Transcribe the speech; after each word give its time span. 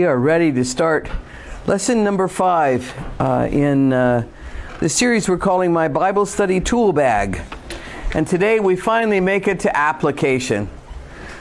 We 0.00 0.06
are 0.06 0.18
ready 0.18 0.50
to 0.52 0.64
start 0.64 1.10
lesson 1.66 2.02
number 2.02 2.26
five 2.26 2.90
uh, 3.20 3.46
in 3.50 3.92
uh, 3.92 4.26
the 4.78 4.88
series 4.88 5.28
we're 5.28 5.36
calling 5.36 5.74
My 5.74 5.88
Bible 5.88 6.24
Study 6.24 6.58
Tool 6.58 6.94
Bag. 6.94 7.42
And 8.14 8.26
today 8.26 8.60
we 8.60 8.76
finally 8.76 9.20
make 9.20 9.46
it 9.46 9.60
to 9.60 9.76
application. 9.76 10.70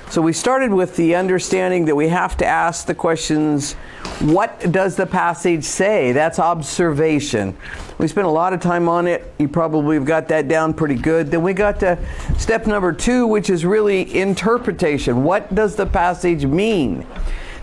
So 0.10 0.22
we 0.22 0.34
started 0.34 0.74
with 0.74 0.98
the 0.98 1.16
understanding 1.16 1.86
that 1.86 1.96
we 1.96 2.10
have 2.10 2.36
to 2.36 2.46
ask 2.46 2.86
the 2.86 2.94
questions 2.94 3.76
what 4.20 4.74
does 4.74 4.98
the 4.98 5.06
passage 5.06 5.64
say? 5.64 6.12
That's 6.12 6.38
observation. 6.38 7.56
We 7.98 8.10
spent 8.10 8.28
a 8.28 8.30
lot 8.30 8.52
of 8.52 8.60
time 8.60 8.90
on 8.90 9.08
it. 9.08 9.32
You 9.40 9.48
probably 9.48 9.96
have 9.96 10.06
got 10.06 10.28
that 10.28 10.50
down 10.50 10.74
pretty 10.74 10.96
good. 10.96 11.32
Then 11.32 11.44
we 11.44 11.54
got 11.54 11.80
to 11.80 11.98
step 12.38 12.68
number 12.68 12.92
two, 12.92 13.26
which 13.26 13.50
is 13.50 13.64
really 13.64 14.20
interpretation. 14.20 15.24
What 15.24 15.56
does 15.56 15.78
the 15.78 15.86
passage 15.86 16.46
mean? 16.46 17.08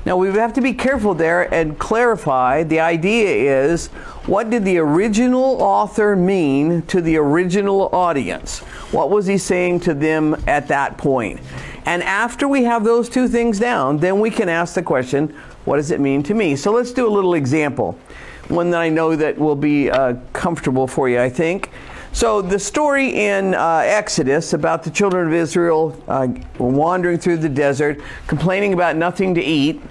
Now 0.07 0.17
we 0.17 0.29
have 0.29 0.53
to 0.53 0.61
be 0.61 0.73
careful 0.73 1.15
there 1.15 1.53
and 1.53 1.77
clarify 1.81 2.63
the 2.63 2.79
idea 2.79 3.65
is 3.65 3.89
what 4.27 4.51
did 4.51 4.65
the 4.65 4.79
original 4.79 5.61
author 5.61 6.15
mean 6.15 6.83
to 6.83 7.01
the 7.01 7.17
original 7.17 7.89
audience? 7.93 8.61
What 8.93 9.11
was 9.11 9.27
he 9.27 9.37
saying 9.37 9.81
to 9.81 9.95
them 9.95 10.41
at 10.47 10.69
that 10.69 10.97
point? 10.97 11.41
And 11.87 12.05
after 12.05 12.47
we 12.47 12.63
have 12.63 12.85
those 12.85 13.09
two 13.09 13.27
things 13.27 13.59
down, 13.59 13.99
then 13.99 14.21
we 14.21 14.31
can 14.31 14.49
ask 14.49 14.77
the 14.77 14.83
question, 14.83 15.35
what 15.65 15.79
does 15.79 15.91
it 15.91 15.99
mean 15.99 16.23
to 16.23 16.35
me? 16.35 16.55
So 16.55 16.71
let's 16.71 16.93
do 16.93 17.09
a 17.09 17.11
little 17.11 17.35
example. 17.35 17.99
One 18.47 18.71
that 18.71 18.81
I 18.81 18.89
know 18.89 19.17
that 19.17 19.37
will 19.37 19.57
be 19.57 19.91
uh, 19.91 20.15
comfortable 20.33 20.87
for 20.87 21.09
you, 21.09 21.21
I 21.21 21.29
think. 21.29 21.73
So 22.17 22.41
the 22.41 22.59
story 22.59 23.27
in 23.27 23.55
uh, 23.55 23.83
Exodus 23.85 24.55
about 24.55 24.83
the 24.83 24.89
children 24.89 25.27
of 25.27 25.35
Israel 25.35 26.03
uh, 26.09 26.29
wandering 26.57 27.19
through 27.19 27.37
the 27.37 27.49
desert, 27.51 28.01
complaining 28.27 28.73
about 28.73 28.97
nothing 28.97 29.35
to 29.35 29.43
eat, 29.43 29.83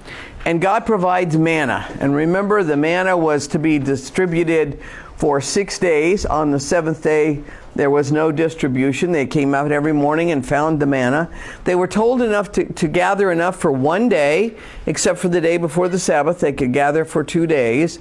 and 0.43 0.59
God 0.59 0.87
provides 0.87 1.37
manna. 1.37 1.85
And 1.99 2.15
remember, 2.15 2.63
the 2.63 2.77
manna 2.77 3.15
was 3.15 3.45
to 3.49 3.59
be 3.59 3.77
distributed 3.77 4.79
for 5.17 5.39
six 5.39 5.77
days. 5.77 6.25
On 6.25 6.49
the 6.49 6.59
seventh 6.59 7.03
day, 7.03 7.43
there 7.75 7.91
was 7.91 8.11
no 8.11 8.31
distribution. 8.31 9.11
They 9.11 9.27
came 9.27 9.53
out 9.53 9.71
every 9.71 9.93
morning 9.93 10.31
and 10.31 10.43
found 10.43 10.79
the 10.79 10.87
manna. 10.87 11.29
They 11.63 11.75
were 11.75 11.87
told 11.87 12.23
enough 12.23 12.51
to, 12.53 12.65
to 12.73 12.87
gather 12.87 13.31
enough 13.31 13.57
for 13.57 13.71
one 13.71 14.09
day, 14.09 14.55
except 14.87 15.19
for 15.19 15.27
the 15.27 15.41
day 15.41 15.57
before 15.57 15.89
the 15.89 15.99
Sabbath. 15.99 16.39
They 16.39 16.53
could 16.53 16.73
gather 16.73 17.05
for 17.05 17.23
two 17.23 17.45
days. 17.45 17.99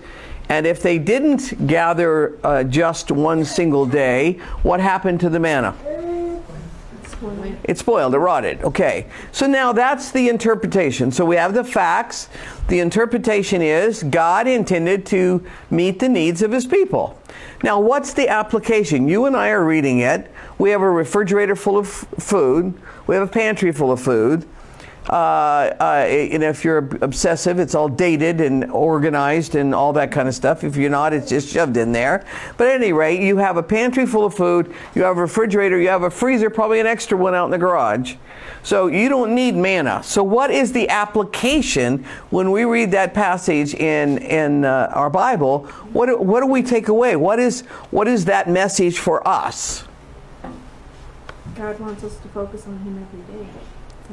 And 0.49 0.67
if 0.67 0.83
they 0.83 0.99
didn't 0.99 1.67
gather 1.67 2.39
uh, 2.45 2.65
just 2.65 3.11
one 3.11 3.45
single 3.45 3.87
day, 3.87 4.35
what 4.63 4.81
happened 4.81 5.21
to 5.21 5.29
the 5.29 5.41
manna? 5.41 5.75
It 7.65 7.79
spoiled, 7.79 8.15
it 8.15 8.19
rotted. 8.19 8.63
Okay. 8.63 9.07
So 9.33 9.47
now 9.47 9.73
that's 9.73 10.11
the 10.11 10.29
interpretation. 10.29 11.11
So 11.11 11.25
we 11.25 11.37
have 11.37 11.55
the 11.55 11.65
facts. 11.65 12.29
The 12.69 12.81
interpretation 12.81 13.63
is 13.63 14.03
God 14.03 14.47
intended 14.47 15.07
to 15.07 15.45
meet 15.71 15.99
the 15.99 16.09
needs 16.09 16.43
of 16.43 16.53
his 16.53 16.67
people. 16.67 17.19
Now, 17.63 17.81
what's 17.81 18.13
the 18.13 18.29
application? 18.29 19.09
You 19.09 19.25
and 19.25 19.35
I 19.35 19.49
are 19.49 19.65
reading 19.65 20.01
it. 20.01 20.31
We 20.59 20.71
have 20.71 20.83
a 20.83 20.91
refrigerator 20.91 21.57
full 21.57 21.79
of 21.79 21.89
food, 21.89 22.75
we 23.07 23.15
have 23.15 23.29
a 23.29 23.33
pantry 23.33 23.73
full 23.73 23.91
of 23.91 24.01
food. 24.01 24.47
Uh, 25.09 25.75
uh, 25.81 26.05
if 26.09 26.65
you're 26.65 26.89
obsessive, 27.03 27.59
it's 27.59 27.75
all 27.75 27.89
dated 27.89 28.41
and 28.41 28.71
organized 28.71 29.55
and 29.55 29.75
all 29.75 29.93
that 29.93 30.11
kind 30.11 30.29
of 30.29 30.35
stuff. 30.35 30.65
If 30.65 30.77
you're 30.77 30.91
not, 30.91 31.13
it's 31.13 31.29
just 31.29 31.49
shoved 31.49 31.77
in 31.77 31.93
there. 31.93 32.25
But 32.57 32.69
at 32.69 32.77
any 32.77 32.93
rate, 32.93 33.21
you 33.21 33.37
have 33.37 33.59
a 33.59 33.63
pantry 33.63 34.07
full 34.07 34.25
of 34.25 34.35
food, 34.35 34.75
you 34.95 35.03
have 35.03 35.19
a 35.19 35.21
refrigerator, 35.21 35.79
you 35.79 35.89
have 35.89 36.05
a 36.05 36.11
freezer, 36.11 36.49
probably 36.49 36.81
an 36.81 36.87
extra 36.87 37.19
one 37.19 37.35
out 37.35 37.45
in 37.45 37.51
the 37.51 37.59
garage. 37.59 38.15
So 38.63 38.87
you 38.87 39.11
don't 39.11 39.35
need 39.35 39.55
manna. 39.55 40.03
So 40.03 40.23
what 40.23 40.51
is 40.51 40.73
the 40.73 40.89
application 40.89 42.05
when 42.31 42.51
we 42.51 42.65
read 42.65 42.91
that 42.93 43.13
passage 43.13 43.75
in 43.75 44.19
in 44.19 44.65
uh, 44.65 44.91
our 44.95 45.11
Bible? 45.11 45.67
What 45.93 46.25
what 46.25 46.41
do 46.41 46.47
we 46.47 46.63
take 46.63 46.89
away? 46.89 47.15
What 47.17 47.39
is 47.39 47.61
what 47.91 48.09
is 48.09 48.25
that 48.25 48.49
message 48.49 48.99
for 48.99 49.27
us? 49.29 49.85
God 51.55 51.79
wants 51.79 52.03
us 52.05 52.17
to 52.17 52.29
focus 52.29 52.67
on 52.67 52.79
Him 52.79 53.07
every 53.07 53.45
day. 53.45 53.49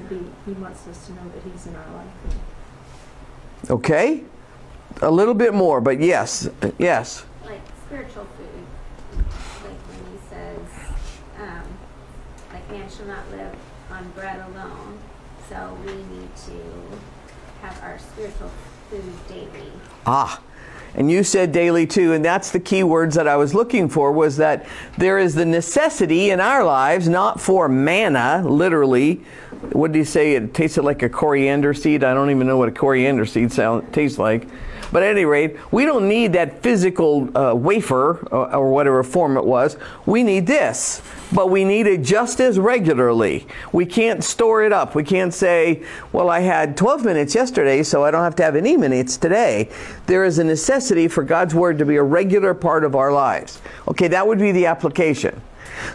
He, 0.09 0.19
he 0.45 0.51
wants 0.53 0.87
us 0.87 1.07
to 1.07 1.13
know 1.13 1.29
that 1.33 1.51
He's 1.51 1.67
in 1.67 1.75
our 1.75 1.93
life. 1.93 3.69
Okay? 3.69 4.23
A 5.01 5.11
little 5.11 5.33
bit 5.33 5.53
more, 5.53 5.81
but 5.81 5.99
yes. 5.99 6.49
Yes. 6.77 7.25
Like 7.45 7.61
spiritual 7.85 8.25
food. 8.37 9.25
Like 9.63 9.77
when 9.87 10.11
He 10.11 10.19
says, 10.29 10.93
um, 11.39 11.63
like 12.53 12.69
man 12.71 12.89
shall 12.89 13.07
not 13.07 13.29
live 13.31 13.55
on 13.91 14.09
bread 14.11 14.39
alone. 14.49 14.99
So 15.49 15.77
we 15.85 15.93
need 15.93 16.35
to 16.47 16.97
have 17.61 17.81
our 17.83 17.99
spiritual 17.99 18.51
food 18.89 19.27
daily. 19.27 19.71
Ah. 20.05 20.41
And 20.93 21.09
you 21.09 21.23
said 21.23 21.53
daily 21.53 21.87
too, 21.87 22.11
and 22.11 22.23
that's 22.23 22.51
the 22.51 22.59
key 22.59 22.83
words 22.83 23.15
that 23.15 23.27
I 23.27 23.37
was 23.37 23.53
looking 23.53 23.87
for 23.87 24.11
was 24.11 24.37
that 24.37 24.65
there 24.97 25.17
is 25.17 25.35
the 25.35 25.45
necessity 25.45 26.31
in 26.31 26.41
our 26.41 26.65
lives, 26.65 27.07
not 27.07 27.39
for 27.39 27.69
manna, 27.69 28.43
literally, 28.45 29.21
what 29.73 29.91
did 29.91 29.99
he 29.99 30.05
say? 30.05 30.33
It 30.33 30.53
tasted 30.53 30.83
like 30.83 31.03
a 31.03 31.09
coriander 31.09 31.73
seed. 31.73 32.03
I 32.03 32.13
don't 32.13 32.29
even 32.29 32.47
know 32.47 32.57
what 32.57 32.69
a 32.69 32.71
coriander 32.71 33.25
seed 33.25 33.51
sound 33.51 33.93
tastes 33.93 34.17
like. 34.17 34.47
But 34.91 35.03
at 35.03 35.11
any 35.11 35.23
rate, 35.23 35.55
we 35.71 35.85
don't 35.85 36.09
need 36.09 36.33
that 36.33 36.61
physical 36.61 37.35
uh, 37.37 37.53
wafer 37.55 38.27
or, 38.31 38.53
or, 38.53 38.71
whatever 38.71 39.03
form 39.03 39.37
it 39.37 39.45
was. 39.45 39.77
We 40.05 40.21
need 40.21 40.47
this, 40.47 41.01
but 41.31 41.49
we 41.49 41.63
need 41.63 41.87
it 41.87 42.01
just 42.01 42.41
as 42.41 42.59
regularly. 42.59 43.47
We 43.71 43.85
can't 43.85 44.21
store 44.21 44.63
it 44.63 44.73
up. 44.73 44.93
We 44.93 45.05
can't 45.05 45.33
say, 45.33 45.83
well, 46.11 46.29
I 46.29 46.41
had 46.41 46.75
12 46.75 47.05
minutes 47.05 47.33
yesterday, 47.33 47.83
so 47.83 48.03
I 48.03 48.11
don't 48.11 48.23
have 48.23 48.35
to 48.37 48.43
have 48.43 48.57
any 48.57 48.75
minutes 48.75 49.15
today. 49.15 49.69
There 50.07 50.25
is 50.25 50.39
a 50.39 50.43
necessity 50.43 51.07
for 51.07 51.23
God's 51.23 51.55
Word 51.55 51.77
to 51.77 51.85
be 51.85 51.95
a 51.95 52.03
regular 52.03 52.53
part 52.53 52.83
of 52.83 52.93
our 52.95 53.13
lives. 53.13 53.61
Okay, 53.87 54.09
that 54.09 54.27
would 54.27 54.39
be 54.39 54.51
the 54.51 54.65
application. 54.65 55.41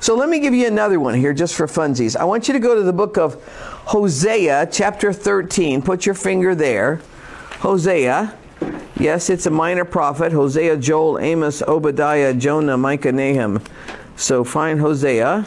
So 0.01 0.15
let 0.15 0.29
me 0.29 0.41
give 0.41 0.55
you 0.55 0.67
another 0.67 1.01
one 1.01 1.15
here 1.15 1.33
just 1.33 1.55
for 1.55 1.67
funsies. 1.67 2.17
I 2.17 2.25
want 2.25 2.49
you 2.49 2.55
to 2.55 2.61
go 2.61 2.75
to 2.75 2.83
the 2.83 2.93
book 2.93 3.17
of 3.17 3.43
Hosea, 3.87 4.69
chapter 4.71 5.13
13. 5.13 5.83
Put 5.83 6.07
your 6.07 6.15
finger 6.15 6.55
there. 6.55 7.01
Hosea. 7.61 8.37
Yes, 8.99 9.29
it's 9.31 9.47
a 9.47 9.51
minor 9.51 9.85
prophet. 9.85 10.33
Hosea, 10.33 10.77
Joel, 10.79 11.19
Amos, 11.19 11.63
Obadiah, 11.63 12.35
Jonah, 12.35 12.77
Micah, 12.77 13.13
Nahum. 13.13 13.63
So 14.17 14.45
find 14.45 14.81
Hosea 14.81 15.47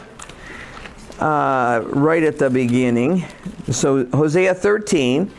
uh, 1.18 1.82
right 1.86 2.22
at 2.22 2.38
the 2.38 2.48
beginning. 2.48 3.24
So 3.70 4.06
Hosea 4.06 4.54
13, 4.54 5.30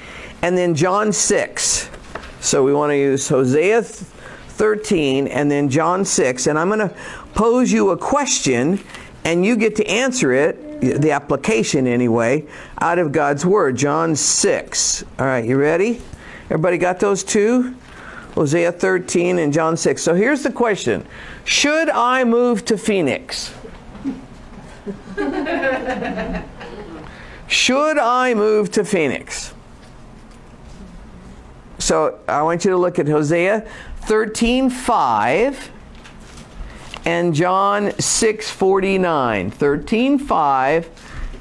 and 0.42 0.58
then 0.58 0.76
John 0.76 1.14
6. 1.14 1.90
So 2.42 2.64
we 2.64 2.74
want 2.74 2.92
to 2.92 2.98
use 2.98 3.28
Hosea 3.30 3.84
13 3.84 5.28
and 5.28 5.50
then 5.50 5.70
John 5.70 6.06
6. 6.06 6.48
And 6.48 6.60
I'm 6.60 6.68
going 6.68 6.88
to 6.88 6.96
pose 7.34 7.72
you 7.72 7.92
a 7.92 7.98
question 7.98 8.80
and 9.24 9.46
you 9.46 9.56
get 9.56 9.76
to 9.78 9.88
answer 9.88 10.34
it, 10.34 10.82
the 10.82 11.12
application 11.12 11.86
anyway, 11.86 12.46
out 12.80 12.98
of 12.98 13.12
God's 13.12 13.46
Word. 13.46 13.78
John 13.78 14.16
6. 14.16 15.04
All 15.20 15.26
right, 15.26 15.46
you 15.46 15.58
ready? 15.58 16.02
Everybody 16.46 16.78
got 16.78 17.00
those 17.00 17.24
two? 17.24 17.76
Hosea 18.34 18.72
13 18.72 19.40
and 19.40 19.54
John 19.54 19.78
6. 19.78 20.02
So 20.02 20.14
here's 20.16 20.44
the 20.44 20.52
question 20.52 21.06
Should 21.44 21.90
I 21.90 22.24
move 22.24 22.66
to 22.66 22.78
Phoenix? 22.78 23.54
Should 27.48 27.98
I 27.98 28.34
move 28.34 28.72
to 28.72 28.86
Phoenix? 28.86 29.54
So 31.78 32.20
I 32.28 32.42
want 32.44 32.64
you 32.64 32.72
to 32.72 32.78
look 32.78 33.00
at 33.00 33.08
Hosea 33.08 33.68
13 34.02 34.70
5 34.70 35.72
and 37.06 37.34
John 37.34 37.92
6:49. 37.92 39.52
13:5 39.52 40.86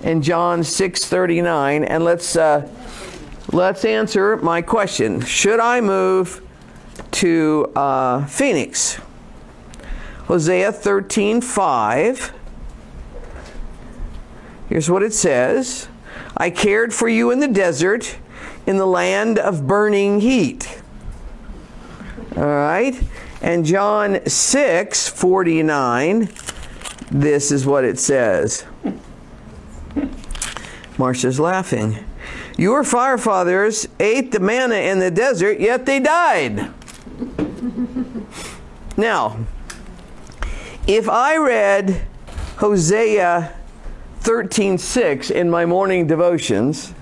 and 0.02 0.22
John 0.22 0.60
6:39 0.60 1.84
and 1.84 2.04
let's 2.04 2.36
uh, 2.36 2.68
let's 3.52 3.84
answer 3.84 4.36
my 4.38 4.62
question. 4.62 5.20
Should 5.20 5.60
I 5.60 5.80
move 5.80 6.42
to 7.12 7.72
uh, 7.76 8.26
Phoenix? 8.26 8.98
Hosea 10.26 10.72
13:5 10.72 12.32
Here's 14.70 14.88
what 14.88 15.02
it 15.02 15.12
says. 15.12 15.88
I 16.36 16.48
cared 16.50 16.94
for 16.94 17.08
you 17.08 17.32
in 17.32 17.40
the 17.40 17.48
desert, 17.48 18.16
in 18.66 18.76
the 18.76 18.86
land 18.86 19.36
of 19.36 19.66
burning 19.66 20.20
heat. 20.20 20.80
All 22.36 22.44
right? 22.44 22.94
And 23.42 23.64
John 23.64 24.26
6 24.26 25.08
49, 25.08 26.28
this 27.10 27.50
is 27.50 27.66
what 27.66 27.84
it 27.84 27.98
says. 27.98 28.64
Marcia's 30.98 31.40
laughing. 31.40 32.04
Your 32.58 32.84
forefathers 32.84 33.88
ate 33.98 34.32
the 34.32 34.40
manna 34.40 34.74
in 34.74 34.98
the 34.98 35.10
desert, 35.10 35.58
yet 35.60 35.86
they 35.86 35.98
died. 35.98 36.70
now, 38.98 39.38
if 40.86 41.08
I 41.08 41.38
read 41.38 42.02
Hosea 42.56 43.54
13:6 44.20 45.30
in 45.30 45.48
my 45.48 45.64
morning 45.64 46.06
devotions, 46.06 46.92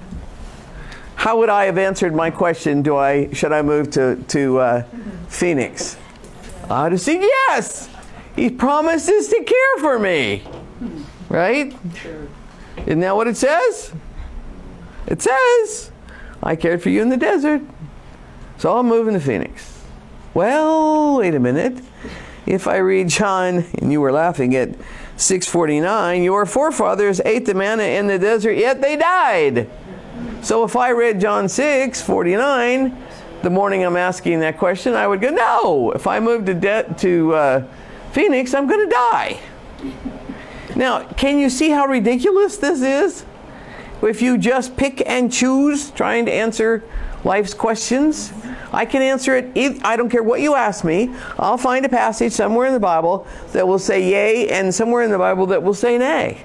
how 1.17 1.39
would 1.39 1.49
I 1.49 1.65
have 1.65 1.79
answered 1.79 2.15
my 2.15 2.31
question? 2.31 2.83
Do 2.83 2.97
I 2.97 3.33
should 3.33 3.53
I 3.53 3.63
move 3.63 3.91
to 3.93 4.17
to 4.29 4.59
uh, 4.59 4.83
Phoenix? 5.29 5.97
I'd 6.71 6.93
have 6.93 7.01
said 7.01 7.21
yes. 7.21 7.89
He 8.37 8.51
promises 8.51 9.29
to 9.29 9.43
care 9.43 9.79
for 9.81 9.99
me, 9.99 10.45
right? 11.29 11.75
Isn't 12.87 13.01
that 13.01 13.17
what 13.17 13.27
it 13.27 13.37
says? 13.37 13.93
It 15.07 15.23
says, 15.23 15.91
"I 16.43 16.55
cared 16.55 16.83
for 16.83 16.91
you 16.91 17.03
in 17.03 17.09
the 17.09 17.17
desert." 17.17 17.63
So 18.59 18.77
I'm 18.77 18.87
moving 18.87 19.15
to 19.15 19.21
Phoenix. 19.21 19.79
Well, 20.35 21.19
wait 21.19 21.35
a 21.35 21.41
minute. 21.41 21.79
If 22.47 22.67
I 22.67 22.77
read 22.77 23.09
John, 23.09 23.65
and 23.79 23.91
you 23.91 24.01
were 24.01 24.13
laughing 24.13 24.55
at 24.55 24.71
649, 25.17 26.23
your 26.23 26.47
forefathers 26.47 27.21
ate 27.25 27.45
the 27.47 27.55
manna 27.55 27.83
in 27.83 28.07
the 28.07 28.19
desert, 28.19 28.53
yet 28.53 28.81
they 28.81 28.97
died. 28.97 29.69
So 30.43 30.65
if 30.65 30.77
I 30.77 30.91
read 30.91 31.21
John 31.21 31.49
6 31.49 32.01
49, 32.01 32.97
the 33.43 33.51
morning 33.51 33.85
I'm 33.85 33.97
asking 33.97 34.41
that 34.41 34.59
question, 34.59 34.95
I 34.95 35.07
would 35.07 35.21
go, 35.21 35.31
no. 35.31 35.93
If 35.93 36.07
I 36.07 36.21
move 36.21 36.45
to, 36.47 36.55
de- 36.55 36.95
to 36.99 37.35
uh, 37.35 37.65
Phoenix, 38.13 38.55
I'm 38.55 38.67
going 38.67 38.89
to 38.89 38.95
die. 38.95 39.41
Now, 40.77 41.05
can 41.05 41.39
you 41.39 41.51
see 41.51 41.71
how 41.71 41.87
ridiculous 41.87 42.57
this 42.57 42.83
is? 42.83 43.25
If 44.03 44.23
you 44.23 44.39
just 44.39 44.77
pick 44.77 45.03
and 45.09 45.33
choose 45.33 45.91
trying 45.91 46.27
to 46.27 46.33
answer 46.33 46.85
life's 47.25 47.55
questions, 47.55 48.33
I 48.73 48.85
can 48.85 49.03
answer 49.03 49.37
it. 49.37 49.85
I 49.85 49.97
don't 49.97 50.09
care 50.09 50.23
what 50.23 50.41
you 50.41 50.55
ask 50.55 50.85
me. 50.85 51.15
I'll 51.39 51.59
find 51.59 51.85
a 51.85 51.89
passage 51.89 52.33
somewhere 52.33 52.67
in 52.67 52.73
the 52.73 52.81
Bible 52.81 53.27
that 53.53 53.67
will 53.67 53.79
say 53.79 54.09
yay 54.09 54.49
and 54.51 54.73
somewhere 54.75 55.03
in 55.03 55.11
the 55.11 55.19
Bible 55.19 55.47
that 55.47 55.63
will 55.63 55.75
say 55.75 55.99
nay. 55.99 56.45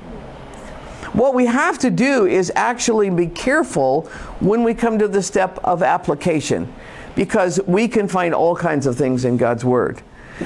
What 1.14 1.36
we 1.36 1.46
have 1.46 1.78
to 1.80 1.92
do 1.92 2.26
is 2.26 2.52
actually 2.56 3.12
be 3.12 3.28
careful 3.28 4.04
when 4.40 4.64
we 4.64 4.74
come 4.74 4.98
to 4.98 5.08
the 5.08 5.22
step 5.22 5.60
of 5.64 5.84
application 5.84 6.74
because 7.16 7.60
we 7.68 7.88
can 7.88 8.08
find 8.08 8.34
all 8.34 8.56
kinds 8.56 8.86
of 8.86 8.96
things 8.96 9.26
in 9.26 9.38
God's 9.38 9.64
Word. 9.64 10.02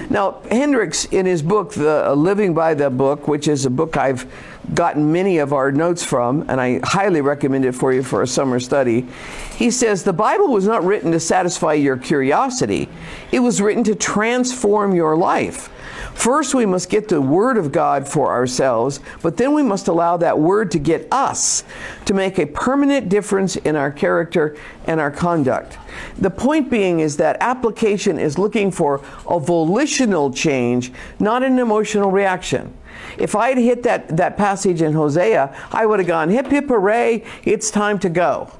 Now, 0.10 0.42
Hendricks, 0.52 1.06
in 1.06 1.26
his 1.26 1.42
book, 1.42 1.74
the 1.74 2.10
uh, 2.10 2.14
Living 2.14 2.54
by 2.54 2.74
the 2.74 2.90
Book, 2.90 3.28
which 3.28 3.48
is 3.48 3.66
a 3.66 3.70
book 3.70 3.96
I've 3.96 4.30
gotten 4.74 5.14
many 5.14 5.38
of 5.38 5.54
our 5.54 5.72
notes 5.72 6.04
from, 6.04 6.42
and 6.50 6.60
I 6.60 6.82
highly 6.84 7.22
recommend 7.22 7.64
it 7.64 7.72
for 7.72 7.94
you 7.94 8.04
for 8.04 8.22
a 8.22 8.28
summer 8.28 8.60
study, 8.60 9.08
he 9.56 9.72
says 9.72 10.04
the 10.04 10.12
Bible 10.12 10.50
was 10.50 10.66
not 10.66 10.84
written 10.84 11.12
to 11.14 11.20
satisfy 11.20 11.74
your 11.74 11.96
curiosity, 11.96 12.90
it 13.32 13.40
was 13.40 13.62
written 13.62 13.84
to 13.86 13.96
transform 13.96 14.94
your 14.94 15.16
life. 15.16 15.70
First, 16.18 16.56
we 16.56 16.66
must 16.66 16.90
get 16.90 17.10
the 17.10 17.22
Word 17.22 17.58
of 17.58 17.72
God 17.72 18.08
for 18.08 18.32
ourselves, 18.32 19.00
but 19.22 19.38
then 19.38 19.54
we 19.54 19.62
must 19.62 19.88
allow 19.88 20.18
that 20.18 20.40
Word 20.40 20.72
to 20.72 20.80
get 20.80 21.08
us 21.12 21.64
to 22.06 22.14
make 22.16 22.40
a 22.40 22.48
permanent 22.48 23.08
difference 23.08 23.56
in 23.56 23.76
our 23.76 23.92
character 23.92 24.58
and 24.88 25.00
our 25.00 25.12
conduct. 25.12 25.78
The 26.18 26.32
point 26.32 26.72
being 26.72 27.02
is 27.02 27.18
that 27.18 27.38
application 27.40 28.18
is 28.18 28.40
looking 28.40 28.72
for 28.72 29.00
a 29.30 29.40
volitional 29.40 30.34
change, 30.34 30.92
not 31.20 31.44
an 31.44 31.60
emotional 31.60 32.10
reaction. 32.10 32.74
If 33.20 33.36
I 33.36 33.50
had 33.50 33.60
hit 33.60 33.84
that, 33.84 34.18
that 34.18 34.38
passage 34.38 34.82
in 34.82 34.94
Hosea, 34.94 35.56
I 35.72 35.86
would 35.86 36.00
have 36.00 36.08
gone, 36.08 36.30
hip 36.32 36.48
hip 36.48 36.68
hooray, 36.68 37.26
it's 37.44 37.70
time 37.70 38.00
to 38.00 38.10
go. 38.10 38.52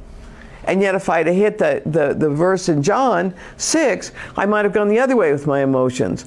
And 0.66 0.82
yet, 0.82 0.96
if 0.96 1.10
I'd 1.10 1.28
have 1.28 1.36
hit 1.36 1.58
the, 1.58 1.82
the, 1.86 2.14
the 2.14 2.30
verse 2.30 2.68
in 2.68 2.84
John 2.84 3.34
6, 3.56 4.12
I 4.36 4.46
might 4.46 4.66
have 4.66 4.74
gone 4.74 4.90
the 4.90 5.00
other 5.00 5.16
way 5.16 5.32
with 5.32 5.48
my 5.48 5.64
emotions 5.64 6.26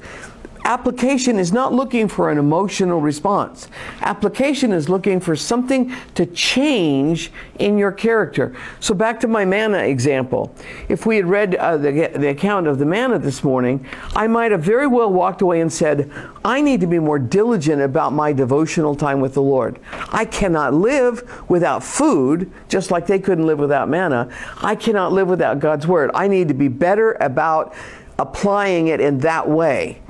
application 0.65 1.39
is 1.39 1.53
not 1.53 1.73
looking 1.73 2.09
for 2.09 2.31
an 2.31 2.39
emotional 2.39 3.01
response. 3.01 3.69
Application 4.01 4.73
is 4.73 4.89
looking 4.89 5.21
for 5.21 5.37
something 5.37 5.95
to 6.15 6.27
change 6.27 7.33
in 7.59 7.79
your 7.79 7.93
character. 7.93 8.57
So 8.81 8.95
back 8.95 9.21
to 9.21 9.29
my 9.29 9.45
manna 9.45 9.79
example. 9.79 10.55
If 10.89 11.07
we 11.07 11.17
had 11.17 11.27
read 11.27 11.55
uh, 11.57 11.77
the, 11.77 12.11
the 12.15 12.29
account 12.29 12.67
of 12.67 12.79
the 12.79 12.87
manna 12.87 13.19
this 13.19 13.43
morning, 13.45 13.87
I 14.15 14.27
might 14.27 14.53
have 14.53 14.63
very 14.63 14.87
well 14.87 15.13
walked 15.13 15.43
away 15.43 15.61
and 15.61 15.73
said, 15.73 16.11
I 16.45 16.61
need 16.61 16.81
to 16.81 16.87
be 16.87 16.99
more 16.99 17.19
diligent 17.19 17.83
about 17.83 18.13
my 18.13 18.33
devotional 18.33 18.95
time 18.95 19.21
with 19.21 19.35
the 19.35 19.43
Lord. 19.43 19.79
I 20.11 20.25
cannot 20.25 20.75
live 20.75 21.49
without 21.51 21.83
food, 21.83 22.51
just 22.69 22.91
like 22.91 23.07
they 23.07 23.19
couldn't 23.19 23.47
live 23.47 23.59
without 23.59 23.89
manna. 23.89 24.29
I 24.59 24.75
cannot 24.75 25.13
live 25.13 25.29
without 25.29 25.59
God's 25.59 25.87
word. 25.87 26.11
I 26.15 26.29
need 26.29 26.49
to 26.49 26.55
be 26.55 26.69
better 26.69 27.13
about 27.21 27.75
applying 28.19 28.89
it 28.89 29.01
in 29.01 29.19
that 29.19 29.49
way. 29.49 30.01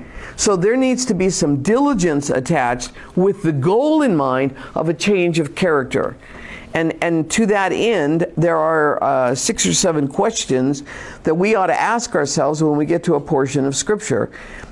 So 0.40 0.56
there 0.56 0.74
needs 0.74 1.04
to 1.04 1.12
be 1.12 1.28
some 1.28 1.62
diligence 1.62 2.30
attached 2.30 2.92
with 3.14 3.42
the 3.42 3.52
goal 3.52 4.00
in 4.00 4.16
mind 4.16 4.56
of 4.74 4.88
a 4.88 4.94
change 4.94 5.38
of 5.38 5.54
character. 5.54 6.16
And, 6.72 6.96
and 7.04 7.30
to 7.32 7.44
that 7.44 7.72
end, 7.72 8.26
there 8.38 8.56
are 8.56 9.04
uh, 9.04 9.34
six 9.34 9.66
or 9.66 9.74
seven 9.74 10.08
questions 10.08 10.82
that 11.24 11.34
we 11.34 11.54
ought 11.54 11.66
to 11.66 11.80
ask 11.80 12.14
ourselves 12.14 12.62
when 12.62 12.76
we 12.76 12.86
get 12.86 13.04
to 13.04 13.14
a 13.14 13.20
portion 13.20 13.64
of 13.64 13.76
Scripture. 13.76 14.30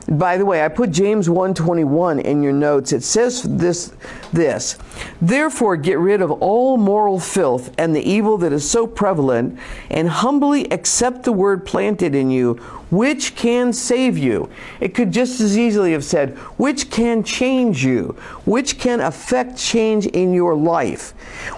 By 0.08 0.38
the 0.38 0.46
way, 0.46 0.64
I 0.64 0.68
put 0.68 0.90
James 0.90 1.28
1:21 1.28 2.18
in 2.20 2.42
your 2.42 2.52
notes. 2.52 2.92
It 2.92 3.02
says 3.02 3.42
this 3.42 3.92
this. 4.32 4.76
Therefore 5.20 5.76
get 5.76 5.98
rid 5.98 6.22
of 6.22 6.30
all 6.30 6.78
moral 6.78 7.18
filth 7.18 7.70
and 7.76 7.94
the 7.94 8.10
evil 8.10 8.38
that 8.38 8.52
is 8.52 8.68
so 8.68 8.86
prevalent 8.86 9.58
and 9.90 10.08
humbly 10.08 10.64
accept 10.72 11.24
the 11.24 11.32
word 11.32 11.66
planted 11.66 12.14
in 12.14 12.30
you 12.30 12.58
which 12.90 13.36
can 13.36 13.72
save 13.72 14.16
you. 14.16 14.48
It 14.80 14.94
could 14.94 15.12
just 15.12 15.40
as 15.40 15.58
easily 15.58 15.92
have 15.92 16.04
said 16.04 16.36
which 16.56 16.90
can 16.90 17.22
change 17.22 17.84
you, 17.84 18.16
which 18.44 18.78
can 18.78 19.00
affect 19.00 19.58
change 19.58 20.06
in 20.06 20.32
your 20.32 20.54
life. 20.54 21.10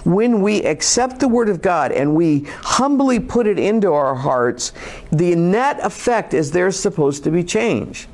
When 0.04 0.42
we 0.42 0.62
accept 0.62 1.20
the 1.20 1.28
word 1.28 1.48
of 1.48 1.62
God 1.62 1.92
and 1.92 2.14
we 2.14 2.46
humbly 2.62 3.20
put 3.20 3.46
it 3.46 3.58
into 3.58 3.92
our 3.92 4.14
hearts, 4.14 4.72
the 5.10 5.34
net 5.34 5.78
effect 5.82 6.34
is 6.34 6.50
there's 6.50 6.78
supposed 6.78 7.24
to 7.24 7.30
be 7.30 7.44
change. 7.44 8.08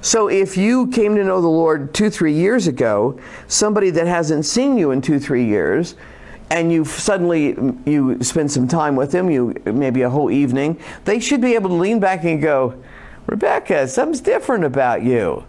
So 0.00 0.28
if 0.28 0.56
you 0.56 0.88
came 0.88 1.16
to 1.16 1.24
know 1.24 1.40
the 1.40 1.48
Lord 1.48 1.94
two, 1.94 2.10
three 2.10 2.34
years 2.34 2.66
ago, 2.66 3.18
somebody 3.48 3.90
that 3.90 4.06
hasn't 4.06 4.44
seen 4.44 4.76
you 4.76 4.90
in 4.90 5.00
two, 5.00 5.18
three 5.18 5.46
years, 5.46 5.94
and 6.50 6.70
you 6.70 6.84
suddenly 6.84 7.56
you 7.86 8.22
spend 8.22 8.52
some 8.52 8.68
time 8.68 8.96
with 8.96 9.12
them, 9.12 9.30
you 9.30 9.54
maybe 9.64 10.02
a 10.02 10.10
whole 10.10 10.30
evening, 10.30 10.78
they 11.04 11.18
should 11.18 11.40
be 11.40 11.54
able 11.54 11.70
to 11.70 11.76
lean 11.76 12.00
back 12.00 12.24
and 12.24 12.42
go, 12.42 12.80
Rebecca, 13.26 13.88
something's 13.88 14.20
different 14.20 14.64
about 14.64 15.02
you. 15.02 15.44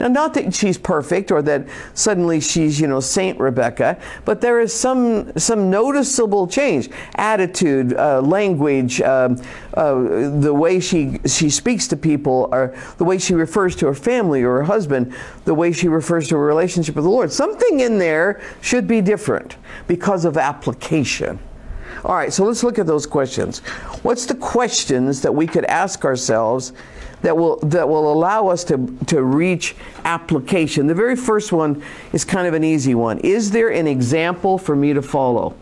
Now, 0.00 0.08
not 0.08 0.32
that 0.34 0.54
she's 0.54 0.78
perfect 0.78 1.30
or 1.30 1.42
that 1.42 1.68
suddenly 1.92 2.40
she's, 2.40 2.80
you 2.80 2.86
know, 2.86 3.00
Saint 3.00 3.38
Rebecca, 3.38 4.00
but 4.24 4.40
there 4.40 4.58
is 4.58 4.72
some 4.72 5.36
some 5.38 5.68
noticeable 5.68 6.46
change, 6.46 6.88
attitude, 7.16 7.92
uh, 7.92 8.22
language, 8.22 9.02
uh, 9.02 9.36
uh, 9.74 9.94
the 10.40 10.54
way 10.54 10.80
she 10.80 11.20
she 11.26 11.50
speaks 11.50 11.86
to 11.88 11.98
people, 11.98 12.48
or 12.50 12.74
the 12.96 13.04
way 13.04 13.18
she 13.18 13.34
refers 13.34 13.76
to 13.76 13.86
her 13.86 13.94
family 13.94 14.42
or 14.42 14.56
her 14.56 14.64
husband, 14.64 15.14
the 15.44 15.54
way 15.54 15.70
she 15.70 15.86
refers 15.86 16.28
to 16.28 16.36
her 16.36 16.46
relationship 16.46 16.94
with 16.96 17.04
the 17.04 17.10
Lord. 17.10 17.30
Something 17.30 17.80
in 17.80 17.98
there 17.98 18.40
should 18.62 18.88
be 18.88 19.02
different 19.02 19.56
because 19.86 20.24
of 20.24 20.38
application. 20.38 21.38
All 22.02 22.14
right, 22.14 22.32
so 22.32 22.44
let's 22.44 22.64
look 22.64 22.78
at 22.78 22.86
those 22.86 23.06
questions. 23.06 23.58
What's 24.02 24.24
the 24.24 24.34
questions 24.34 25.20
that 25.20 25.34
we 25.34 25.46
could 25.46 25.66
ask 25.66 26.06
ourselves? 26.06 26.72
That 27.22 27.36
will 27.36 27.58
that 27.58 27.88
will 27.88 28.12
allow 28.12 28.48
us 28.48 28.64
to 28.64 28.96
to 29.06 29.22
reach 29.22 29.76
application. 30.04 30.86
The 30.86 30.94
very 30.94 31.16
first 31.16 31.52
one 31.52 31.82
is 32.12 32.24
kind 32.24 32.46
of 32.46 32.54
an 32.54 32.64
easy 32.64 32.94
one. 32.94 33.18
Is 33.18 33.50
there 33.50 33.70
an 33.70 33.86
example 33.86 34.58
for 34.58 34.74
me 34.74 34.92
to 34.92 35.02
follow? 35.02 35.54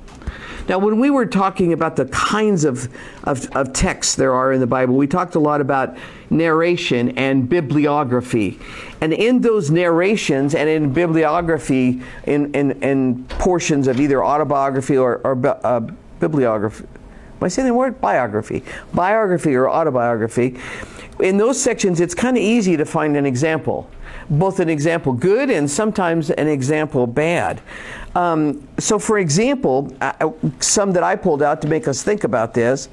Now, 0.69 0.79
when 0.79 1.00
we 1.00 1.09
were 1.09 1.25
talking 1.25 1.73
about 1.73 1.97
the 1.97 2.05
kinds 2.07 2.65
of, 2.65 2.93
of, 3.25 3.50
of, 3.57 3.73
texts 3.73 4.15
there 4.17 4.35
are 4.35 4.53
in 4.53 4.61
the 4.61 4.67
Bible, 4.67 4.97
we 4.97 5.07
talked 5.07 5.35
a 5.35 5.38
lot 5.38 5.62
about 5.62 5.97
narration 6.29 7.17
and 7.17 7.49
bibliography. 7.49 8.59
And 9.00 9.15
in 9.15 9.41
those 9.41 9.71
narrations 9.71 10.55
and 10.55 10.69
in 10.69 10.93
bibliography, 10.93 12.03
in, 12.25 12.55
in, 12.55 12.83
in 12.83 13.25
portions 13.25 13.88
of 13.88 13.99
either 13.99 14.23
autobiography 14.23 14.99
or, 14.99 15.23
or 15.25 15.59
uh, 15.65 15.81
bibliography, 16.21 16.85
am 16.85 17.45
I 17.45 17.49
saying 17.49 17.67
the 17.67 17.73
word? 17.73 17.99
Biography. 18.03 18.62
Biography 18.93 19.55
or 19.55 19.71
autobiography 19.71 20.59
in 21.21 21.37
those 21.37 21.61
sections, 21.61 22.01
it's 22.01 22.15
kind 22.15 22.37
of 22.37 22.43
easy 22.43 22.77
to 22.77 22.85
find 22.85 23.17
an 23.17 23.27
example, 23.27 23.91
both 24.31 24.61
an 24.61 24.69
example 24.69 25.13
good 25.13 25.51
and 25.51 25.71
sometimes 25.71 26.31
an 26.31 26.49
example 26.49 27.07
bad. 27.07 27.61
Um, 28.15 28.67
so, 28.79 28.99
for 28.99 29.19
example, 29.19 29.95
some 30.61 30.93
that 30.93 31.03
I 31.03 31.17
pulled 31.17 31.43
out 31.43 31.63
to 31.63 31.69
make 31.69 31.87
us 31.89 32.03
think 32.03 32.25
about 32.25 32.55
this. 32.55 32.89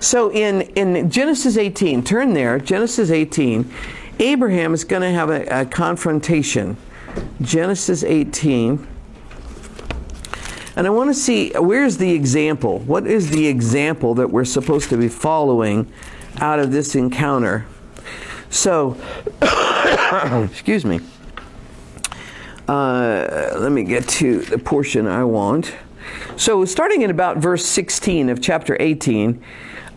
So, 0.00 0.32
in, 0.32 0.62
in 0.76 1.10
Genesis 1.10 1.56
18, 1.56 2.02
turn 2.04 2.34
there, 2.34 2.58
Genesis 2.58 3.10
18, 3.10 3.70
Abraham 4.18 4.72
is 4.72 4.84
going 4.84 5.02
to 5.02 5.10
have 5.10 5.30
a, 5.30 5.44
a 5.62 5.66
confrontation. 5.66 6.76
Genesis 7.40 8.02
18. 8.02 8.86
And 10.76 10.86
I 10.86 10.90
want 10.90 11.08
to 11.08 11.14
see 11.14 11.50
where's 11.50 11.96
the 11.96 12.12
example? 12.12 12.80
What 12.80 13.06
is 13.06 13.30
the 13.30 13.46
example 13.46 14.14
that 14.14 14.30
we're 14.30 14.44
supposed 14.44 14.90
to 14.90 14.98
be 14.98 15.08
following 15.08 15.90
out 16.38 16.58
of 16.58 16.72
this 16.72 16.94
encounter. 16.94 17.66
So, 18.50 18.96
excuse 20.50 20.84
me. 20.84 21.00
Uh, 22.68 23.54
let 23.58 23.70
me 23.70 23.84
get 23.84 24.08
to 24.08 24.40
the 24.40 24.58
portion 24.58 25.06
I 25.06 25.24
want. 25.24 25.74
So, 26.36 26.64
starting 26.64 27.02
in 27.02 27.10
about 27.10 27.38
verse 27.38 27.64
16 27.64 28.28
of 28.28 28.40
chapter 28.40 28.76
18, 28.80 29.42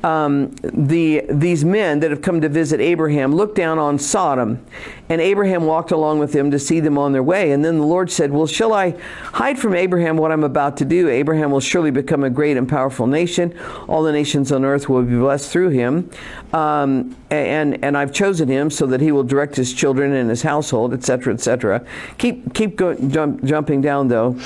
um, 0.03 0.55
the 0.61 1.25
these 1.29 1.65
men 1.65 1.99
that 1.99 2.11
have 2.11 2.21
come 2.21 2.39
to 2.41 2.49
visit 2.49 2.79
Abraham 2.79 3.33
looked 3.33 3.55
down 3.55 3.77
on 3.77 3.99
Sodom, 3.99 4.65
and 5.09 5.19
Abraham 5.19 5.65
walked 5.65 5.91
along 5.91 6.19
with 6.19 6.31
them 6.31 6.51
to 6.51 6.59
see 6.59 6.79
them 6.79 6.97
on 6.97 7.11
their 7.11 7.23
way. 7.23 7.51
And 7.51 7.65
then 7.65 7.77
the 7.77 7.85
Lord 7.85 8.09
said, 8.09 8.31
"Well, 8.31 8.47
shall 8.47 8.73
I 8.73 8.95
hide 9.33 9.59
from 9.59 9.75
Abraham 9.75 10.15
what 10.15 10.31
I'm 10.31 10.43
about 10.43 10.77
to 10.77 10.85
do? 10.85 11.09
Abraham 11.09 11.51
will 11.51 11.59
surely 11.59 11.91
become 11.91 12.23
a 12.23 12.29
great 12.29 12.55
and 12.55 12.67
powerful 12.67 13.07
nation. 13.07 13.53
All 13.87 14.03
the 14.03 14.13
nations 14.13 14.51
on 14.51 14.63
earth 14.63 14.87
will 14.87 15.03
be 15.03 15.17
blessed 15.17 15.51
through 15.51 15.69
him, 15.69 16.09
um, 16.53 17.15
and 17.29 17.83
and 17.83 17.97
I've 17.97 18.13
chosen 18.13 18.47
him 18.47 18.69
so 18.69 18.85
that 18.87 19.01
he 19.01 19.11
will 19.11 19.23
direct 19.23 19.55
his 19.55 19.73
children 19.73 20.13
and 20.13 20.29
his 20.29 20.43
household, 20.43 20.93
etc., 20.93 21.33
etc." 21.33 21.85
Keep 22.17 22.53
keep 22.53 22.77
jump, 22.77 23.43
jumping 23.43 23.81
down 23.81 24.07
though. 24.07 24.37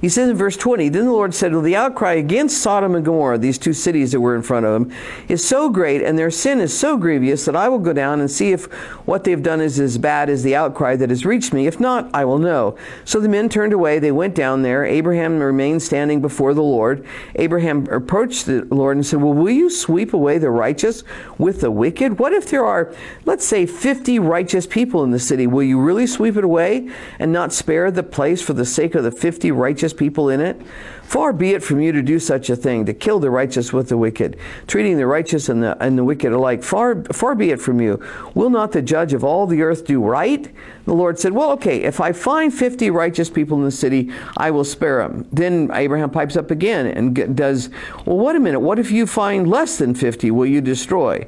He 0.00 0.08
says 0.08 0.28
in 0.28 0.36
verse 0.36 0.56
20, 0.56 0.88
Then 0.88 1.06
the 1.06 1.12
Lord 1.12 1.34
said, 1.34 1.52
Well, 1.52 1.62
the 1.62 1.76
outcry 1.76 2.14
against 2.14 2.58
Sodom 2.58 2.94
and 2.94 3.04
Gomorrah, 3.04 3.38
these 3.38 3.58
two 3.58 3.72
cities 3.72 4.12
that 4.12 4.20
were 4.20 4.36
in 4.36 4.42
front 4.42 4.66
of 4.66 4.80
him, 4.80 4.92
is 5.28 5.46
so 5.46 5.68
great 5.68 6.02
and 6.02 6.18
their 6.18 6.30
sin 6.30 6.60
is 6.60 6.76
so 6.76 6.96
grievous 6.96 7.44
that 7.44 7.56
I 7.56 7.68
will 7.68 7.78
go 7.78 7.92
down 7.92 8.20
and 8.20 8.30
see 8.30 8.52
if 8.52 8.66
what 9.06 9.24
they've 9.24 9.42
done 9.42 9.60
is 9.60 9.80
as 9.80 9.98
bad 9.98 10.30
as 10.30 10.42
the 10.42 10.54
outcry 10.54 10.96
that 10.96 11.10
has 11.10 11.24
reached 11.24 11.52
me. 11.52 11.66
If 11.66 11.80
not, 11.80 12.08
I 12.14 12.24
will 12.24 12.38
know. 12.38 12.76
So 13.04 13.20
the 13.20 13.28
men 13.28 13.48
turned 13.48 13.72
away. 13.72 13.98
They 13.98 14.12
went 14.12 14.34
down 14.34 14.62
there. 14.62 14.84
Abraham 14.84 15.38
remained 15.38 15.82
standing 15.82 16.20
before 16.20 16.54
the 16.54 16.62
Lord. 16.62 17.04
Abraham 17.34 17.86
approached 17.90 18.46
the 18.46 18.66
Lord 18.70 18.96
and 18.96 19.04
said, 19.04 19.20
Well, 19.20 19.34
will 19.34 19.50
you 19.50 19.70
sweep 19.70 20.12
away 20.12 20.38
the 20.38 20.50
righteous 20.50 21.04
with 21.38 21.60
the 21.60 21.70
wicked? 21.70 22.18
What 22.18 22.32
if 22.32 22.48
there 22.50 22.64
are, 22.64 22.94
let's 23.24 23.44
say, 23.44 23.66
50 23.66 24.18
righteous 24.18 24.66
people 24.66 25.02
in 25.04 25.10
the 25.10 25.18
city? 25.18 25.46
Will 25.46 25.62
you 25.62 25.80
really 25.80 26.06
sweep 26.06 26.36
it 26.36 26.44
away 26.44 26.88
and 27.18 27.32
not 27.32 27.52
spare 27.52 27.90
the 27.90 28.02
place 28.02 28.42
for 28.42 28.52
the 28.52 28.64
sake 28.64 28.94
of 28.94 29.04
the 29.04 29.10
50 29.10 29.50
righteous 29.50 29.87
people 29.92 30.28
in 30.28 30.40
it? 30.40 30.60
Far 31.08 31.32
be 31.32 31.54
it 31.54 31.62
from 31.62 31.80
you 31.80 31.90
to 31.92 32.02
do 32.02 32.18
such 32.18 32.50
a 32.50 32.54
thing, 32.54 32.84
to 32.84 32.92
kill 32.92 33.18
the 33.18 33.30
righteous 33.30 33.72
with 33.72 33.88
the 33.88 33.96
wicked, 33.96 34.36
treating 34.66 34.98
the 34.98 35.06
righteous 35.06 35.48
and 35.48 35.62
the, 35.62 35.82
and 35.82 35.96
the 35.96 36.04
wicked 36.04 36.34
alike. 36.34 36.62
Far, 36.62 37.02
far 37.04 37.34
be 37.34 37.50
it 37.50 37.62
from 37.62 37.80
you. 37.80 37.98
Will 38.34 38.50
not 38.50 38.72
the 38.72 38.82
judge 38.82 39.14
of 39.14 39.24
all 39.24 39.46
the 39.46 39.62
earth 39.62 39.86
do 39.86 40.04
right? 40.04 40.52
The 40.84 40.92
Lord 40.92 41.18
said, 41.18 41.32
Well, 41.32 41.50
okay, 41.52 41.82
if 41.82 41.98
I 41.98 42.12
find 42.12 42.52
50 42.52 42.90
righteous 42.90 43.30
people 43.30 43.56
in 43.56 43.64
the 43.64 43.70
city, 43.70 44.10
I 44.36 44.50
will 44.50 44.64
spare 44.64 44.98
them. 44.98 45.26
Then 45.32 45.70
Abraham 45.72 46.10
pipes 46.10 46.36
up 46.36 46.50
again 46.50 46.86
and 46.86 47.36
does, 47.36 47.70
Well, 48.04 48.18
wait 48.18 48.36
a 48.36 48.40
minute. 48.40 48.60
What 48.60 48.78
if 48.78 48.90
you 48.90 49.06
find 49.06 49.48
less 49.48 49.78
than 49.78 49.94
50? 49.94 50.30
Will 50.30 50.46
you 50.46 50.60
destroy? 50.60 51.26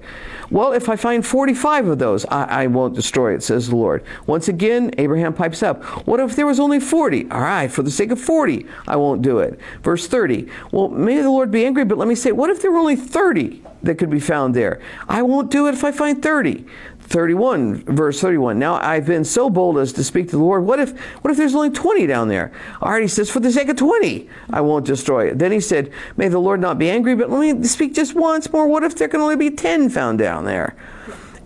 Well, 0.50 0.72
if 0.72 0.88
I 0.88 0.96
find 0.96 1.24
45 1.24 1.88
of 1.88 1.98
those, 1.98 2.24
I, 2.26 2.64
I 2.64 2.66
won't 2.66 2.94
destroy 2.94 3.34
it, 3.34 3.42
says 3.42 3.68
the 3.68 3.76
Lord. 3.76 4.02
Once 4.26 4.48
again, 4.48 4.92
Abraham 4.98 5.32
pipes 5.32 5.62
up. 5.62 5.84
What 6.06 6.20
if 6.20 6.36
there 6.36 6.46
was 6.46 6.58
only 6.58 6.80
40? 6.80 7.30
All 7.30 7.40
right, 7.40 7.70
for 7.70 7.82
the 7.82 7.90
sake 7.90 8.10
of 8.10 8.20
40, 8.20 8.66
I 8.88 8.96
won't 8.96 9.22
do 9.22 9.38
it. 9.38 9.60
Verse 9.82 10.06
30. 10.06 10.48
Well, 10.72 10.88
may 10.88 11.20
the 11.20 11.30
Lord 11.30 11.50
be 11.50 11.64
angry, 11.64 11.84
but 11.84 11.98
let 11.98 12.08
me 12.08 12.14
say, 12.14 12.32
what 12.32 12.50
if 12.50 12.62
there 12.62 12.70
were 12.70 12.78
only 12.78 12.96
30 12.96 13.62
that 13.82 13.96
could 13.96 14.10
be 14.10 14.20
found 14.20 14.54
there? 14.54 14.80
I 15.08 15.22
won't 15.22 15.50
do 15.50 15.66
it 15.66 15.74
if 15.74 15.84
I 15.84 15.92
find 15.92 16.22
30. 16.22 16.66
31 17.10 17.82
verse 17.86 18.20
31 18.20 18.56
now 18.56 18.76
i've 18.76 19.04
been 19.04 19.24
so 19.24 19.50
bold 19.50 19.76
as 19.78 19.92
to 19.92 20.04
speak 20.04 20.26
to 20.26 20.36
the 20.36 20.42
lord 20.42 20.64
what 20.64 20.78
if 20.78 20.96
what 21.22 21.32
if 21.32 21.36
there's 21.36 21.56
only 21.56 21.68
20 21.68 22.06
down 22.06 22.28
there 22.28 22.52
all 22.80 22.92
right 22.92 23.02
he 23.02 23.08
says 23.08 23.28
for 23.28 23.40
the 23.40 23.50
sake 23.50 23.68
of 23.68 23.74
20 23.74 24.28
i 24.50 24.60
won't 24.60 24.86
destroy 24.86 25.26
it 25.26 25.36
then 25.36 25.50
he 25.50 25.58
said 25.58 25.90
may 26.16 26.28
the 26.28 26.38
lord 26.38 26.60
not 26.60 26.78
be 26.78 26.88
angry 26.88 27.16
but 27.16 27.28
let 27.28 27.40
me 27.40 27.64
speak 27.64 27.94
just 27.94 28.14
once 28.14 28.52
more 28.52 28.68
what 28.68 28.84
if 28.84 28.94
there 28.94 29.08
can 29.08 29.20
only 29.20 29.34
be 29.34 29.50
10 29.50 29.90
found 29.90 30.20
down 30.20 30.44
there 30.44 30.76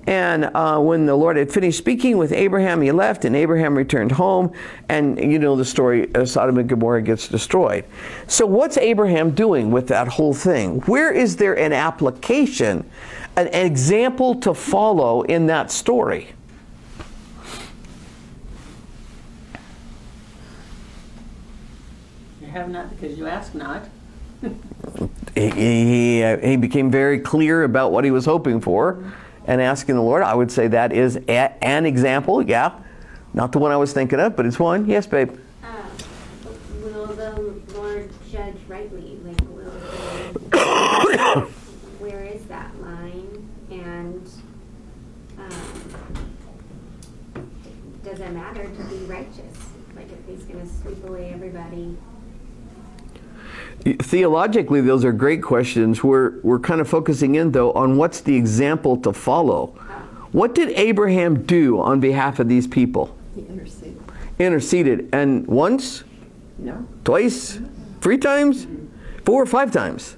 and 0.07 0.51
uh, 0.55 0.79
when 0.81 1.07
the 1.07 1.15
Lord 1.15 1.37
had 1.37 1.51
finished 1.51 1.79
speaking 1.79 2.19
with 2.19 2.33
Abraham, 2.33 2.83
he 2.83 2.93
left, 2.93 3.25
and 3.25 3.35
Abraham 3.35 3.75
returned 3.75 4.13
home. 4.13 4.53
And 4.89 5.19
you 5.19 5.39
know 5.39 5.57
the 5.57 5.65
story 5.65 6.15
uh, 6.15 6.27
Sodom 6.27 6.59
and 6.59 6.69
Gomorrah 6.69 7.03
gets 7.03 7.29
destroyed. 7.29 7.85
So, 8.27 8.45
what's 8.45 8.77
Abraham 8.77 9.31
doing 9.31 9.71
with 9.71 9.89
that 9.89 10.09
whole 10.09 10.35
thing? 10.35 10.81
Where 10.83 11.11
is 11.11 11.37
there 11.37 11.59
an 11.59 11.73
application, 11.73 12.89
an 13.37 13.49
example 13.49 14.35
to 14.37 14.53
follow 14.53 15.23
in 15.23 15.47
that 15.47 15.71
story? 15.71 16.29
You 22.43 22.49
have 22.49 22.69
not 22.69 22.91
because 22.91 23.17
you 23.17 23.27
ask 23.27 23.55
not. 23.55 23.89
he, 25.35 25.51
he, 25.51 26.37
he 26.43 26.57
became 26.57 26.91
very 26.91 27.19
clear 27.19 27.63
about 27.63 27.91
what 27.91 28.05
he 28.05 28.11
was 28.11 28.27
hoping 28.27 28.61
for 28.61 29.03
and 29.47 29.61
asking 29.61 29.95
the 29.97 30.03
Lord. 30.03 30.23
I 30.23 30.35
would 30.35 30.51
say 30.51 30.69
that 30.69 30.93
is 30.93 31.17
a, 31.29 31.65
an 31.65 31.87
example, 31.87 32.43
yeah. 32.43 32.73
Not 33.33 33.53
the 33.53 33.59
one 33.59 33.73
I 33.73 33.77
was 33.77 33.93
thinking 33.93 34.21
of, 34.21 34.37
but 34.37 34.47
it's 34.47 34.59
one. 34.59 34.87
Yes, 34.87 35.07
babe. 35.07 35.37
Uh, 35.63 35.83
will 36.83 37.07
the 37.07 37.61
Lord 37.75 38.11
judge 38.31 38.57
rightly? 38.69 39.19
Like, 39.25 39.41
will 39.41 39.71
the, 40.51 41.41
where 41.99 42.25
is 42.25 42.45
that 42.47 42.71
line? 42.81 43.49
And 43.71 44.31
um, 45.39 46.35
does 48.05 48.21
it 48.21 48.33
matter 48.33 48.65
to 48.65 48.85
be 48.85 48.99
righteous? 49.07 49.57
Like, 49.97 50.11
if 50.13 50.19
He's 50.29 50.45
going 50.45 50.61
to 50.61 50.75
sweep 50.75 51.05
away 51.05 51.33
everybody? 51.35 51.97
Theologically, 53.83 54.81
those 54.81 55.05
are 55.05 55.13
great 55.13 55.43
questions. 55.43 56.03
We're, 56.03 56.41
we're 56.41 56.59
kind 56.59 56.81
of 56.81 56.89
focusing 56.89 57.35
in, 57.35 57.53
though, 57.53 57.73
on 57.73 57.97
what's 57.97 58.21
the 58.21 58.35
example 58.35 58.97
to 58.99 59.13
follow. 59.13 59.67
What 60.33 60.55
did 60.55 60.71
Abraham 60.71 61.45
do 61.45 61.81
on 61.81 62.01
behalf 62.01 62.39
of 62.39 62.49
these 62.49 62.67
people? 62.67 63.17
He 63.35 63.43
interceded. 63.43 64.03
Interceded. 64.39 65.09
And 65.13 65.47
once? 65.47 66.05
No. 66.59 66.87
Twice? 67.05 67.61
Three 68.01 68.19
times? 68.19 68.67
Four 69.25 69.43
or 69.43 69.47
five 69.47 69.71
times? 69.71 70.17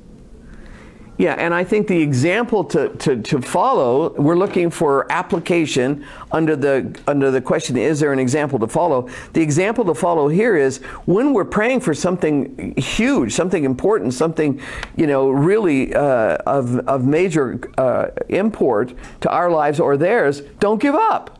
Yeah, 1.18 1.32
and 1.34 1.54
I 1.54 1.64
think 1.64 1.86
the 1.86 2.00
example 2.00 2.62
to, 2.64 2.90
to, 2.90 3.22
to 3.22 3.40
follow, 3.40 4.12
we're 4.20 4.36
looking 4.36 4.68
for 4.68 5.10
application 5.10 6.04
under 6.30 6.56
the 6.56 6.94
under 7.06 7.30
the 7.30 7.40
question, 7.40 7.78
is 7.78 8.00
there 8.00 8.12
an 8.12 8.18
example 8.18 8.58
to 8.58 8.66
follow? 8.66 9.08
The 9.32 9.40
example 9.40 9.84
to 9.86 9.94
follow 9.94 10.28
here 10.28 10.56
is 10.56 10.78
when 11.06 11.32
we're 11.32 11.46
praying 11.46 11.80
for 11.80 11.94
something 11.94 12.74
huge, 12.76 13.32
something 13.32 13.64
important, 13.64 14.12
something, 14.12 14.60
you 14.96 15.06
know, 15.06 15.30
really 15.30 15.94
uh, 15.94 16.36
of, 16.46 16.80
of 16.86 17.06
major 17.06 17.60
uh, 17.78 18.08
import 18.28 18.92
to 19.22 19.30
our 19.30 19.50
lives 19.50 19.80
or 19.80 19.96
theirs, 19.96 20.42
don't 20.60 20.80
give 20.82 20.94
up. 20.94 21.38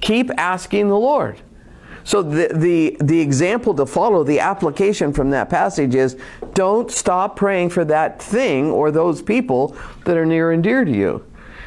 Keep 0.00 0.30
asking 0.36 0.88
the 0.88 0.98
Lord. 0.98 1.40
So 2.08 2.22
the, 2.22 2.48
the, 2.54 2.96
the 3.02 3.20
example 3.20 3.74
to 3.74 3.84
follow, 3.84 4.24
the 4.24 4.40
application 4.40 5.12
from 5.12 5.28
that 5.28 5.50
passage 5.50 5.94
is 5.94 6.16
don't 6.54 6.90
stop 6.90 7.36
praying 7.36 7.68
for 7.68 7.84
that 7.84 8.22
thing 8.22 8.70
or 8.70 8.90
those 8.90 9.20
people 9.20 9.76
that 10.06 10.16
are 10.16 10.24
near 10.24 10.52
and 10.52 10.62
dear 10.62 10.86
to 10.86 10.90
you. 10.90 11.22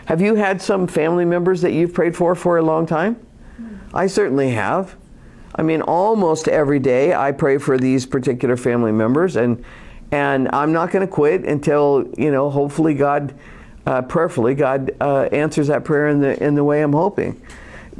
Have 0.05 0.19
you 0.19 0.33
had 0.33 0.59
some 0.59 0.87
family 0.87 1.25
members 1.25 1.61
that 1.61 1.73
you've 1.73 1.93
prayed 1.93 2.15
for 2.15 2.33
for 2.33 2.57
a 2.57 2.63
long 2.63 2.87
time? 2.87 3.23
I 3.93 4.07
certainly 4.07 4.49
have. 4.49 4.95
I 5.53 5.61
mean, 5.61 5.83
almost 5.83 6.47
every 6.47 6.79
day 6.79 7.13
I 7.13 7.33
pray 7.33 7.59
for 7.59 7.77
these 7.77 8.07
particular 8.07 8.57
family 8.57 8.91
members, 8.91 9.35
and 9.35 9.63
and 10.11 10.49
I'm 10.51 10.73
not 10.73 10.89
going 10.89 11.05
to 11.05 11.13
quit 11.13 11.45
until 11.45 12.11
you 12.17 12.31
know, 12.31 12.49
hopefully 12.49 12.95
God, 12.95 13.35
uh, 13.85 14.01
prayerfully 14.01 14.55
God 14.55 14.89
uh, 14.99 15.29
answers 15.31 15.67
that 15.67 15.83
prayer 15.83 16.07
in 16.07 16.19
the 16.19 16.43
in 16.43 16.55
the 16.55 16.63
way 16.63 16.81
I'm 16.81 16.93
hoping 16.93 17.39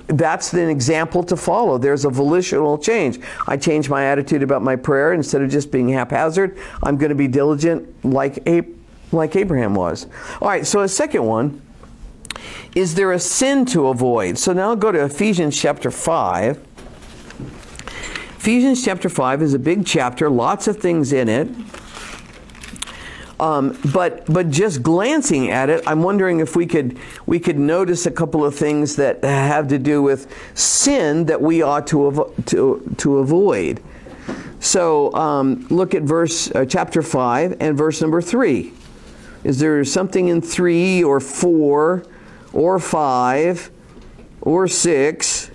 that's 0.07 0.53
an 0.53 0.69
example 0.69 1.23
to 1.23 1.35
follow. 1.35 1.77
There's 1.77 2.05
a 2.05 2.09
volitional 2.09 2.77
change. 2.77 3.19
I 3.47 3.57
change 3.57 3.89
my 3.89 4.05
attitude 4.05 4.43
about 4.43 4.61
my 4.61 4.75
prayer 4.75 5.13
instead 5.13 5.41
of 5.41 5.49
just 5.49 5.71
being 5.71 5.89
haphazard. 5.89 6.57
I'm 6.83 6.97
going 6.97 7.09
to 7.09 7.15
be 7.15 7.27
diligent 7.27 8.05
like 8.05 8.47
like 9.11 9.35
Abraham 9.35 9.75
was. 9.75 10.07
All 10.41 10.47
right, 10.47 10.65
so 10.65 10.81
a 10.81 10.87
second 10.87 11.25
one 11.25 11.61
is 12.73 12.95
there 12.95 13.11
a 13.11 13.19
sin 13.19 13.65
to 13.65 13.87
avoid? 13.87 14.37
So 14.37 14.53
now 14.53 14.75
go 14.75 14.91
to 14.91 15.03
Ephesians 15.03 15.59
chapter 15.59 15.91
5. 15.91 16.67
Ephesians 18.37 18.83
chapter 18.83 19.09
5 19.09 19.41
is 19.41 19.53
a 19.53 19.59
big 19.59 19.85
chapter, 19.85 20.29
lots 20.29 20.67
of 20.67 20.77
things 20.77 21.11
in 21.11 21.27
it. 21.27 21.49
Um, 23.41 23.75
but 23.91 24.31
but 24.31 24.51
just 24.51 24.83
glancing 24.83 25.49
at 25.49 25.71
it, 25.71 25.83
I'm 25.87 26.03
wondering 26.03 26.41
if 26.41 26.55
we 26.55 26.67
could 26.67 26.99
we 27.25 27.39
could 27.39 27.57
notice 27.57 28.05
a 28.05 28.11
couple 28.11 28.45
of 28.45 28.53
things 28.53 28.95
that 28.97 29.23
have 29.23 29.67
to 29.69 29.79
do 29.79 30.03
with 30.03 30.31
sin 30.53 31.25
that 31.25 31.41
we 31.41 31.63
ought 31.63 31.87
to 31.87 31.97
avo- 31.97 32.45
to 32.45 32.95
to 32.97 33.17
avoid. 33.17 33.81
So 34.59 35.11
um, 35.15 35.65
look 35.71 35.95
at 35.95 36.03
verse 36.03 36.51
uh, 36.51 36.65
chapter 36.65 37.01
five 37.01 37.57
and 37.59 37.75
verse 37.75 37.99
number 37.99 38.21
three. 38.21 38.73
Is 39.43 39.59
there 39.59 39.83
something 39.85 40.27
in 40.27 40.39
three 40.39 41.03
or 41.03 41.19
four 41.19 42.05
or 42.53 42.77
five 42.77 43.71
or 44.41 44.67
six 44.67 45.49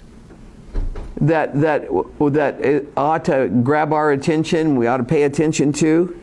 that 1.21 1.61
that 1.61 1.89
that 2.19 2.87
ought 2.97 3.25
to 3.27 3.49
grab 3.63 3.93
our 3.93 4.11
attention? 4.11 4.75
We 4.75 4.89
ought 4.89 4.97
to 4.97 5.05
pay 5.05 5.23
attention 5.23 5.73
to. 5.75 6.21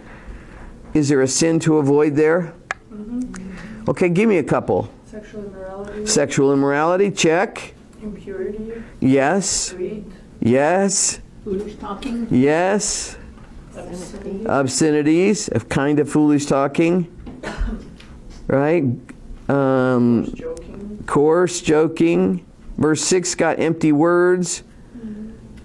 Is 0.93 1.09
there 1.09 1.21
a 1.21 1.27
sin 1.27 1.59
to 1.61 1.77
avoid 1.77 2.15
there? 2.15 2.53
Mm-hmm. 2.91 3.89
Okay, 3.89 4.09
give 4.09 4.29
me 4.29 4.37
a 4.37 4.43
couple. 4.43 4.89
Sexual 5.05 5.45
immorality. 5.45 6.05
Sexual 6.05 6.53
immorality, 6.53 7.11
check. 7.11 7.73
Impurity. 8.01 8.83
Yes. 8.99 9.73
Greed. 9.73 10.11
Yes. 10.39 11.19
Foolish 11.43 11.75
talking. 11.75 12.27
Yes. 12.29 13.17
Obscenity. 13.75 14.45
obscenities, 14.45 15.47
of 15.49 15.67
kind 15.67 15.99
of 15.99 16.07
foolish 16.07 16.45
talking, 16.45 17.09
right? 18.47 18.83
Um, 19.49 20.31
Joking. 20.35 21.03
coarse, 21.07 21.59
joking. 21.59 22.45
Verse 22.77 23.01
6 23.03 23.33
got 23.35 23.59
empty 23.59 23.91
words 23.91 24.63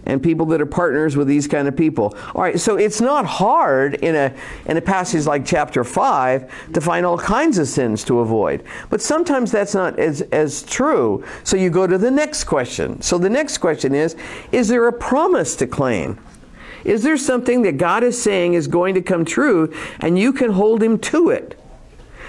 and 0.09 0.23
people 0.23 0.47
that 0.47 0.61
are 0.61 0.67
partners 0.67 1.17
with 1.17 1.29
these 1.29 1.47
kind 1.47 1.69
of 1.69 1.77
people. 1.77 2.17
All 2.35 2.43
right, 2.43 2.59
so 2.59 2.77
it's 2.77 3.00
not 3.00 3.25
hard 3.25 3.95
in 3.95 4.17
a 4.17 4.35
in 4.67 4.77
a 4.77 4.81
passage 4.81 5.27
like 5.27 5.45
chapter 5.45 5.85
5 5.85 6.73
to 6.73 6.81
find 6.81 7.07
all 7.07 7.19
kinds 7.19 7.59
of 7.59 7.69
sins 7.69 8.03
to 8.05 8.21
avoid. 8.21 8.65
But 8.91 9.00
sometimes 9.00 9.53
that's 9.53 9.75
not 9.75 9.99
as 9.99 10.23
as 10.33 10.62
true. 10.65 11.25
So 11.45 11.57
you 11.57 11.71
go 11.71 11.87
to 11.87 11.99
the 11.99 12.11
next 12.11 12.45
question. 12.45 13.00
So 13.03 13.19
the 13.19 13.31
next 13.31 13.59
question 13.59 13.95
is 13.95 14.17
is 14.50 14.69
there 14.69 14.88
a 14.88 14.93
promise 14.93 15.55
to 15.57 15.67
claim? 15.67 16.19
Is 16.85 17.03
there 17.03 17.17
something 17.17 17.62
that 17.62 17.77
God 17.77 18.03
is 18.03 18.21
saying 18.21 18.55
is 18.55 18.67
going 18.67 18.95
to 18.95 19.03
come 19.03 19.25
true 19.25 19.75
and 20.00 20.19
you 20.19 20.33
can 20.33 20.53
hold 20.53 20.83
him 20.83 20.99
to 21.00 21.31
it? 21.31 21.61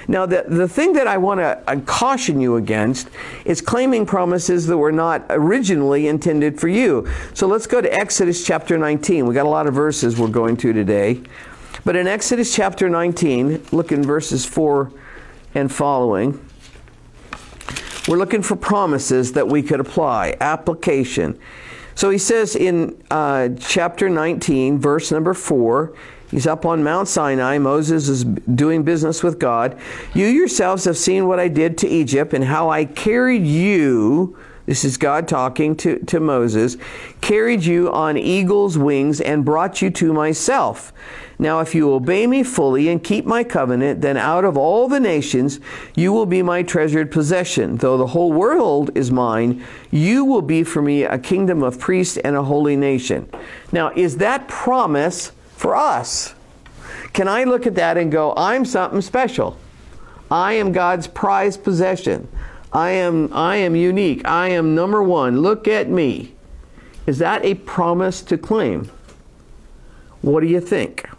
Now, 0.09 0.25
the, 0.25 0.43
the 0.47 0.67
thing 0.67 0.93
that 0.93 1.05
I 1.05 1.19
want 1.19 1.39
to 1.39 1.61
uh, 1.67 1.79
caution 1.81 2.41
you 2.41 2.55
against 2.55 3.09
is 3.45 3.61
claiming 3.61 4.07
promises 4.07 4.65
that 4.65 4.75
were 4.75 4.91
not 4.91 5.23
originally 5.29 6.07
intended 6.07 6.59
for 6.59 6.67
you. 6.67 7.07
So 7.35 7.45
let's 7.45 7.67
go 7.67 7.79
to 7.79 7.93
Exodus 7.93 8.43
chapter 8.43 8.75
19. 8.75 9.27
We 9.27 9.35
got 9.35 9.45
a 9.45 9.49
lot 9.49 9.67
of 9.67 9.75
verses 9.75 10.17
we're 10.17 10.29
going 10.29 10.57
to 10.57 10.73
today. 10.73 11.21
But 11.85 11.95
in 11.95 12.07
Exodus 12.07 12.55
chapter 12.55 12.89
19, 12.89 13.67
look 13.71 13.91
in 13.91 14.01
verses 14.01 14.47
4 14.47 14.91
and 15.53 15.71
following. 15.71 16.43
We're 18.07 18.17
looking 18.17 18.41
for 18.41 18.55
promises 18.55 19.33
that 19.33 19.47
we 19.47 19.61
could 19.61 19.79
apply, 19.79 20.37
application. 20.41 21.37
So 21.93 22.09
he 22.09 22.17
says 22.17 22.55
in 22.55 22.99
uh, 23.11 23.49
chapter 23.59 24.09
19, 24.09 24.79
verse 24.79 25.11
number 25.11 25.35
4, 25.35 25.93
he's 26.31 26.47
up 26.47 26.65
on 26.65 26.83
Mount 26.83 27.07
Sinai. 27.07 27.57
Moses 27.57 28.07
is 28.09 28.23
doing 28.23 28.83
business 28.83 29.23
with 29.23 29.39
God. 29.39 29.77
You 30.13 30.25
yourselves 30.25 30.85
have 30.85 30.97
seen 30.97 31.27
what 31.27 31.39
I 31.39 31.47
did 31.47 31.77
to 31.79 31.87
Egypt 31.87 32.33
and 32.33 32.43
how 32.43 32.69
I 32.69 32.85
carried 32.85 33.45
you. 33.45 34.37
This 34.69 34.85
is 34.85 34.97
God 34.97 35.27
talking 35.27 35.75
to, 35.77 35.97
to 36.05 36.19
Moses, 36.19 36.77
carried 37.21 37.65
you 37.65 37.91
on 37.91 38.17
eagle's 38.17 38.77
wings 38.77 39.19
and 39.19 39.43
brought 39.43 39.81
you 39.81 39.89
to 39.89 40.13
myself. 40.13 40.93
Now, 41.39 41.61
if 41.61 41.73
you 41.73 41.91
obey 41.91 42.27
me 42.27 42.43
fully 42.43 42.89
and 42.89 43.03
keep 43.03 43.25
my 43.25 43.43
covenant, 43.43 44.01
then 44.01 44.15
out 44.15 44.45
of 44.45 44.57
all 44.57 44.87
the 44.87 44.99
nations 44.99 45.59
you 45.95 46.13
will 46.13 46.27
be 46.27 46.43
my 46.43 46.61
treasured 46.61 47.11
possession. 47.11 47.77
Though 47.77 47.97
the 47.97 48.07
whole 48.07 48.31
world 48.31 48.91
is 48.93 49.09
mine, 49.09 49.65
you 49.89 50.23
will 50.23 50.43
be 50.43 50.63
for 50.63 50.83
me 50.83 51.03
a 51.03 51.17
kingdom 51.17 51.63
of 51.63 51.79
priests 51.79 52.17
and 52.17 52.35
a 52.35 52.43
holy 52.43 52.75
nation. 52.75 53.27
Now, 53.71 53.91
is 53.95 54.17
that 54.17 54.47
promise 54.47 55.31
for 55.59 55.75
us? 55.75 56.33
Can 57.11 57.27
I 57.27 57.43
look 57.43 57.67
at 57.67 57.75
that 57.75 57.97
and 57.97 58.09
go, 58.09 58.33
I'm 58.37 58.63
something 58.63 59.01
special? 59.01 59.57
I 60.31 60.53
am 60.53 60.71
God's 60.71 61.05
prized 61.05 61.65
possession. 61.65 62.29
I 62.71 62.91
am 62.91 63.33
I 63.33 63.57
am 63.57 63.75
unique. 63.75 64.25
I 64.25 64.49
am 64.49 64.73
number 64.73 65.03
1. 65.03 65.41
Look 65.41 65.67
at 65.67 65.89
me. 65.89 66.33
Is 67.05 67.17
that 67.17 67.43
a 67.43 67.55
promise 67.55 68.21
to 68.21 68.37
claim? 68.37 68.89
What 70.21 70.41
do 70.41 70.47
you 70.47 70.61
think? 70.61 71.09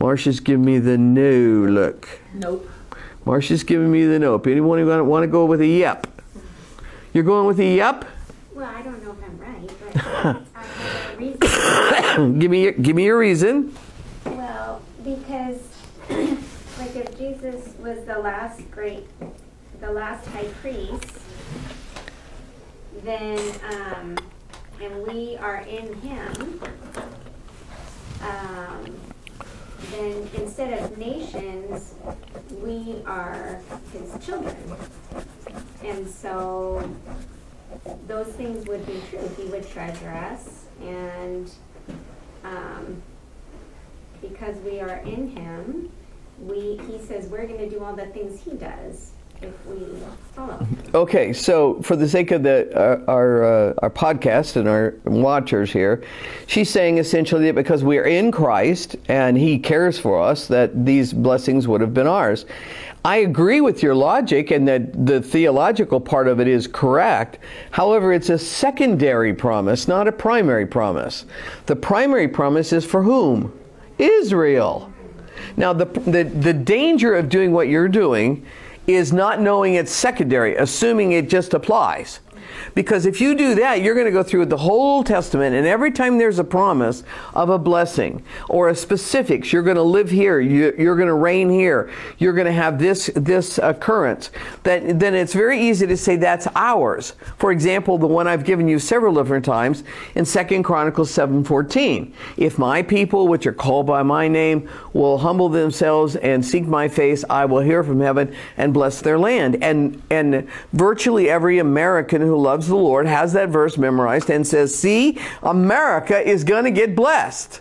Marcia's 0.00 0.40
giving 0.40 0.64
me 0.64 0.78
the 0.78 0.98
no 0.98 1.70
look. 1.70 2.08
Nope. 2.34 2.68
Marcia's 3.24 3.62
giving 3.62 3.92
me 3.92 4.04
the 4.04 4.18
nope. 4.18 4.48
Anyone 4.48 4.84
want 5.06 5.22
to 5.22 5.28
go 5.28 5.44
with 5.44 5.60
a 5.60 5.66
yep? 5.66 6.08
You're 7.12 7.24
going 7.24 7.46
with 7.46 7.60
a 7.60 7.64
yep? 7.64 8.04
Well, 8.52 8.64
I 8.64 8.82
don't 8.82 9.04
know 9.04 9.12
if 9.12 9.22
I'm 9.22 9.38
right, 9.38 9.70
but 9.84 9.96
I 9.96 10.60
have 10.60 11.14
a 11.14 11.16
reason. 11.18 11.47
give 12.38 12.50
me 12.50 12.72
give 12.72 12.96
me 12.96 13.04
your 13.04 13.18
reason. 13.18 13.74
Well, 14.24 14.82
because 15.04 15.60
like 16.08 16.96
if 16.96 17.18
Jesus 17.18 17.74
was 17.78 18.04
the 18.04 18.18
last 18.18 18.70
great, 18.70 19.06
the 19.80 19.90
last 19.90 20.26
high 20.28 20.48
priest, 20.60 21.20
then 23.02 23.38
um, 23.70 24.16
and 24.80 25.06
we 25.06 25.36
are 25.36 25.58
in 25.62 25.94
Him, 26.00 26.60
um, 28.22 28.96
then 29.92 30.28
instead 30.34 30.82
of 30.82 30.98
nations, 30.98 31.94
we 32.62 33.02
are 33.06 33.60
His 33.92 34.24
children, 34.24 34.56
and 35.82 36.08
so 36.08 36.88
those 38.06 38.28
things 38.28 38.66
would 38.66 38.84
be 38.86 39.00
true. 39.10 39.28
He 39.36 39.44
would 39.44 39.68
treasure 39.68 40.10
us, 40.10 40.66
and 40.82 41.50
um, 42.44 43.02
because 44.20 44.56
we 44.58 44.80
are 44.80 44.98
in 44.98 45.28
him, 45.28 45.90
we 46.40 46.80
he 46.88 46.98
says 46.98 47.28
we're 47.28 47.46
going 47.46 47.58
to 47.58 47.68
do 47.68 47.82
all 47.82 47.94
the 47.94 48.06
things 48.06 48.40
he 48.40 48.52
does 48.52 49.12
if 49.40 49.66
we 49.66 49.86
follow. 50.34 50.66
Okay, 50.94 51.32
so 51.32 51.80
for 51.82 51.96
the 51.96 52.08
sake 52.08 52.30
of 52.30 52.42
the 52.42 52.70
uh, 52.76 53.04
our 53.10 53.44
uh, 53.44 53.74
our 53.78 53.90
podcast 53.90 54.56
and 54.56 54.68
our 54.68 54.94
watchers 55.04 55.72
here, 55.72 56.02
she's 56.46 56.70
saying 56.70 56.98
essentially 56.98 57.46
that 57.46 57.54
because 57.54 57.84
we 57.84 57.98
are 57.98 58.04
in 58.04 58.32
Christ 58.32 58.96
and 59.08 59.36
He 59.36 59.58
cares 59.58 59.98
for 59.98 60.20
us, 60.20 60.48
that 60.48 60.84
these 60.84 61.12
blessings 61.12 61.68
would 61.68 61.80
have 61.80 61.94
been 61.94 62.06
ours. 62.06 62.46
I 63.04 63.18
agree 63.18 63.60
with 63.60 63.82
your 63.82 63.94
logic 63.94 64.50
and 64.50 64.66
that 64.68 65.06
the 65.06 65.22
theological 65.22 66.00
part 66.00 66.28
of 66.28 66.40
it 66.40 66.48
is 66.48 66.66
correct. 66.66 67.38
However, 67.70 68.12
it's 68.12 68.28
a 68.28 68.38
secondary 68.38 69.32
promise, 69.32 69.86
not 69.88 70.08
a 70.08 70.12
primary 70.12 70.66
promise. 70.66 71.24
The 71.66 71.76
primary 71.76 72.28
promise 72.28 72.72
is 72.72 72.84
for 72.84 73.02
whom? 73.02 73.58
Israel. 73.98 74.92
Now, 75.56 75.72
the, 75.72 75.86
the, 75.86 76.24
the 76.24 76.52
danger 76.52 77.14
of 77.14 77.28
doing 77.28 77.52
what 77.52 77.68
you're 77.68 77.88
doing 77.88 78.44
is 78.86 79.12
not 79.12 79.40
knowing 79.40 79.74
it's 79.74 79.92
secondary, 79.92 80.56
assuming 80.56 81.12
it 81.12 81.28
just 81.28 81.54
applies. 81.54 82.20
Because 82.74 83.06
if 83.06 83.20
you 83.20 83.34
do 83.34 83.54
that, 83.56 83.82
you're 83.82 83.94
going 83.94 84.06
to 84.06 84.12
go 84.12 84.22
through 84.22 84.46
the 84.46 84.56
whole 84.56 84.88
Old 84.88 85.06
Testament, 85.06 85.54
and 85.54 85.66
every 85.66 85.92
time 85.92 86.18
there's 86.18 86.38
a 86.38 86.44
promise 86.44 87.04
of 87.34 87.50
a 87.50 87.58
blessing 87.58 88.22
or 88.48 88.68
a 88.68 88.74
specifics, 88.74 89.52
you're 89.52 89.62
going 89.62 89.76
to 89.76 89.82
live 89.82 90.08
here, 90.08 90.40
you, 90.40 90.68
are 90.90 90.96
going 90.96 91.08
to 91.08 91.14
reign 91.14 91.50
here, 91.50 91.90
you're 92.18 92.32
going 92.32 92.46
to 92.46 92.52
have 92.52 92.78
this 92.78 93.10
this 93.14 93.58
occurrence. 93.58 94.30
That 94.62 94.98
then 94.98 95.14
it's 95.14 95.34
very 95.34 95.60
easy 95.60 95.86
to 95.86 95.96
say 95.96 96.16
that's 96.16 96.46
ours. 96.54 97.14
For 97.36 97.52
example, 97.52 97.98
the 97.98 98.06
one 98.06 98.26
I've 98.26 98.44
given 98.44 98.68
you 98.68 98.78
several 98.78 99.14
different 99.14 99.44
times 99.44 99.84
in 100.14 100.24
Second 100.24 100.62
Chronicles 100.62 101.10
seven 101.10 101.44
fourteen. 101.44 102.14
If 102.36 102.58
my 102.58 102.82
people, 102.82 103.28
which 103.28 103.46
are 103.46 103.52
called 103.52 103.86
by 103.86 104.02
my 104.02 104.28
name, 104.28 104.68
will 104.92 105.18
humble 105.18 105.48
themselves 105.48 106.16
and 106.16 106.44
seek 106.44 106.66
my 106.66 106.88
face, 106.88 107.24
I 107.28 107.44
will 107.44 107.60
hear 107.60 107.82
from 107.82 108.00
heaven 108.00 108.34
and 108.56 108.72
bless 108.72 109.02
their 109.02 109.18
land. 109.18 109.62
And 109.62 110.02
and 110.10 110.48
virtually 110.72 111.28
every 111.28 111.58
American 111.58 112.22
who 112.22 112.36
loves 112.48 112.68
the 112.68 112.76
Lord 112.76 113.06
has 113.06 113.34
that 113.34 113.50
verse 113.50 113.76
memorized 113.76 114.30
and 114.30 114.46
says, 114.46 114.74
See, 114.74 115.18
America 115.42 116.18
is 116.26 116.44
going 116.44 116.64
to 116.64 116.70
get 116.70 116.96
blessed. 116.96 117.60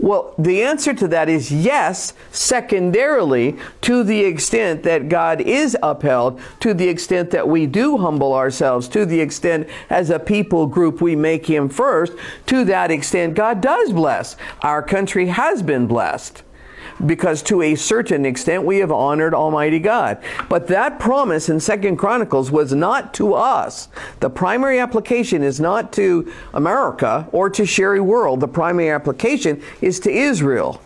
Well, 0.00 0.34
the 0.36 0.62
answer 0.62 0.92
to 0.94 1.06
that 1.08 1.28
is 1.28 1.52
yes, 1.52 2.14
secondarily, 2.32 3.56
to 3.82 4.02
the 4.02 4.20
extent 4.20 4.82
that 4.82 5.08
God 5.08 5.40
is 5.40 5.76
upheld, 5.82 6.40
to 6.60 6.74
the 6.74 6.88
extent 6.88 7.30
that 7.30 7.46
we 7.46 7.66
do 7.66 7.96
humble 7.98 8.32
ourselves, 8.32 8.88
to 8.88 9.06
the 9.06 9.20
extent 9.20 9.68
as 9.88 10.10
a 10.10 10.18
people 10.18 10.66
group 10.66 11.00
we 11.00 11.14
make 11.14 11.46
Him 11.46 11.68
first, 11.68 12.12
to 12.46 12.64
that 12.64 12.90
extent 12.90 13.34
God 13.34 13.60
does 13.60 13.92
bless. 13.92 14.36
Our 14.62 14.82
country 14.82 15.28
has 15.28 15.62
been 15.62 15.86
blessed 15.86 16.42
because 17.06 17.42
to 17.42 17.62
a 17.62 17.74
certain 17.74 18.24
extent 18.24 18.64
we 18.64 18.78
have 18.78 18.92
honored 18.92 19.34
Almighty 19.34 19.78
God. 19.78 20.18
But 20.48 20.66
that 20.68 20.98
promise 20.98 21.48
in 21.48 21.60
Second 21.60 21.96
Chronicles 21.96 22.50
was 22.50 22.72
not 22.72 23.14
to 23.14 23.34
us. 23.34 23.88
The 24.20 24.30
primary 24.30 24.78
application 24.78 25.42
is 25.42 25.60
not 25.60 25.92
to 25.94 26.32
America 26.54 27.28
or 27.32 27.50
to 27.50 27.64
Sherry 27.64 28.00
World. 28.00 28.40
The 28.40 28.48
primary 28.48 28.90
application 28.90 29.62
is 29.80 30.00
to 30.00 30.10
Israel. 30.10 30.80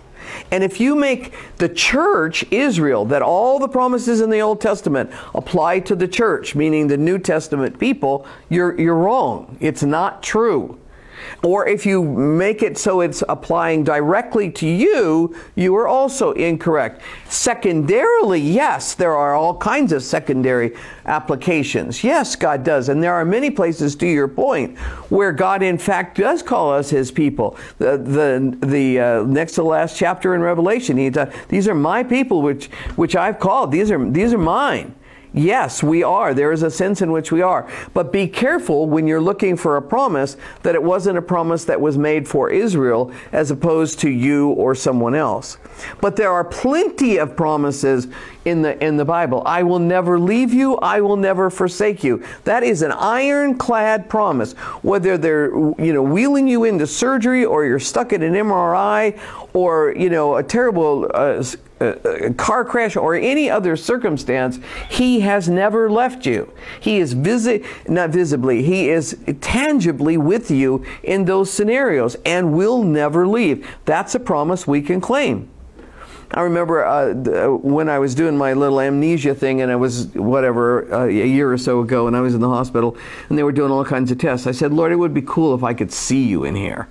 And 0.50 0.62
if 0.62 0.80
you 0.80 0.94
make 0.94 1.34
the 1.58 1.68
church 1.68 2.44
Israel, 2.50 3.04
that 3.06 3.22
all 3.22 3.58
the 3.58 3.68
promises 3.68 4.20
in 4.20 4.30
the 4.30 4.40
Old 4.40 4.60
Testament 4.60 5.10
apply 5.34 5.80
to 5.80 5.94
the 5.94 6.08
church, 6.08 6.54
meaning 6.54 6.86
the 6.86 6.96
New 6.96 7.18
Testament 7.18 7.78
people, 7.78 8.26
you're, 8.48 8.78
you're 8.78 8.96
wrong. 8.96 9.56
It's 9.60 9.82
not 9.82 10.22
true. 10.22 10.78
Or 11.42 11.66
if 11.66 11.86
you 11.86 12.02
make 12.04 12.62
it 12.62 12.78
so 12.78 13.00
it's 13.00 13.22
applying 13.28 13.84
directly 13.84 14.50
to 14.52 14.66
you, 14.66 15.36
you 15.54 15.74
are 15.76 15.88
also 15.88 16.32
incorrect. 16.32 17.02
Secondarily, 17.28 18.40
yes, 18.40 18.94
there 18.94 19.16
are 19.16 19.34
all 19.34 19.56
kinds 19.56 19.92
of 19.92 20.02
secondary 20.02 20.76
applications. 21.06 22.04
Yes, 22.04 22.36
God 22.36 22.64
does. 22.64 22.88
And 22.88 23.02
there 23.02 23.14
are 23.14 23.24
many 23.24 23.50
places, 23.50 23.96
to 23.96 24.06
your 24.06 24.28
point, 24.28 24.78
where 25.10 25.32
God, 25.32 25.62
in 25.62 25.78
fact, 25.78 26.18
does 26.18 26.42
call 26.42 26.72
us 26.72 26.90
his 26.90 27.10
people. 27.10 27.56
The, 27.78 27.96
the, 27.96 28.66
the 28.66 29.00
uh, 29.00 29.22
next 29.24 29.54
to 29.54 29.62
last 29.62 29.96
chapter 29.96 30.34
in 30.34 30.40
Revelation, 30.40 30.96
he, 30.96 31.10
these 31.48 31.68
are 31.68 31.74
my 31.74 32.02
people 32.02 32.42
which, 32.42 32.66
which 32.96 33.16
I've 33.16 33.38
called. 33.38 33.72
These 33.72 33.90
are, 33.90 34.10
these 34.10 34.32
are 34.32 34.38
mine. 34.38 34.94
Yes, 35.34 35.82
we 35.82 36.02
are. 36.02 36.34
There 36.34 36.52
is 36.52 36.62
a 36.62 36.70
sense 36.70 37.00
in 37.00 37.10
which 37.10 37.32
we 37.32 37.40
are. 37.40 37.66
But 37.94 38.12
be 38.12 38.28
careful 38.28 38.86
when 38.86 39.06
you're 39.06 39.20
looking 39.20 39.56
for 39.56 39.76
a 39.76 39.82
promise 39.82 40.36
that 40.62 40.74
it 40.74 40.82
wasn't 40.82 41.16
a 41.16 41.22
promise 41.22 41.64
that 41.64 41.80
was 41.80 41.96
made 41.96 42.28
for 42.28 42.50
Israel 42.50 43.10
as 43.32 43.50
opposed 43.50 43.98
to 44.00 44.10
you 44.10 44.50
or 44.50 44.74
someone 44.74 45.14
else. 45.14 45.56
But 46.02 46.16
there 46.16 46.30
are 46.30 46.44
plenty 46.44 47.16
of 47.16 47.34
promises 47.34 48.08
in 48.44 48.62
the 48.62 48.82
in 48.84 48.96
the 48.96 49.04
Bible. 49.04 49.42
I 49.46 49.62
will 49.62 49.78
never 49.78 50.18
leave 50.18 50.52
you, 50.52 50.76
I 50.78 51.00
will 51.00 51.16
never 51.16 51.48
forsake 51.48 52.04
you. 52.04 52.24
That 52.44 52.62
is 52.62 52.82
an 52.82 52.92
ironclad 52.92 54.10
promise. 54.10 54.52
Whether 54.82 55.16
they're 55.16 55.46
you 55.46 55.92
know 55.92 56.02
wheeling 56.02 56.48
you 56.48 56.64
into 56.64 56.86
surgery 56.86 57.44
or 57.44 57.64
you're 57.64 57.78
stuck 57.78 58.12
in 58.12 58.22
an 58.22 58.34
MRI 58.34 59.18
or 59.54 59.94
you 59.96 60.10
know 60.10 60.36
a 60.36 60.42
terrible 60.42 61.10
uh, 61.14 61.42
a 61.82 62.34
car 62.34 62.64
crash 62.64 62.96
or 62.96 63.14
any 63.14 63.50
other 63.50 63.76
circumstance, 63.76 64.58
he 64.88 65.20
has 65.20 65.48
never 65.48 65.90
left 65.90 66.26
you. 66.26 66.52
He 66.80 66.98
is 66.98 67.12
visi- 67.12 67.64
not 67.88 68.10
visibly, 68.10 68.62
he 68.62 68.88
is 68.88 69.18
tangibly 69.40 70.16
with 70.16 70.50
you 70.50 70.84
in 71.02 71.24
those 71.24 71.50
scenarios 71.50 72.16
and 72.24 72.54
will 72.54 72.82
never 72.82 73.26
leave. 73.26 73.66
That's 73.84 74.14
a 74.14 74.20
promise 74.20 74.66
we 74.66 74.82
can 74.82 75.00
claim. 75.00 75.48
I 76.34 76.40
remember 76.40 76.84
uh, 76.84 77.12
when 77.56 77.90
I 77.90 77.98
was 77.98 78.14
doing 78.14 78.38
my 78.38 78.54
little 78.54 78.80
amnesia 78.80 79.34
thing, 79.34 79.60
and 79.60 79.70
I 79.70 79.76
was 79.76 80.06
whatever 80.14 80.92
uh, 80.92 81.04
a 81.04 81.10
year 81.10 81.52
or 81.52 81.58
so 81.58 81.80
ago, 81.80 82.06
and 82.06 82.16
I 82.16 82.20
was 82.20 82.34
in 82.34 82.40
the 82.40 82.48
hospital, 82.48 82.96
and 83.28 83.36
they 83.36 83.42
were 83.42 83.52
doing 83.52 83.70
all 83.70 83.84
kinds 83.84 84.10
of 84.10 84.16
tests. 84.16 84.46
I 84.46 84.52
said, 84.52 84.72
"Lord, 84.72 84.92
it 84.92 84.96
would 84.96 85.12
be 85.12 85.22
cool 85.22 85.54
if 85.54 85.62
I 85.62 85.74
could 85.74 85.92
see 85.92 86.24
you 86.24 86.44
in 86.44 86.54
here." 86.54 86.88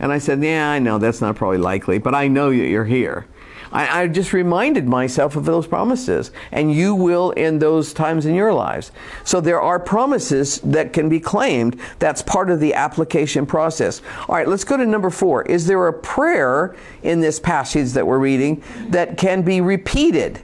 And 0.00 0.10
I 0.10 0.18
said, 0.18 0.42
"Yeah, 0.42 0.68
I 0.68 0.80
know 0.80 0.98
that's 0.98 1.20
not 1.20 1.36
probably 1.36 1.58
likely, 1.58 1.98
but 1.98 2.12
I 2.14 2.26
know 2.26 2.50
that 2.50 2.56
you're 2.56 2.84
here." 2.84 3.26
I, 3.72 4.02
I, 4.02 4.08
just 4.08 4.32
reminded 4.32 4.86
myself 4.86 5.36
of 5.36 5.44
those 5.44 5.66
promises, 5.66 6.30
and 6.50 6.72
you 6.72 6.94
will 6.94 7.30
in 7.32 7.58
those 7.58 7.92
times 7.92 8.26
in 8.26 8.34
your 8.34 8.52
lives. 8.52 8.92
So 9.24 9.40
there 9.40 9.60
are 9.60 9.78
promises 9.78 10.60
that 10.60 10.92
can 10.92 11.08
be 11.08 11.20
claimed. 11.20 11.80
That's 11.98 12.22
part 12.22 12.50
of 12.50 12.60
the 12.60 12.74
application 12.74 13.46
process. 13.46 14.02
All 14.28 14.34
right, 14.34 14.46
let's 14.46 14.64
go 14.64 14.76
to 14.76 14.84
number 14.84 15.10
four. 15.10 15.42
Is 15.44 15.66
there 15.66 15.88
a 15.88 15.92
prayer 15.92 16.76
in 17.02 17.20
this 17.20 17.40
passage 17.40 17.92
that 17.92 18.06
we're 18.06 18.18
reading 18.18 18.62
that 18.88 19.16
can 19.16 19.42
be 19.42 19.60
repeated? 19.60 20.40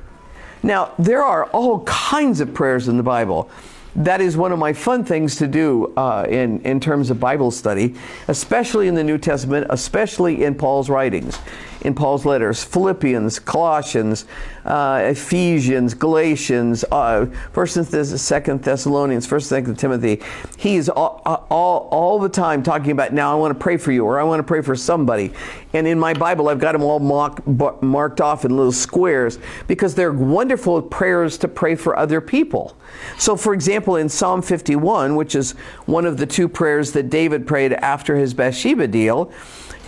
Now, 0.63 0.93
there 0.99 1.23
are 1.23 1.45
all 1.47 1.85
kinds 1.85 2.41
of 2.41 2.53
prayers 2.55 2.89
in 2.89 2.97
the 2.97 3.03
Bible 3.03 3.51
that 3.97 4.21
is 4.21 4.37
one 4.37 4.53
of 4.53 4.59
my 4.61 4.73
fun 4.73 5.05
things 5.05 5.37
to 5.37 5.49
do 5.49 5.93
uh, 5.97 6.25
in, 6.29 6.61
in 6.63 6.79
terms 6.79 7.11
of 7.11 7.19
Bible 7.19 7.51
study, 7.51 7.97
especially 8.29 8.87
in 8.87 8.95
the 8.95 9.03
New 9.03 9.19
Testament, 9.19 9.67
especially 9.71 10.45
in 10.45 10.55
Paul's 10.55 10.89
writings, 10.89 11.39
in 11.83 11.95
Paul's 11.95 12.25
letters 12.25 12.65
Philippians, 12.65 13.39
Colossians, 13.39 14.25
uh, 14.65 15.01
Ephesians, 15.05 15.95
Galatians, 15.95 16.85
uh, 16.91 17.27
First 17.53 17.77
and 17.77 17.87
Thess- 17.87 18.21
Second 18.21 18.63
Thessalonians, 18.63 19.27
First 19.27 19.51
and 19.51 19.65
Second 19.65 19.77
Timothy. 19.77 20.21
He's 20.57 20.89
all, 20.89 21.23
all, 21.25 21.89
all 21.91 22.19
the 22.19 22.29
time 22.29 22.63
talking 22.63 22.91
about, 22.91 23.13
now 23.13 23.33
I 23.33 23.37
want 23.37 23.53
to 23.55 23.63
pray 23.63 23.77
for 23.77 23.93
you, 23.93 24.05
or 24.05 24.21
I 24.21 24.25
want 24.25 24.41
to 24.41 24.45
pray 24.45 24.63
for 24.63 24.77
somebody. 24.77 25.33
And 25.73 25.87
in 25.87 25.99
my 25.99 26.15
Bible, 26.15 26.49
I've 26.49 26.59
got 26.59 26.73
them 26.73 26.83
all 26.83 26.99
mark, 26.99 27.47
marked 27.83 28.21
off 28.21 28.45
in 28.45 28.57
little 28.57 28.73
squares 28.73 29.39
because 29.67 29.95
they're 29.95 30.13
wonderful 30.13 30.81
prayers 30.83 31.39
to 31.39 31.49
pray 31.49 31.75
for 31.75 31.97
other 31.97 32.21
people. 32.21 32.77
So, 33.19 33.37
for 33.37 33.55
example, 33.55 33.97
in 33.97 34.09
Psalm 34.09 34.43
51, 34.43 35.15
which 35.17 35.35
is 35.35 35.53
one 35.87 36.07
of 36.07 36.17
the 36.17 36.27
two 36.27 36.49
prayers 36.49 36.93
that 36.93 37.11
David 37.11 37.47
prayed 37.47 37.73
after 37.75 38.17
his 38.17 38.35
Bathsheba 38.35 38.89
deal, 38.89 39.31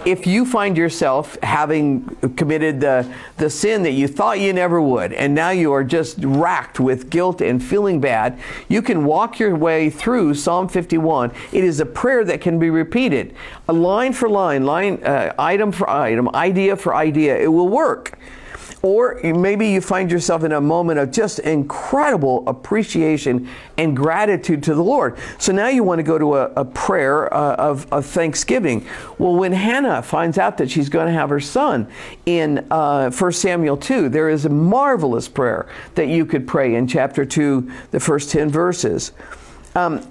if 0.04 0.26
you 0.26 0.44
find 0.44 0.76
yourself 0.76 1.36
having 1.42 2.04
committed 2.36 2.80
the, 2.80 3.12
the 3.36 3.50
sin 3.50 3.82
that 3.82 3.92
you 3.92 4.08
thought 4.08 4.40
you 4.40 4.52
never 4.52 4.80
would, 4.80 5.12
and 5.12 5.34
now 5.34 5.50
you 5.50 5.72
are 5.72 5.84
just 5.84 6.18
racked 6.20 6.80
with 6.80 7.10
guilt 7.10 7.40
and 7.40 7.62
feeling 7.62 8.00
bad, 8.00 8.38
you 8.68 8.82
can 8.82 9.04
walk 9.04 9.38
your 9.38 9.54
way 9.54 9.90
through 9.90 10.34
Psalm 10.34 10.68
51. 10.68 11.32
It 11.52 11.64
is 11.64 11.80
a 11.80 11.86
prayer 11.86 12.24
that 12.24 12.40
can 12.40 12.58
be 12.58 12.70
repeated, 12.70 13.34
line 13.68 14.12
for 14.12 14.28
line, 14.28 14.64
line, 14.64 15.02
uh, 15.04 15.34
item 15.38 15.72
for 15.72 15.88
item, 15.88 16.34
idea 16.34 16.76
for 16.76 16.94
idea. 16.94 17.38
It 17.38 17.48
will 17.48 17.68
work. 17.68 18.18
Or 18.82 19.20
maybe 19.22 19.68
you 19.68 19.82
find 19.82 20.10
yourself 20.10 20.42
in 20.42 20.52
a 20.52 20.60
moment 20.60 20.98
of 20.98 21.10
just 21.10 21.38
incredible 21.40 22.48
appreciation 22.48 23.48
and 23.76 23.94
gratitude 23.94 24.62
to 24.64 24.74
the 24.74 24.82
Lord. 24.82 25.18
So 25.38 25.52
now 25.52 25.68
you 25.68 25.84
want 25.84 25.98
to 25.98 26.02
go 26.02 26.16
to 26.16 26.36
a, 26.36 26.44
a 26.54 26.64
prayer 26.64 27.32
uh, 27.32 27.56
of, 27.56 27.92
of, 27.92 28.06
thanksgiving. 28.06 28.86
Well, 29.18 29.34
when 29.34 29.52
Hannah 29.52 30.02
finds 30.02 30.38
out 30.38 30.56
that 30.58 30.70
she's 30.70 30.88
going 30.88 31.08
to 31.08 31.12
have 31.12 31.28
her 31.28 31.40
son 31.40 31.88
in 32.24 32.66
uh, 32.70 33.10
1 33.10 33.32
Samuel 33.32 33.76
2, 33.76 34.08
there 34.08 34.30
is 34.30 34.46
a 34.46 34.48
marvelous 34.48 35.28
prayer 35.28 35.68
that 35.94 36.08
you 36.08 36.24
could 36.24 36.46
pray 36.46 36.74
in 36.74 36.86
chapter 36.86 37.26
2, 37.26 37.70
the 37.90 38.00
first 38.00 38.30
10 38.30 38.48
verses. 38.48 39.12
Um, 39.80 40.06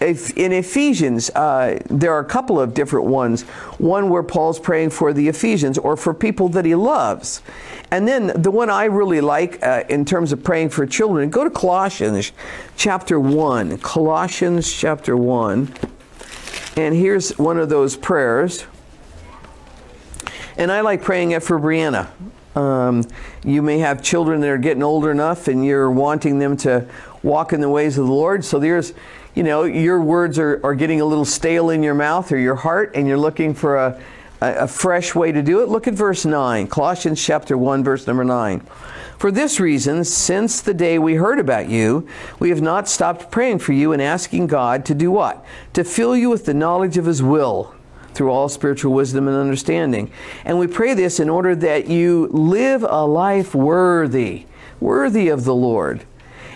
in 0.00 0.52
Ephesians, 0.52 1.30
uh, 1.30 1.78
there 1.88 2.12
are 2.12 2.18
a 2.18 2.24
couple 2.24 2.60
of 2.60 2.74
different 2.74 3.06
ones. 3.06 3.42
One 3.78 4.08
where 4.08 4.22
Paul's 4.22 4.58
praying 4.58 4.90
for 4.90 5.12
the 5.12 5.28
Ephesians 5.28 5.78
or 5.78 5.96
for 5.96 6.12
people 6.12 6.48
that 6.50 6.64
he 6.64 6.74
loves. 6.74 7.42
And 7.90 8.08
then 8.08 8.32
the 8.34 8.50
one 8.50 8.70
I 8.70 8.84
really 8.86 9.20
like 9.20 9.62
uh, 9.62 9.84
in 9.88 10.04
terms 10.04 10.32
of 10.32 10.42
praying 10.42 10.70
for 10.70 10.86
children, 10.86 11.30
go 11.30 11.44
to 11.44 11.50
Colossians 11.50 12.32
chapter 12.76 13.20
1. 13.20 13.78
Colossians 13.78 14.72
chapter 14.72 15.16
1. 15.16 15.72
And 16.76 16.94
here's 16.94 17.38
one 17.38 17.58
of 17.58 17.68
those 17.68 17.96
prayers. 17.96 18.66
And 20.56 20.72
I 20.72 20.80
like 20.80 21.02
praying 21.02 21.32
it 21.32 21.42
for 21.42 21.60
Brianna. 21.60 22.08
Um, 22.56 23.04
you 23.44 23.62
may 23.62 23.78
have 23.78 24.02
children 24.02 24.40
that 24.40 24.50
are 24.50 24.58
getting 24.58 24.82
older 24.82 25.10
enough 25.10 25.48
and 25.48 25.64
you're 25.64 25.90
wanting 25.90 26.38
them 26.38 26.56
to 26.58 26.86
walk 27.22 27.52
in 27.52 27.60
the 27.60 27.68
ways 27.68 27.98
of 27.98 28.06
the 28.06 28.12
Lord. 28.12 28.44
So 28.44 28.58
there's, 28.58 28.94
you 29.34 29.42
know, 29.42 29.64
your 29.64 30.00
words 30.00 30.38
are, 30.38 30.60
are 30.64 30.74
getting 30.74 31.00
a 31.00 31.04
little 31.04 31.24
stale 31.24 31.70
in 31.70 31.82
your 31.82 31.94
mouth 31.94 32.30
or 32.32 32.38
your 32.38 32.56
heart 32.56 32.92
and 32.94 33.06
you're 33.06 33.18
looking 33.18 33.54
for 33.54 33.76
a, 33.76 34.00
a, 34.40 34.54
a 34.54 34.68
fresh 34.68 35.14
way 35.14 35.32
to 35.32 35.42
do 35.42 35.62
it. 35.62 35.68
Look 35.68 35.86
at 35.86 35.94
verse 35.94 36.24
9, 36.24 36.66
Colossians 36.66 37.24
chapter 37.24 37.56
1, 37.56 37.84
verse 37.84 38.06
number 38.06 38.24
9. 38.24 38.60
For 39.22 39.30
this 39.30 39.60
reason, 39.60 40.02
since 40.02 40.60
the 40.60 40.74
day 40.74 40.98
we 40.98 41.14
heard 41.14 41.38
about 41.38 41.68
you, 41.68 42.08
we 42.40 42.50
have 42.50 42.60
not 42.60 42.88
stopped 42.88 43.30
praying 43.30 43.60
for 43.60 43.72
you 43.72 43.92
and 43.92 44.02
asking 44.02 44.48
God 44.48 44.84
to 44.86 44.96
do 44.96 45.12
what? 45.12 45.44
To 45.74 45.84
fill 45.84 46.16
you 46.16 46.28
with 46.28 46.44
the 46.44 46.54
knowledge 46.54 46.98
of 46.98 47.04
His 47.04 47.22
will 47.22 47.72
through 48.14 48.30
all 48.30 48.48
spiritual 48.48 48.92
wisdom 48.92 49.28
and 49.28 49.36
understanding. 49.36 50.10
And 50.44 50.58
we 50.58 50.66
pray 50.66 50.94
this 50.94 51.20
in 51.20 51.28
order 51.28 51.54
that 51.54 51.86
you 51.86 52.28
live 52.32 52.82
a 52.82 53.06
life 53.06 53.54
worthy, 53.54 54.46
worthy 54.80 55.28
of 55.28 55.44
the 55.44 55.54
Lord, 55.54 56.04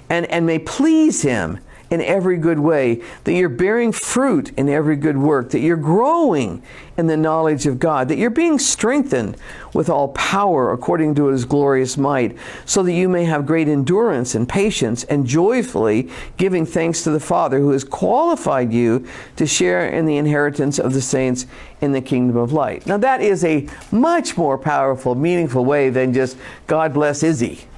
and, 0.09 0.27
and 0.27 0.47
may 0.47 0.59
please 0.59 1.23
Him 1.23 1.59
in 1.91 2.01
every 2.01 2.37
good 2.37 2.59
way, 2.59 3.01
that 3.25 3.33
you're 3.33 3.49
bearing 3.49 3.93
fruit 3.93 4.51
in 4.57 4.69
every 4.69 4.97
good 4.97 5.17
work, 5.17 5.51
that 5.51 5.61
you're 5.61 5.77
growing 5.77 6.61
in 6.97 7.07
the 7.07 7.17
knowledge 7.17 7.67
of 7.67 7.79
God, 7.79 8.09
that 8.09 8.19
you're 8.19 8.29
being 8.29 8.59
strengthened 8.59 9.37
with 9.73 9.89
all 9.89 10.09
power 10.09 10.73
according 10.73 11.15
to 11.15 11.27
his 11.27 11.45
glorious 11.45 11.97
might, 11.97 12.37
so 12.65 12.83
that 12.83 12.93
you 12.93 13.09
may 13.09 13.25
have 13.25 13.47
great 13.47 13.69
endurance 13.69 14.35
and 14.35 14.49
patience 14.49 15.05
and 15.05 15.27
joyfully 15.27 16.11
giving 16.37 16.67
thanks 16.67 17.05
to 17.05 17.11
the 17.11 17.21
Father 17.21 17.59
who 17.59 17.71
has 17.71 17.85
qualified 17.85 18.73
you 18.73 19.07
to 19.37 19.47
share 19.47 19.87
in 19.89 20.07
the 20.07 20.17
inheritance 20.17 20.81
of 20.81 20.93
the 20.93 21.03
saints 21.03 21.47
in 21.81 21.93
the 21.93 22.01
kingdom 22.01 22.37
of 22.37 22.53
light. 22.53 22.85
Now, 22.87 22.97
that 22.97 23.21
is 23.21 23.45
a 23.45 23.69
much 23.93 24.37
more 24.37 24.59
powerful, 24.59 25.15
meaningful 25.15 25.65
way 25.65 25.91
than 25.91 26.13
just 26.13 26.37
God 26.67 26.93
bless 26.93 27.23
Izzy. 27.23 27.69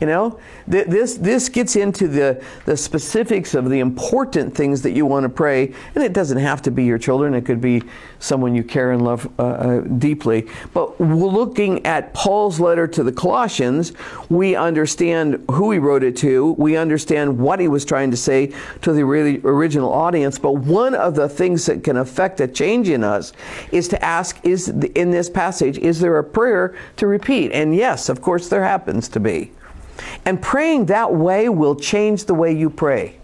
You 0.00 0.06
know, 0.06 0.38
this 0.68 1.14
this 1.14 1.48
gets 1.48 1.74
into 1.74 2.06
the 2.06 2.40
the 2.66 2.76
specifics 2.76 3.54
of 3.54 3.68
the 3.68 3.80
important 3.80 4.54
things 4.54 4.82
that 4.82 4.92
you 4.92 5.04
want 5.04 5.24
to 5.24 5.28
pray, 5.28 5.74
and 5.94 6.04
it 6.04 6.12
doesn't 6.12 6.38
have 6.38 6.62
to 6.62 6.70
be 6.70 6.84
your 6.84 6.98
children. 6.98 7.34
It 7.34 7.44
could 7.44 7.60
be 7.60 7.82
someone 8.20 8.54
you 8.54 8.62
care 8.62 8.92
and 8.92 9.02
love 9.02 9.28
uh, 9.40 9.42
uh, 9.42 9.80
deeply. 9.80 10.46
But 10.72 11.00
looking 11.00 11.84
at 11.84 12.14
Paul's 12.14 12.60
letter 12.60 12.86
to 12.86 13.02
the 13.02 13.10
Colossians, 13.10 13.92
we 14.28 14.54
understand 14.54 15.44
who 15.50 15.72
he 15.72 15.80
wrote 15.80 16.04
it 16.04 16.16
to. 16.18 16.52
We 16.52 16.76
understand 16.76 17.36
what 17.36 17.58
he 17.58 17.66
was 17.66 17.84
trying 17.84 18.12
to 18.12 18.16
say 18.16 18.52
to 18.82 18.92
the 18.92 19.04
really 19.04 19.40
original 19.42 19.92
audience. 19.92 20.38
But 20.38 20.52
one 20.52 20.94
of 20.94 21.16
the 21.16 21.28
things 21.28 21.66
that 21.66 21.82
can 21.82 21.96
affect 21.96 22.40
a 22.40 22.46
change 22.46 22.88
in 22.88 23.02
us 23.02 23.32
is 23.72 23.88
to 23.88 24.04
ask: 24.04 24.38
Is 24.44 24.68
in 24.68 25.10
this 25.10 25.28
passage 25.28 25.76
is 25.78 25.98
there 25.98 26.18
a 26.18 26.24
prayer 26.24 26.76
to 26.98 27.08
repeat? 27.08 27.50
And 27.50 27.74
yes, 27.74 28.08
of 28.08 28.22
course, 28.22 28.48
there 28.48 28.62
happens 28.62 29.08
to 29.08 29.18
be. 29.18 29.50
And 30.24 30.40
praying 30.40 30.86
that 30.86 31.14
way 31.14 31.48
will 31.48 31.76
change 31.76 32.24
the 32.24 32.34
way 32.34 32.52
you 32.52 32.70
pray. 32.70 33.18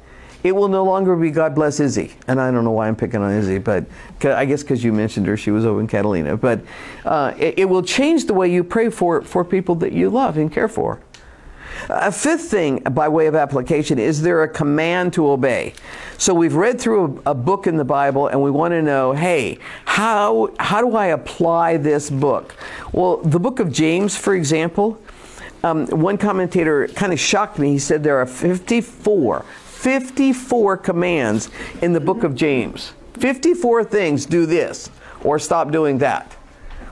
It 0.44 0.54
will 0.54 0.68
no 0.68 0.84
longer 0.84 1.16
be 1.16 1.30
God 1.30 1.54
bless 1.54 1.80
Izzy. 1.80 2.12
And 2.28 2.38
I 2.38 2.50
don't 2.50 2.64
know 2.64 2.70
why 2.70 2.86
I'm 2.86 2.96
picking 2.96 3.22
on 3.22 3.32
Izzy, 3.32 3.58
but 3.58 3.86
I 4.22 4.44
guess 4.44 4.62
because 4.62 4.84
you 4.84 4.92
mentioned 4.92 5.26
her, 5.26 5.38
she 5.38 5.50
was 5.50 5.64
over 5.64 5.80
in 5.80 5.86
Catalina. 5.86 6.36
But 6.36 6.60
uh, 7.06 7.32
it, 7.38 7.60
it, 7.60 7.64
will 7.64 7.82
change 7.82 8.26
the 8.26 8.34
way 8.34 8.52
you 8.52 8.62
pray 8.62 8.90
for, 8.90 9.22
for 9.22 9.42
people 9.42 9.74
that 9.76 9.92
you 9.92 10.10
love 10.10 10.36
and 10.36 10.52
care 10.52 10.68
for. 10.68 11.00
A 11.88 12.12
fifth 12.12 12.42
thing, 12.42 12.80
by 12.80 13.08
way 13.08 13.26
of 13.26 13.34
application, 13.34 13.98
is 13.98 14.22
there 14.22 14.42
a 14.42 14.48
command 14.48 15.14
to 15.14 15.30
obey? 15.30 15.74
So 16.18 16.34
we've 16.34 16.54
read 16.54 16.80
through 16.80 17.22
a, 17.24 17.30
a 17.30 17.34
book 17.34 17.66
in 17.66 17.76
the 17.76 17.84
Bible 17.84 18.28
and 18.28 18.40
we 18.42 18.50
want 18.50 18.72
to 18.72 18.82
know 18.82 19.12
hey, 19.12 19.58
how, 19.86 20.52
how 20.60 20.82
do 20.82 20.94
I 20.94 21.06
apply 21.06 21.78
this 21.78 22.10
book? 22.10 22.54
Well, 22.92 23.16
the 23.18 23.40
book 23.40 23.60
of 23.60 23.72
James, 23.72 24.16
for 24.16 24.34
example, 24.34 25.00
Um, 25.64 25.86
one 25.86 26.18
commentator 26.18 26.88
kind 26.88 27.10
of 27.10 27.18
shocked 27.18 27.58
me. 27.58 27.70
He 27.70 27.78
said 27.78 28.04
there 28.04 28.18
are 28.18 28.26
54, 28.26 29.40
54 29.40 30.76
commands 30.76 31.48
in 31.80 31.94
the 31.94 32.00
book 32.00 32.22
of 32.22 32.34
James. 32.34 32.92
54 33.14 33.84
things 33.84 34.26
do 34.26 34.44
this 34.44 34.90
or 35.22 35.38
stop 35.38 35.70
doing 35.70 35.96
that. 35.98 36.36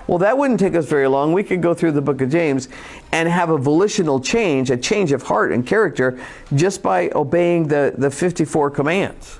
Well, 0.07 0.17
that 0.19 0.39
wouldn't 0.39 0.59
take 0.59 0.75
us 0.75 0.87
very 0.87 1.07
long. 1.07 1.35
We 1.35 1.45
could 1.45 1.61
go 1.61 1.75
through 1.75 1.93
the 1.93 2.01
book 2.01 2.23
of 2.23 2.31
James 2.31 2.71
and 3.13 3.29
have 3.29 3.51
a 3.51 3.59
volitional 3.59 4.21
change, 4.21 4.71
a 4.71 4.77
change 4.79 5.13
of 5.13 5.23
heart 5.23 5.53
and 5.53 5.67
character, 5.67 6.19
just 6.55 6.83
by 6.83 7.11
obeying 7.15 7.69
the, 7.69 7.95
the 7.99 8.11
54 8.11 8.71
commands. 8.71 9.39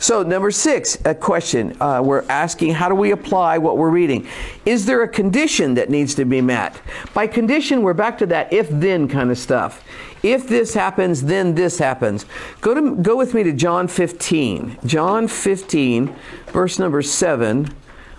So, 0.00 0.22
number 0.22 0.52
six, 0.52 0.96
a 1.04 1.14
question. 1.14 1.76
Uh, 1.80 2.00
we're 2.04 2.24
asking 2.28 2.74
how 2.74 2.88
do 2.88 2.94
we 2.94 3.10
apply 3.10 3.58
what 3.58 3.76
we're 3.76 3.90
reading? 3.90 4.28
Is 4.64 4.86
there 4.86 5.02
a 5.02 5.08
condition 5.08 5.74
that 5.74 5.90
needs 5.90 6.14
to 6.14 6.24
be 6.24 6.40
met? 6.40 6.80
By 7.14 7.26
condition, 7.26 7.82
we're 7.82 7.94
back 7.94 8.16
to 8.18 8.26
that 8.26 8.52
if 8.52 8.68
then 8.70 9.08
kind 9.08 9.30
of 9.30 9.38
stuff. 9.38 9.84
If 10.22 10.48
this 10.48 10.74
happens, 10.74 11.22
then 11.24 11.54
this 11.54 11.78
happens. 11.78 12.26
Go, 12.60 12.74
to, 12.74 12.96
go 12.96 13.16
with 13.16 13.34
me 13.34 13.42
to 13.42 13.52
John 13.52 13.88
15. 13.88 14.78
John 14.86 15.26
15, 15.26 16.14
verse 16.46 16.78
number 16.78 17.02
7. 17.02 17.68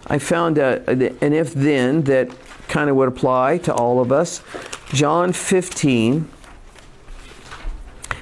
I 0.08 0.20
found 0.20 0.58
a, 0.58 0.90
an 0.90 1.34
if 1.34 1.54
then 1.54 2.04
that 2.04 2.30
kind 2.68 2.90
of 2.90 2.96
would 2.98 3.08
apply 3.08 3.58
to 3.60 3.74
all 3.74 4.02
of 4.02 4.12
us. 4.12 4.42
John 4.90 5.32
15 5.32 6.30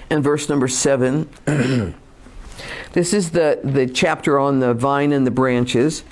and 0.10 0.24
verse 0.24 0.48
number 0.48 0.68
7. 0.68 1.96
this 2.94 3.14
is 3.14 3.32
the, 3.32 3.60
the 3.64 3.88
chapter 3.88 4.40
on 4.40 4.60
the 4.60 4.74
vine 4.74 5.12
and 5.12 5.26
the 5.26 5.32
branches. 5.32 6.04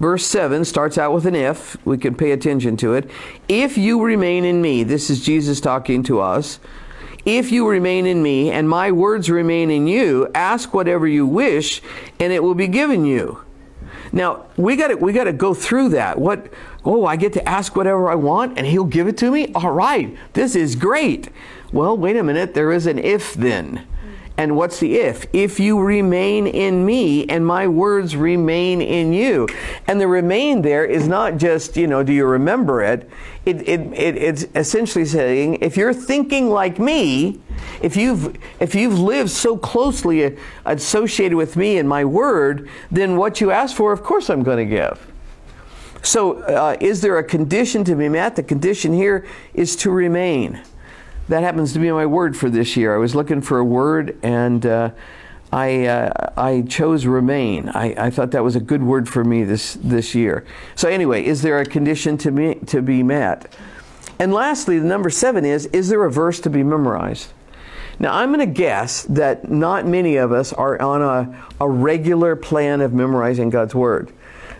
Verse 0.00 0.26
7 0.26 0.64
starts 0.64 0.98
out 0.98 1.12
with 1.12 1.26
an 1.26 1.34
if. 1.34 1.76
We 1.86 1.96
can 1.96 2.14
pay 2.14 2.32
attention 2.32 2.76
to 2.78 2.94
it. 2.94 3.10
If 3.48 3.78
you 3.78 4.02
remain 4.02 4.44
in 4.44 4.60
me, 4.60 4.82
this 4.82 5.10
is 5.10 5.24
Jesus 5.24 5.60
talking 5.60 6.02
to 6.04 6.20
us. 6.20 6.58
If 7.24 7.52
you 7.52 7.68
remain 7.68 8.06
in 8.06 8.20
me 8.22 8.50
and 8.50 8.68
my 8.68 8.90
words 8.90 9.30
remain 9.30 9.70
in 9.70 9.86
you, 9.86 10.28
ask 10.34 10.74
whatever 10.74 11.06
you 11.06 11.24
wish 11.24 11.80
and 12.18 12.32
it 12.32 12.42
will 12.42 12.56
be 12.56 12.66
given 12.66 13.04
you. 13.04 13.44
Now 14.12 14.46
we 14.56 14.76
got 14.76 14.88
to 14.88 14.96
we 14.96 15.12
got 15.12 15.24
to 15.24 15.32
go 15.32 15.54
through 15.54 15.90
that. 15.90 16.18
What? 16.18 16.52
Oh, 16.84 17.06
I 17.06 17.16
get 17.16 17.32
to 17.34 17.48
ask 17.48 17.76
whatever 17.76 18.10
I 18.10 18.16
want, 18.16 18.58
and 18.58 18.66
He'll 18.66 18.84
give 18.84 19.06
it 19.06 19.16
to 19.18 19.30
me. 19.30 19.52
All 19.54 19.70
right, 19.70 20.16
this 20.32 20.56
is 20.56 20.74
great. 20.74 21.28
Well, 21.72 21.96
wait 21.96 22.16
a 22.16 22.22
minute. 22.22 22.54
There 22.54 22.72
is 22.72 22.86
an 22.86 22.98
if 22.98 23.34
then. 23.34 23.86
And 24.38 24.56
what's 24.56 24.80
the 24.80 24.96
if? 24.96 25.26
If 25.32 25.60
you 25.60 25.78
remain 25.78 26.46
in 26.46 26.86
me 26.86 27.26
and 27.26 27.46
my 27.46 27.66
words 27.68 28.16
remain 28.16 28.80
in 28.80 29.12
you. 29.12 29.46
And 29.86 30.00
the 30.00 30.08
remain 30.08 30.62
there 30.62 30.84
is 30.84 31.06
not 31.06 31.36
just, 31.36 31.76
you 31.76 31.86
know, 31.86 32.02
do 32.02 32.12
you 32.12 32.24
remember 32.24 32.82
it? 32.82 33.08
It, 33.44 33.68
it, 33.68 33.80
it, 33.92 34.16
it's 34.16 34.46
essentially 34.54 35.04
saying, 35.04 35.58
if 35.60 35.76
you're 35.76 35.92
thinking 35.92 36.48
like 36.48 36.78
me, 36.78 37.40
if 37.82 37.96
you've, 37.96 38.38
if 38.58 38.74
you've 38.74 38.98
lived 38.98 39.30
so 39.30 39.56
closely 39.56 40.36
associated 40.64 41.36
with 41.36 41.56
me 41.56 41.78
and 41.78 41.88
my 41.88 42.04
word, 42.04 42.70
then 42.90 43.16
what 43.16 43.40
you 43.40 43.50
ask 43.50 43.76
for, 43.76 43.92
of 43.92 44.02
course 44.02 44.30
I'm 44.30 44.42
going 44.42 44.58
to 44.58 44.76
give. 44.76 45.12
So, 46.02 46.40
uh, 46.42 46.76
is 46.80 47.00
there 47.00 47.18
a 47.18 47.24
condition 47.24 47.84
to 47.84 47.94
be 47.94 48.08
met? 48.08 48.34
The 48.34 48.42
condition 48.42 48.92
here 48.92 49.24
is 49.54 49.76
to 49.76 49.90
remain 49.90 50.60
that 51.32 51.42
happens 51.42 51.72
to 51.72 51.78
be 51.78 51.90
my 51.90 52.04
word 52.04 52.36
for 52.36 52.50
this 52.50 52.76
year. 52.76 52.94
I 52.94 52.98
was 52.98 53.14
looking 53.14 53.40
for 53.40 53.58
a 53.58 53.64
word 53.64 54.18
and 54.22 54.66
uh, 54.66 54.90
I, 55.50 55.86
uh, 55.86 56.30
I 56.36 56.60
chose 56.68 57.06
remain. 57.06 57.70
I, 57.70 58.06
I 58.06 58.10
thought 58.10 58.32
that 58.32 58.44
was 58.44 58.54
a 58.54 58.60
good 58.60 58.82
word 58.82 59.08
for 59.08 59.24
me 59.24 59.42
this, 59.42 59.78
this 59.80 60.14
year. 60.14 60.44
So, 60.74 60.90
anyway, 60.90 61.24
is 61.24 61.40
there 61.40 61.58
a 61.58 61.64
condition 61.64 62.18
to, 62.18 62.30
me, 62.30 62.56
to 62.66 62.82
be 62.82 63.02
met? 63.02 63.50
And 64.18 64.34
lastly, 64.34 64.78
the 64.78 64.84
number 64.84 65.08
seven 65.08 65.46
is 65.46 65.64
is 65.66 65.88
there 65.88 66.04
a 66.04 66.10
verse 66.10 66.38
to 66.40 66.50
be 66.50 66.62
memorized? 66.62 67.32
Now, 67.98 68.14
I'm 68.14 68.28
going 68.28 68.46
to 68.46 68.54
guess 68.54 69.04
that 69.04 69.50
not 69.50 69.86
many 69.86 70.16
of 70.16 70.32
us 70.32 70.52
are 70.52 70.78
on 70.82 71.00
a, 71.00 71.44
a 71.58 71.68
regular 71.68 72.36
plan 72.36 72.82
of 72.82 72.92
memorizing 72.92 73.48
God's 73.48 73.74
Word. 73.74 74.12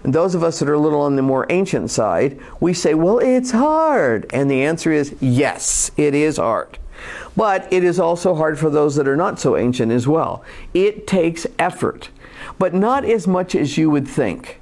And 0.05 0.15
those 0.15 0.35
of 0.35 0.43
us 0.43 0.59
that 0.59 0.69
are 0.69 0.75
a 0.75 0.79
little 0.79 1.01
on 1.01 1.17
the 1.17 1.23
more 1.23 1.47
ancient 1.51 1.91
side, 1.91 2.41
we 2.61 2.75
say, 2.75 2.95
well, 2.95 3.19
it's 3.19 3.53
hard. 3.53 4.27
And 4.33 4.51
the 4.51 4.62
answer 4.65 4.93
is 4.93 5.15
yes, 5.21 5.91
it 5.97 6.15
is 6.15 6.38
hard. 6.38 6.79
But 7.37 7.73
it 7.73 7.85
is 7.85 7.99
also 7.99 8.35
hard 8.35 8.59
for 8.59 8.71
those 8.71 8.97
that 8.97 9.09
are 9.09 9.17
not 9.17 9.38
so 9.38 9.57
ancient 9.57 9.93
as 9.93 10.07
well. 10.07 10.45
It 10.75 11.07
takes 11.07 11.47
effort, 11.59 12.11
but 12.59 12.75
not 12.75 13.05
as 13.05 13.27
much 13.27 13.55
as 13.55 13.79
you 13.79 13.91
would 13.91 14.07
think. 14.07 14.61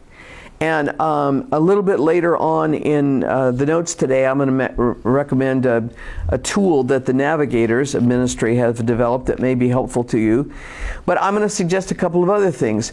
And 0.62 1.00
um, 1.00 1.48
a 1.52 1.58
little 1.58 1.82
bit 1.82 2.00
later 2.00 2.36
on 2.36 2.74
in 2.74 3.24
uh, 3.24 3.50
the 3.50 3.64
notes 3.64 3.94
today, 3.94 4.26
I'm 4.26 4.36
going 4.36 4.48
to 4.48 4.68
me- 4.68 4.94
recommend 5.04 5.64
a, 5.64 5.88
a, 6.28 6.36
tool 6.36 6.84
that 6.84 7.06
the 7.06 7.14
Navigators 7.14 7.94
of 7.94 8.02
Ministry 8.02 8.56
have 8.56 8.84
developed 8.84 9.24
that 9.26 9.38
may 9.38 9.54
be 9.54 9.68
helpful 9.68 10.04
to 10.04 10.18
you. 10.18 10.52
But 11.06 11.20
I'm 11.22 11.34
going 11.34 11.48
to 11.48 11.54
suggest 11.54 11.92
a 11.92 11.94
couple 11.94 12.22
of 12.22 12.28
other 12.28 12.50
things. 12.50 12.92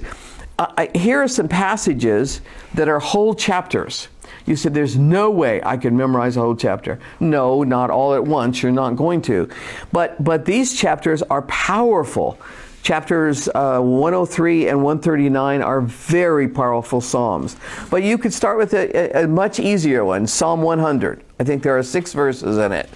Here 0.96 1.22
are 1.22 1.28
some 1.28 1.48
passages 1.48 2.42
that 2.74 2.90
are 2.90 3.00
whole 3.00 3.36
chapters. 3.36 4.08
You 4.46 4.56
said, 4.56 4.74
There's 4.74 4.98
no 4.98 5.30
way 5.30 5.62
I 5.64 5.78
could 5.78 5.94
memorize 5.94 6.38
a 6.38 6.42
whole 6.42 6.56
chapter. 6.56 7.00
No, 7.20 7.64
not 7.64 7.90
all 7.90 8.16
at 8.16 8.24
once. 8.24 8.64
You're 8.64 8.72
not 8.72 8.96
going 8.96 9.22
to. 9.24 9.50
But, 9.92 10.24
but 10.24 10.46
these 10.46 10.74
chapters 10.74 11.22
are 11.24 11.44
powerful. 11.44 12.40
Chapters 12.82 13.50
uh, 13.50 13.82
103 13.82 14.70
and 14.70 14.82
139 14.82 15.62
are 15.62 15.82
very 15.82 16.48
powerful 16.48 17.02
Psalms. 17.02 17.58
But 17.90 18.04
you 18.04 18.18
could 18.18 18.34
start 18.34 18.58
with 18.58 18.74
a, 18.74 19.24
a 19.24 19.28
much 19.28 19.60
easier 19.60 20.06
one 20.06 20.26
Psalm 20.26 20.62
100. 20.62 21.24
I 21.40 21.44
think 21.44 21.64
there 21.64 21.78
are 21.78 21.84
six 21.84 22.14
verses 22.14 22.58
in 22.58 22.72
it. 22.72 22.90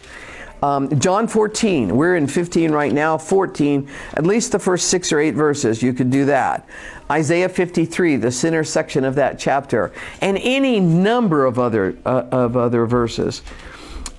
Um, 0.62 1.00
John 1.00 1.28
14, 1.28 1.95
we're 1.95 2.15
in 2.15 2.28
15 2.28 2.71
right 2.71 2.93
now, 2.93 3.17
14, 3.17 3.89
at 4.13 4.26
least 4.26 4.52
the 4.52 4.60
first 4.60 4.89
six 4.89 5.12
or 5.12 5.19
eight 5.19 5.34
verses, 5.34 5.82
you 5.82 5.91
could 5.91 6.12
do 6.12 6.26
that. 6.26 6.67
Isaiah 7.10 7.50
53, 7.50 8.17
the 8.17 8.32
center 8.32 8.63
section 8.63 9.04
of 9.04 9.15
that 9.15 9.39
chapter, 9.39 9.91
and 10.21 10.38
any 10.38 10.80
number 10.80 11.45
of 11.45 11.58
other, 11.58 11.97
uh, 12.06 12.26
of 12.32 12.56
other 12.56 12.86
verses. 12.86 13.41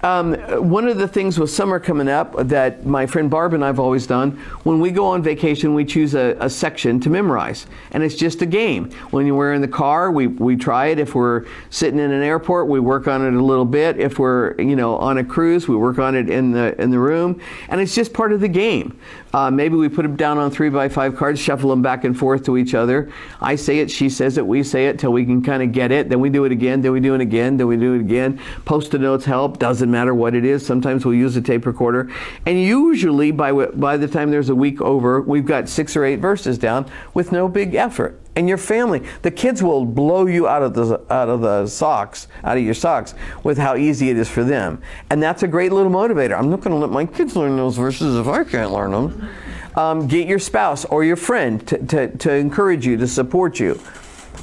Um, 0.02 0.34
one 0.68 0.88
of 0.88 0.98
the 0.98 1.06
things 1.06 1.38
with 1.38 1.50
summer 1.50 1.78
coming 1.78 2.08
up 2.08 2.34
that 2.48 2.84
my 2.84 3.06
friend 3.06 3.30
Barb 3.30 3.54
and 3.54 3.64
I've 3.64 3.78
always 3.78 4.04
done, 4.04 4.32
when 4.64 4.80
we 4.80 4.90
go 4.90 5.06
on 5.06 5.22
vacation, 5.22 5.74
we 5.74 5.84
choose 5.84 6.16
a, 6.16 6.36
a, 6.40 6.50
section 6.50 6.98
to 7.00 7.10
memorize. 7.10 7.66
And 7.92 8.02
it's 8.02 8.16
just 8.16 8.42
a 8.42 8.46
game. 8.46 8.90
When 9.12 9.32
we're 9.32 9.52
in 9.52 9.60
the 9.60 9.68
car, 9.68 10.10
we, 10.10 10.26
we 10.26 10.56
try 10.56 10.86
it. 10.86 10.98
If 10.98 11.14
we're 11.14 11.46
sitting 11.70 12.00
in 12.00 12.10
an 12.10 12.22
airport, 12.22 12.66
we 12.66 12.80
work 12.80 13.06
on 13.06 13.24
it 13.24 13.32
a 13.32 13.44
little 13.44 13.64
bit. 13.64 14.00
If 14.00 14.18
we're, 14.18 14.60
you 14.60 14.74
know, 14.74 14.96
on 14.96 15.18
a 15.18 15.24
cruise, 15.24 15.68
we 15.68 15.76
work 15.76 16.00
on 16.00 16.16
it 16.16 16.28
in 16.28 16.50
the, 16.50 16.80
in 16.82 16.90
the 16.90 16.98
room. 16.98 17.40
And 17.68 17.80
it's 17.80 17.94
just 17.94 18.12
part 18.12 18.32
of 18.32 18.40
the 18.40 18.48
game. 18.48 18.98
Uh, 19.32 19.50
maybe 19.50 19.76
we 19.76 19.88
put 19.88 20.02
them 20.02 20.16
down 20.16 20.36
on 20.36 20.50
three 20.50 20.68
by 20.68 20.88
five 20.88 21.16
cards, 21.16 21.40
shuffle 21.40 21.70
them 21.70 21.80
back 21.80 22.02
and 22.04 22.18
forth 22.18 22.44
to 22.44 22.58
each 22.58 22.74
other. 22.74 23.10
I 23.40 23.54
say 23.54 23.78
it, 23.78 23.90
she 23.90 24.10
says 24.10 24.36
it, 24.36 24.46
we 24.46 24.64
say 24.64 24.88
it 24.88 24.98
till 24.98 25.12
we 25.12 25.24
can 25.24 25.42
kind 25.42 25.62
of 25.62 25.70
get 25.70 25.92
it. 25.92 26.08
Then 26.08 26.20
we 26.20 26.28
do 26.28 26.44
it 26.44 26.52
again, 26.52 26.82
then 26.82 26.92
we 26.92 27.00
do 27.00 27.14
it 27.14 27.20
again, 27.20 27.56
then 27.56 27.68
we 27.68 27.76
do 27.76 27.94
it 27.94 28.00
again. 28.00 28.40
Post-it 28.64 29.00
notes 29.00 29.24
help, 29.24 29.58
doesn't 29.58 29.91
matter 29.92 30.14
what 30.14 30.34
it 30.34 30.44
is. 30.44 30.66
Sometimes 30.66 31.04
we'll 31.04 31.14
use 31.14 31.36
a 31.36 31.40
tape 31.40 31.66
recorder. 31.66 32.10
And 32.46 32.60
usually 32.60 33.30
by, 33.30 33.52
by 33.52 33.96
the 33.96 34.08
time 34.08 34.30
there's 34.30 34.48
a 34.48 34.54
week 34.54 34.80
over, 34.80 35.20
we've 35.20 35.46
got 35.46 35.68
six 35.68 35.96
or 35.96 36.04
eight 36.04 36.18
verses 36.18 36.58
down 36.58 36.90
with 37.14 37.30
no 37.30 37.48
big 37.48 37.76
effort 37.76 38.18
and 38.34 38.48
your 38.48 38.58
family. 38.58 39.02
The 39.22 39.30
kids 39.30 39.62
will 39.62 39.84
blow 39.84 40.26
you 40.26 40.48
out 40.48 40.62
of 40.62 40.74
the 40.74 41.00
out 41.12 41.28
of 41.28 41.42
the 41.42 41.66
socks, 41.66 42.28
out 42.44 42.56
of 42.56 42.62
your 42.62 42.74
socks, 42.74 43.14
with 43.44 43.58
how 43.58 43.76
easy 43.76 44.10
it 44.10 44.16
is 44.16 44.28
for 44.28 44.42
them. 44.42 44.80
And 45.10 45.22
that's 45.22 45.42
a 45.42 45.48
great 45.48 45.72
little 45.72 45.92
motivator. 45.92 46.38
I'm 46.38 46.50
not 46.50 46.60
going 46.60 46.72
to 46.72 46.78
let 46.78 46.90
my 46.90 47.04
kids 47.04 47.36
learn 47.36 47.56
those 47.56 47.76
verses 47.76 48.16
if 48.16 48.26
I 48.26 48.44
can't 48.44 48.72
learn 48.72 48.92
them. 48.92 49.28
Um, 49.74 50.06
get 50.06 50.26
your 50.26 50.38
spouse 50.38 50.84
or 50.86 51.02
your 51.04 51.16
friend 51.16 51.66
to, 51.68 51.78
to, 51.86 52.16
to 52.18 52.32
encourage 52.32 52.86
you, 52.86 52.96
to 52.98 53.06
support 53.06 53.58
you 53.58 53.80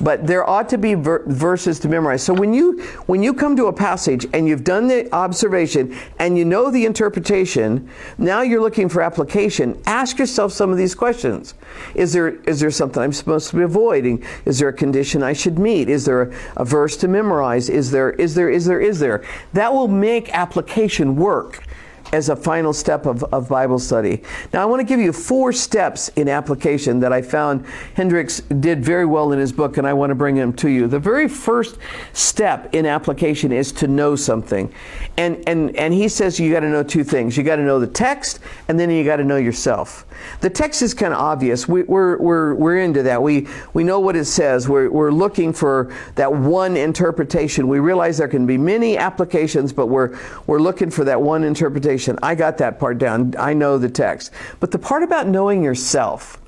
but 0.02 0.26
there 0.26 0.48
ought 0.50 0.70
to 0.70 0.78
be 0.78 0.94
ver- 0.94 1.24
verses 1.28 1.80
to 1.80 1.90
memorize. 1.90 2.24
So 2.24 2.34
when 2.34 2.54
you 2.54 2.82
when 3.06 3.22
you 3.22 3.34
come 3.34 3.56
to 3.56 3.68
a 3.68 3.74
passage 3.74 4.26
and 4.34 4.48
you've 4.48 4.64
done 4.64 4.88
the 4.88 5.14
observation 5.14 5.96
and 6.20 6.38
you 6.38 6.46
know 6.46 6.72
the 6.72 6.86
interpretation, 6.86 7.90
now 8.18 8.42
you're 8.42 8.62
looking 8.62 8.90
for 8.90 9.02
application. 9.02 9.82
Ask 9.86 10.20
yourself 10.20 10.52
some 10.52 10.72
of 10.72 10.78
these 10.78 10.96
questions. 10.96 11.54
Is 11.96 12.14
there 12.14 12.30
is 12.46 12.60
there 12.60 12.72
something 12.72 13.02
I'm 13.02 13.14
supposed 13.14 13.50
to 13.50 13.58
be 13.58 13.64
avoiding? 13.64 14.24
Is 14.46 14.60
there 14.60 14.70
a 14.70 14.74
condition 14.74 15.24
I 15.24 15.34
should 15.34 15.60
meet? 15.60 15.90
Is 15.90 16.06
there 16.06 16.24
a, 16.24 16.36
a 16.58 16.66
verse 16.66 16.98
to 16.98 17.08
memorize? 17.08 17.70
Is 17.70 17.92
there 17.92 18.12
is 18.12 18.36
there 18.36 18.50
is 18.50 18.66
there 18.66 18.80
is 18.80 19.00
there? 19.00 19.24
That 19.54 19.74
will 19.74 19.88
make 19.88 20.30
application 20.34 21.16
work 21.16 21.64
as 22.12 22.30
a 22.30 22.36
final 22.36 22.74
step 22.74 23.06
of, 23.06 23.24
of 23.26 23.50
Bible 23.50 23.80
study. 23.80 24.24
Now, 24.54 24.62
I 24.62 24.66
want 24.66 24.80
to 24.80 24.84
give 24.84 25.00
you 25.00 25.14
four 25.14 25.54
steps 25.54 26.10
in 26.10 26.28
application 26.28 27.00
that 27.02 27.14
I 27.14 27.22
found 27.22 27.66
Hendricks 27.94 28.42
did 28.42 28.84
very 28.84 29.06
well 29.06 29.32
in 29.32 29.40
his 29.40 29.52
book, 29.52 29.78
and 29.78 29.88
I 29.88 29.94
want 29.94 30.10
to 30.10 30.16
bring 30.16 30.36
them 30.36 30.54
to 30.54 30.70
you. 30.70 30.88
The 30.88 31.00
very 31.00 31.28
first 31.28 31.78
step 32.14 32.74
in 32.74 32.86
application 32.86 33.52
is 33.52 33.72
to 33.74 33.88
know 33.88 34.16
something. 34.16 34.74
And, 35.18 35.48
and, 35.48 35.76
and 35.76 35.94
he 35.94 36.08
says 36.08 36.40
you 36.40 36.52
got 36.52 36.62
to 36.62 36.70
know 36.70 36.84
two 36.84 37.04
things 37.04 37.38
you 37.38 37.44
got 37.44 37.58
to 37.58 37.64
know 37.64 37.80
the 37.80 37.88
text, 37.88 38.40
and 38.68 38.80
then 38.80 38.90
you 38.90 39.04
got 39.04 39.18
to 39.18 39.24
know 39.24 39.38
yourself. 39.38 40.06
The 40.42 40.50
text 40.50 40.82
is 40.82 40.94
kind 40.94 41.14
of 41.14 41.20
obvious. 41.20 41.68
We, 41.68 41.84
we're, 41.84 42.18
we're, 42.18 42.56
we're 42.56 42.80
into 42.80 43.04
that. 43.04 43.22
We, 43.22 43.48
we 43.74 43.84
know 43.84 44.00
what 44.00 44.16
it 44.16 44.26
says. 44.26 44.68
We're, 44.68 44.90
we're 44.90 45.12
looking 45.12 45.54
for 45.54 45.94
that 46.16 46.34
one 46.34 46.76
interpretation. 46.76 47.68
We 47.68 47.80
realize 47.80 48.18
there 48.18 48.28
can 48.28 48.46
be 48.46 48.58
many 48.58 48.98
applications, 48.98 49.72
but 49.72 49.88
we're, 49.88 50.18
we're 50.48 50.60
looking 50.60 50.90
for 50.90 51.04
that 51.06 51.22
one 51.22 51.44
interpretation. 51.44 51.99
I 52.22 52.36
got 52.36 52.58
that 52.60 52.80
part 52.80 52.98
down. 52.98 53.36
I 53.38 53.54
know 53.54 53.78
the 53.78 53.90
text. 53.90 54.32
But 54.60 54.72
the 54.72 54.80
part 54.80 55.04
about 55.04 55.28
knowing 55.28 55.64
yourself, 55.64 56.40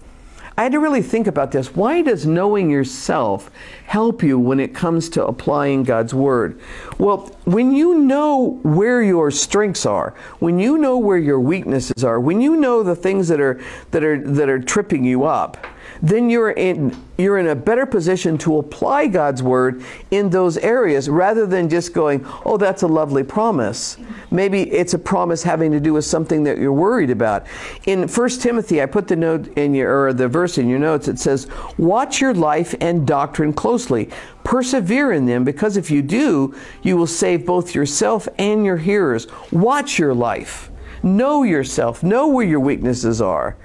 I 0.57 0.63
had 0.63 0.73
to 0.73 0.79
really 0.79 1.01
think 1.01 1.27
about 1.27 1.51
this. 1.51 1.75
Why 1.75 2.01
does 2.01 2.25
knowing 2.25 2.69
yourself 2.69 3.49
help 3.85 4.21
you 4.21 4.37
when 4.37 4.59
it 4.59 4.75
comes 4.75 5.09
to 5.09 5.25
applying 5.25 5.83
God's 5.83 6.13
Word? 6.13 6.59
Well, 6.97 7.31
when 7.45 7.71
you 7.71 7.97
know 7.97 8.59
where 8.61 9.01
your 9.01 9.31
strengths 9.31 9.85
are, 9.85 10.13
when 10.39 10.59
you 10.59 10.77
know 10.77 10.97
where 10.97 11.17
your 11.17 11.39
weaknesses 11.39 12.03
are, 12.03 12.19
when 12.19 12.41
you 12.41 12.57
know 12.57 12.83
the 12.83 12.95
things 12.95 13.27
that 13.29 13.39
are 13.39 13.61
that 13.91 14.03
are 14.03 14.19
that 14.19 14.49
are 14.49 14.59
tripping 14.59 15.05
you 15.05 15.23
up, 15.23 15.65
then 16.01 16.29
you're 16.29 16.51
in 16.51 16.95
you're 17.17 17.37
in 17.37 17.47
a 17.47 17.55
better 17.55 17.85
position 17.85 18.35
to 18.39 18.57
apply 18.57 19.05
God's 19.05 19.43
word 19.43 19.83
in 20.09 20.31
those 20.31 20.57
areas 20.57 21.07
rather 21.07 21.45
than 21.45 21.69
just 21.69 21.93
going, 21.93 22.25
"Oh, 22.43 22.57
that's 22.57 22.81
a 22.81 22.87
lovely 22.87 23.21
promise." 23.21 23.97
Maybe 24.31 24.63
it's 24.71 24.95
a 24.95 24.99
promise 24.99 25.43
having 25.43 25.71
to 25.71 25.79
do 25.79 25.93
with 25.93 26.05
something 26.05 26.43
that 26.45 26.57
you're 26.57 26.73
worried 26.73 27.11
about. 27.11 27.45
In 27.85 28.07
1 28.07 28.41
Timothy, 28.41 28.81
I 28.81 28.87
put 28.87 29.07
the 29.07 29.15
note 29.15 29.49
in 29.55 29.75
your 29.75 30.07
or 30.07 30.13
the 30.13 30.27
verse 30.27 30.57
in 30.57 30.67
your 30.67 30.79
notes. 30.79 31.07
It 31.07 31.19
says, 31.19 31.47
"Watch 31.77 32.19
your 32.19 32.33
life 32.33 32.73
and 32.81 33.05
doctrine 33.05 33.53
closely. 33.53 34.09
Persevere 34.43 35.11
in 35.11 35.27
them 35.27 35.43
because 35.43 35.77
if 35.77 35.91
you 35.91 36.01
do, 36.01 36.55
you 36.81 36.97
will 36.97 37.07
save 37.07 37.45
both 37.45 37.75
yourself 37.75 38.27
and 38.39 38.65
your 38.65 38.77
hearers. 38.77 39.27
Watch 39.51 39.99
your 39.99 40.15
life. 40.15 40.71
Know 41.03 41.43
yourself. 41.43 42.01
Know 42.01 42.27
where 42.27 42.45
your 42.45 42.59
weaknesses 42.59 43.21
are." 43.21 43.55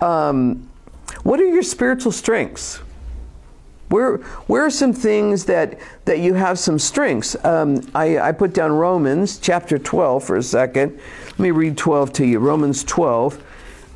Um, 0.00 0.68
what 1.26 1.40
are 1.40 1.48
your 1.48 1.64
spiritual 1.64 2.12
strengths? 2.12 2.76
Where, 3.88 4.18
where 4.46 4.64
are 4.64 4.70
some 4.70 4.92
things 4.92 5.44
that, 5.46 5.80
that 6.04 6.20
you 6.20 6.34
have 6.34 6.56
some 6.56 6.78
strengths? 6.78 7.36
Um, 7.44 7.80
I, 7.96 8.18
I 8.20 8.30
put 8.30 8.54
down 8.54 8.70
Romans 8.70 9.40
chapter 9.40 9.76
12 9.76 10.22
for 10.22 10.36
a 10.36 10.42
second. 10.42 11.00
Let 11.30 11.38
me 11.40 11.50
read 11.50 11.76
12 11.76 12.12
to 12.14 12.26
you. 12.26 12.38
Romans 12.38 12.84
12 12.84 13.42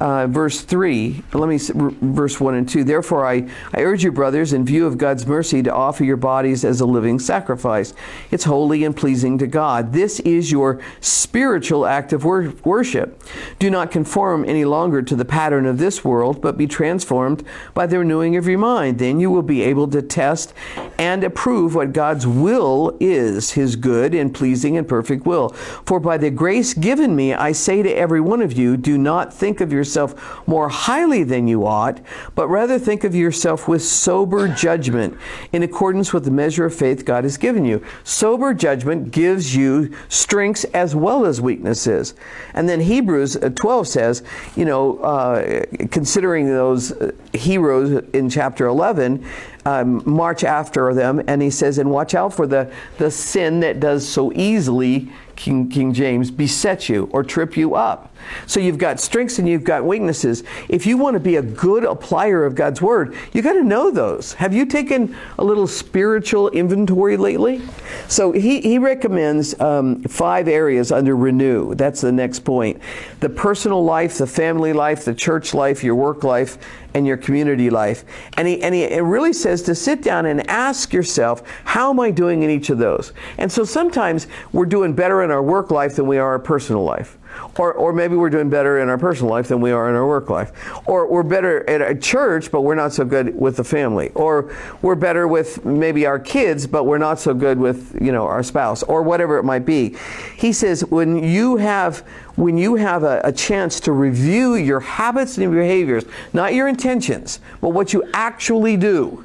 uh, 0.01 0.27
verse 0.27 0.63
3, 0.63 1.23
let 1.35 1.49
me 1.49 1.59
verse 2.01 2.41
1 2.41 2.55
and 2.55 2.67
2. 2.67 2.85
Therefore, 2.85 3.27
I, 3.27 3.47
I 3.75 3.83
urge 3.83 4.03
you, 4.03 4.11
brothers, 4.11 4.55
in 4.55 4.65
view 4.65 4.87
of 4.87 4.97
God's 4.97 5.27
mercy, 5.27 5.63
to 5.63 5.73
offer 5.73 6.05
your 6.05 6.17
bodies 6.17 6.65
as 6.65 6.81
a 6.81 6.87
living 6.87 7.19
sacrifice. 7.19 7.93
It's 8.31 8.45
holy 8.45 8.83
and 8.83 8.97
pleasing 8.97 9.37
to 9.39 9.47
God. 9.47 9.93
This 9.93 10.19
is 10.21 10.51
your 10.51 10.81
spiritual 11.01 11.85
act 11.85 12.15
of 12.15 12.25
wor- 12.25 12.55
worship. 12.65 13.23
Do 13.59 13.69
not 13.69 13.91
conform 13.91 14.47
any 14.47 14.65
longer 14.65 15.03
to 15.03 15.15
the 15.15 15.27
pattern 15.27 15.67
of 15.67 15.77
this 15.77 16.03
world, 16.03 16.41
but 16.41 16.57
be 16.57 16.67
transformed 16.67 17.45
by 17.75 17.87
the 17.87 17.99
renewing 17.99 18.37
of 18.37 18.47
your 18.47 18.59
mind. 18.59 18.99
Then 18.99 19.21
you 19.21 19.31
will 19.31 19.43
be 19.43 19.61
able 19.63 19.89
to 19.89 20.01
test 20.01 20.55
and 20.99 21.23
approve 21.23 21.75
what 21.75 21.93
God's 21.93 22.27
will 22.27 22.97
is, 23.01 23.51
his 23.51 23.77
good 23.77 24.15
and 24.15 24.35
pleasing 24.35 24.79
and 24.79 24.89
perfect 24.89 25.27
will. 25.27 25.51
For 25.51 26.01
by 26.01 26.17
the 26.17 26.31
grace 26.31 26.73
given 26.73 27.15
me, 27.15 27.35
I 27.35 27.53
say 27.53 27.83
to 27.83 27.91
every 27.91 28.23
one 28.23 28.41
of 28.41 28.55
you, 28.55 28.79
do 28.79 28.97
not 28.97 29.35
think 29.35 29.61
of 29.61 29.71
yourself 29.71 29.90
yourself 29.91 30.47
more 30.47 30.69
highly 30.69 31.25
than 31.25 31.49
you 31.49 31.67
ought, 31.67 32.01
but 32.35 32.49
rather 32.49 32.79
think 32.79 33.03
of 33.03 33.15
yourself 33.15 33.67
with 33.67 33.83
sober 33.83 34.47
judgment 34.47 35.17
in 35.53 35.63
accordance 35.63 36.13
with 36.13 36.25
the 36.25 36.31
measure 36.31 36.65
of 36.65 36.75
faith 36.75 37.05
God 37.05 37.25
has 37.25 37.37
given 37.37 37.65
you. 37.65 37.85
Sober 38.05 38.55
judgment 38.55 39.11
gives 39.11 39.57
you 39.57 39.95
strengths 40.09 40.65
as 40.65 40.95
well 40.95 41.27
as 41.27 41.41
weaknesses. 41.41 42.15
And 42.55 42.69
then 42.69 42.81
Hebrews 42.81 43.37
uh, 43.37 43.51
12 43.51 43.89
says, 43.89 44.23
you 44.55 44.65
know, 44.65 44.99
uh, 44.99 45.65
considering 45.91 46.47
those 46.47 46.93
uh, 46.93 47.11
heroes 47.33 48.05
in 48.13 48.31
chapter 48.31 48.67
11, 48.67 49.27
um, 49.67 50.03
march 50.07 50.45
after 50.45 50.95
them, 50.95 51.23
and 51.27 51.43
he 51.43 51.51
says, 51.51 51.79
and 51.79 51.91
watch 51.91 52.15
out 52.15 52.33
for 52.33 52.47
the, 52.47 52.73
the 52.99 53.11
sin 53.11 53.61
that 53.61 53.81
does 53.81 54.09
so 54.09 54.33
easily, 54.33 55.11
King, 55.41 55.71
King 55.71 55.95
James, 55.95 56.31
beset 56.31 56.91
you 56.91 57.09
or 57.13 57.25
trip 57.25 57.57
you 57.57 57.75
up. 57.75 58.15
So 58.47 58.61
you've 58.61 58.77
got 58.77 59.01
strengths 59.01 59.39
and 59.39 59.49
you've 59.49 59.65
got 59.65 59.87
weaknesses. 59.87 60.45
If 60.69 60.85
you 60.85 60.99
want 60.99 61.15
to 61.15 61.21
be 61.21 61.37
a 61.37 61.43
good 61.43 61.83
applier 61.83 62.47
of 62.47 62.55
God's 62.55 62.83
word, 62.83 63.17
you 63.33 63.41
got 63.41 63.55
to 63.55 63.65
know 63.65 63.91
those. 63.91 64.35
Have 64.35 64.53
you 64.53 64.67
taken 64.67 65.17
a 65.39 65.45
little 65.45 65.67
spiritual 65.67 66.51
inventory 66.51 67.17
lately? 67.17 67.63
So 68.07 68.33
he, 68.33 68.61
he 68.61 68.77
recommends 68.77 69.59
um, 69.61 70.03
five 70.03 70.47
areas 70.47 70.93
under 70.93 71.17
renew. 71.17 71.75
That's 71.75 72.03
the 72.03 72.13
next 72.13 72.41
point 72.41 72.79
the 73.21 73.31
personal 73.31 73.83
life, 73.83 74.19
the 74.19 74.27
family 74.27 74.75
life, 74.75 75.07
the 75.07 75.15
church 75.15 75.55
life, 75.55 75.83
your 75.83 75.95
work 75.95 76.23
life, 76.23 76.59
and 76.95 77.07
your 77.07 77.17
community 77.17 77.71
life. 77.71 78.05
And 78.37 78.49
he, 78.49 78.63
and 78.63 78.75
he 78.75 78.83
it 78.85 79.03
really 79.03 79.33
says 79.33 79.63
to 79.63 79.75
sit 79.75 80.03
down 80.03 80.27
and 80.27 80.49
ask 80.51 80.93
yourself, 80.93 81.43
how 81.65 81.91
am 81.91 82.01
I 82.01 82.11
doing 82.11 82.43
in 82.43 82.51
each 82.51 82.71
of 82.71 82.79
those? 82.79 83.13
And 83.39 83.51
so 83.51 83.65
sometimes 83.65 84.27
we're 84.53 84.67
doing 84.67 84.95
better 84.95 85.23
in 85.23 85.31
our 85.31 85.43
work 85.43 85.71
life 85.71 85.97
than 85.97 86.07
we 86.07 86.19
are 86.19 86.31
our 86.31 86.39
personal 86.39 86.85
life. 86.85 87.17
Or, 87.59 87.73
or 87.73 87.93
maybe 87.93 88.17
we're 88.17 88.31
doing 88.31 88.51
better 88.51 88.81
in 88.81 88.89
our 88.89 88.99
personal 88.99 89.31
life 89.31 89.49
than 89.49 89.61
we 89.61 89.71
are 89.71 89.89
in 89.89 89.95
our 89.95 90.07
work 90.07 90.31
life. 90.31 90.53
Or 90.87 91.07
we're 91.07 91.23
better 91.23 91.69
at 91.69 91.83
a 91.83 91.95
church, 91.95 92.51
but 92.51 92.63
we're 92.63 92.75
not 92.75 92.93
so 92.93 93.05
good 93.05 93.39
with 93.39 93.57
the 93.57 93.65
family. 93.65 94.11
Or 94.15 94.55
we're 94.83 94.95
better 94.95 95.27
with 95.29 95.65
maybe 95.65 96.07
our 96.07 96.19
kids, 96.19 96.67
but 96.67 96.85
we're 96.85 96.99
not 96.99 97.19
so 97.19 97.35
good 97.35 97.59
with, 97.59 97.97
you 98.01 98.13
know, 98.13 98.27
our 98.27 98.43
spouse, 98.43 98.83
or 98.85 99.03
whatever 99.03 99.39
it 99.39 99.45
might 99.45 99.67
be. 99.67 99.97
He 100.37 100.53
says, 100.53 100.85
when 100.85 101.23
you 101.23 101.57
have 101.57 102.05
when 102.37 102.57
you 102.57 102.77
have 102.77 103.03
a, 103.03 103.21
a 103.23 103.33
chance 103.33 103.81
to 103.81 103.93
review 103.93 104.55
your 104.55 104.81
habits 104.81 105.37
and 105.37 105.53
behaviors, 105.53 106.05
not 106.33 106.55
your 106.55 106.69
intentions, 106.69 107.39
but 107.61 107.71
what 107.71 107.93
you 107.93 108.03
actually 108.15 108.79
do, 108.79 109.23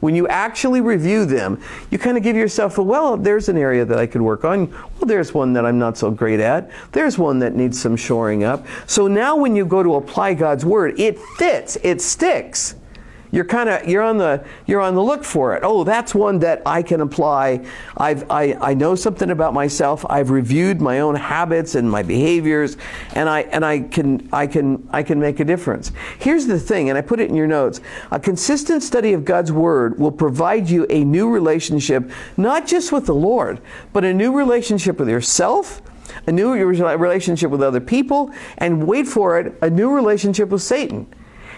when 0.00 0.14
you 0.14 0.28
actually 0.28 0.80
review 0.80 1.24
them, 1.24 1.60
you 1.90 1.98
kind 1.98 2.16
of 2.16 2.22
give 2.22 2.36
yourself 2.36 2.78
a 2.78 2.82
well, 2.82 3.16
there's 3.16 3.48
an 3.48 3.56
area 3.56 3.84
that 3.84 3.98
I 3.98 4.06
could 4.06 4.22
work 4.22 4.44
on. 4.44 4.70
Well, 4.70 5.06
there's 5.06 5.34
one 5.34 5.52
that 5.54 5.64
I'm 5.64 5.78
not 5.78 5.96
so 5.98 6.10
great 6.10 6.40
at. 6.40 6.70
There's 6.92 7.18
one 7.18 7.38
that 7.40 7.54
needs 7.54 7.80
some 7.80 7.96
shoring 7.96 8.44
up. 8.44 8.66
So 8.86 9.06
now 9.06 9.36
when 9.36 9.56
you 9.56 9.64
go 9.64 9.82
to 9.82 9.94
apply 9.96 10.34
God's 10.34 10.64
word, 10.64 10.98
it 10.98 11.18
fits, 11.36 11.76
it 11.82 12.00
sticks 12.00 12.76
you're 13.30 13.44
kind 13.44 13.68
of 13.68 13.86
you're 13.88 14.02
on 14.02 14.18
the 14.18 14.44
you're 14.66 14.80
on 14.80 14.94
the 14.94 15.02
look 15.02 15.24
for 15.24 15.54
it. 15.56 15.60
Oh, 15.62 15.84
that's 15.84 16.14
one 16.14 16.38
that 16.40 16.62
I 16.64 16.82
can 16.82 17.00
apply. 17.00 17.64
I've 17.96 18.30
I, 18.30 18.56
I 18.60 18.74
know 18.74 18.94
something 18.94 19.30
about 19.30 19.54
myself. 19.54 20.04
I've 20.08 20.30
reviewed 20.30 20.80
my 20.80 21.00
own 21.00 21.14
habits 21.14 21.74
and 21.74 21.90
my 21.90 22.02
behaviors, 22.02 22.76
and 23.14 23.28
I 23.28 23.40
and 23.42 23.64
I 23.64 23.80
can 23.80 24.28
I 24.32 24.46
can 24.46 24.88
I 24.90 25.02
can 25.02 25.20
make 25.20 25.40
a 25.40 25.44
difference. 25.44 25.92
Here's 26.18 26.46
the 26.46 26.58
thing, 26.58 26.88
and 26.88 26.98
I 26.98 27.00
put 27.00 27.20
it 27.20 27.28
in 27.28 27.36
your 27.36 27.46
notes. 27.46 27.80
A 28.10 28.20
consistent 28.20 28.82
study 28.82 29.12
of 29.12 29.24
God's 29.24 29.52
word 29.52 29.98
will 29.98 30.12
provide 30.12 30.68
you 30.68 30.86
a 30.90 31.04
new 31.04 31.28
relationship, 31.30 32.10
not 32.36 32.66
just 32.66 32.92
with 32.92 33.06
the 33.06 33.14
Lord, 33.14 33.60
but 33.92 34.04
a 34.04 34.14
new 34.14 34.32
relationship 34.36 34.98
with 34.98 35.08
yourself 35.08 35.82
a 36.26 36.32
new 36.32 36.52
relationship 36.52 37.50
with 37.50 37.62
other 37.62 37.80
people, 37.80 38.32
and 38.58 38.86
wait 38.86 39.06
for 39.06 39.38
it, 39.38 39.56
a 39.60 39.68
new 39.68 39.90
relationship 39.90 40.48
with 40.48 40.62
Satan. 40.62 41.06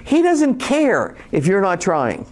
He 0.08 0.22
doesn't 0.22 0.56
care 0.56 1.14
if 1.32 1.46
you're 1.46 1.60
not 1.60 1.82
trying. 1.82 2.24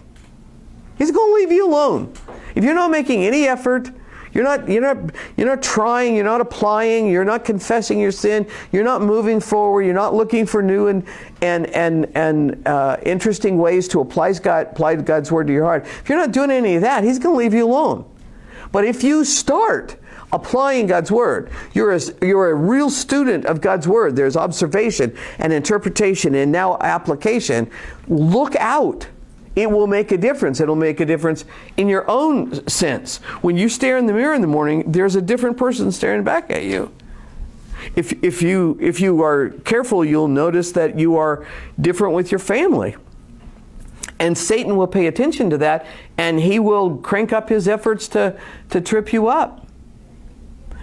He's 0.97 1.11
going 1.11 1.31
to 1.31 1.35
leave 1.35 1.51
you 1.51 1.67
alone. 1.67 2.11
If 2.55 2.63
you're 2.63 2.73
not 2.73 2.89
making 2.89 3.23
any 3.23 3.45
effort, 3.45 3.91
you're 4.33 4.43
not, 4.43 4.67
you're, 4.67 4.81
not, 4.81 5.13
you're 5.35 5.47
not 5.47 5.61
trying, 5.61 6.15
you're 6.15 6.25
not 6.25 6.41
applying, 6.41 7.07
you're 7.07 7.23
not 7.23 7.45
confessing 7.45 7.99
your 7.99 8.11
sin, 8.11 8.47
you're 8.71 8.83
not 8.83 9.03
moving 9.03 9.39
forward, 9.39 9.83
you're 9.83 9.93
not 9.93 10.15
looking 10.15 10.47
for 10.47 10.63
new 10.63 10.87
and, 10.87 11.05
and, 11.41 11.67
and, 11.67 12.11
and 12.15 12.67
uh, 12.67 12.97
interesting 13.03 13.59
ways 13.59 13.87
to 13.89 13.99
apply, 13.99 14.33
God, 14.33 14.69
apply 14.71 14.95
God's 14.95 15.31
word 15.31 15.45
to 15.45 15.53
your 15.53 15.65
heart. 15.65 15.85
If 15.85 16.09
you're 16.09 16.17
not 16.17 16.31
doing 16.31 16.49
any 16.49 16.77
of 16.77 16.81
that, 16.81 17.03
He's 17.03 17.19
going 17.19 17.35
to 17.35 17.37
leave 17.37 17.53
you 17.53 17.67
alone. 17.67 18.05
But 18.71 18.85
if 18.85 19.03
you 19.03 19.23
start 19.23 19.97
applying 20.31 20.87
God's 20.87 21.11
Word. 21.11 21.49
You're 21.73 21.93
a, 21.93 21.99
you're 22.21 22.49
a 22.49 22.55
real 22.55 22.89
student 22.89 23.45
of 23.45 23.61
God's 23.61 23.87
Word. 23.87 24.15
There's 24.15 24.35
observation 24.35 25.15
and 25.39 25.53
interpretation 25.53 26.35
and 26.35 26.51
now 26.51 26.77
application. 26.79 27.69
Look 28.07 28.55
out. 28.55 29.07
It 29.55 29.71
will 29.71 29.87
make 29.87 30.11
a 30.11 30.17
difference. 30.17 30.59
It'll 30.59 30.75
make 30.75 30.99
a 30.99 31.05
difference 31.05 31.43
in 31.77 31.89
your 31.89 32.09
own 32.09 32.67
sense. 32.67 33.17
When 33.41 33.57
you 33.57 33.69
stare 33.69 33.97
in 33.97 34.05
the 34.05 34.13
mirror 34.13 34.35
in 34.35 34.41
the 34.41 34.47
morning, 34.47 34.91
there's 34.91 35.15
a 35.15 35.21
different 35.21 35.57
person 35.57 35.91
staring 35.91 36.23
back 36.23 36.51
at 36.51 36.63
you. 36.63 36.93
If, 37.95 38.23
if, 38.23 38.41
you, 38.41 38.77
if 38.81 38.99
you 38.99 39.23
are 39.23 39.49
careful, 39.65 40.03
you'll 40.03 40.27
notice 40.27 40.71
that 40.73 40.99
you 40.99 41.15
are 41.15 41.47
different 41.79 42.13
with 42.13 42.31
your 42.31 42.39
family. 42.39 42.95
And 44.19 44.37
Satan 44.37 44.75
will 44.75 44.87
pay 44.87 45.07
attention 45.07 45.49
to 45.51 45.57
that 45.59 45.85
and 46.17 46.39
he 46.39 46.59
will 46.59 46.97
crank 46.97 47.31
up 47.31 47.49
his 47.49 47.67
efforts 47.67 48.07
to, 48.09 48.39
to 48.69 48.81
trip 48.81 49.13
you 49.13 49.27
up. 49.27 49.66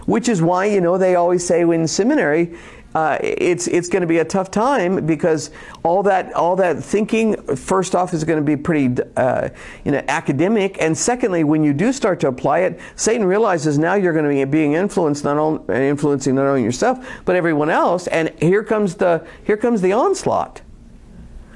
Which 0.07 0.29
is 0.29 0.43
why, 0.43 0.67
you 0.67 0.81
know, 0.81 0.99
they 0.99 1.15
always 1.15 1.47
say 1.47 1.63
in 1.63 1.87
seminary, 1.87 2.57
uh, 2.95 3.19
it's 3.21 3.67
it's 3.67 3.89
going 3.89 4.03
to 4.03 4.07
be 4.07 4.19
a 4.19 4.25
tough 4.25 4.53
time 4.53 5.05
because 5.05 5.51
all 5.83 6.03
that 6.05 6.33
all 6.35 6.55
that 6.55 6.83
thinking 6.83 7.35
first 7.57 7.95
off 7.97 8.15
is 8.15 8.23
going 8.23 8.39
to 8.39 8.45
be 8.45 8.57
pretty 8.57 9.03
uh, 9.17 9.49
you 9.85 9.91
know 9.91 10.03
academic, 10.07 10.81
and 10.81 10.97
secondly, 10.97 11.43
when 11.43 11.65
you 11.65 11.73
do 11.73 11.93
start 11.93 12.21
to 12.21 12.29
apply 12.29 12.61
it, 12.61 12.81
Satan 12.95 13.27
realizes 13.27 13.79
now 13.79 13.95
you're 13.95 14.13
going 14.13 14.25
to 14.25 14.31
be 14.31 14.45
being 14.45 14.75
influenced 14.75 15.25
not 15.25 15.39
only 15.39 15.89
influencing 15.89 16.37
not 16.37 16.47
only 16.47 16.63
yourself 16.63 17.05
but 17.25 17.35
everyone 17.35 17.69
else, 17.69 18.07
and 18.07 18.31
here 18.41 18.63
comes 18.63 18.95
the 18.95 19.27
here 19.43 19.57
comes 19.57 19.81
the 19.81 19.93
onslaught. 19.93 20.63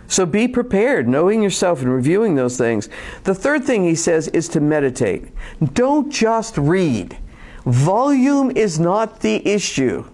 So 0.08 0.26
be 0.26 0.48
prepared, 0.48 1.06
knowing 1.06 1.42
yourself 1.42 1.82
and 1.82 1.92
reviewing 1.92 2.34
those 2.34 2.56
things. 2.56 2.88
The 3.24 3.34
third 3.34 3.62
thing 3.62 3.84
he 3.84 3.94
says 3.94 4.26
is 4.28 4.48
to 4.48 4.60
meditate. 4.60 5.28
Don't 5.74 6.10
just 6.10 6.56
read. 6.56 7.16
Volume 7.64 8.50
is 8.50 8.78
not 8.78 9.20
the 9.20 9.46
issue. 9.46 10.04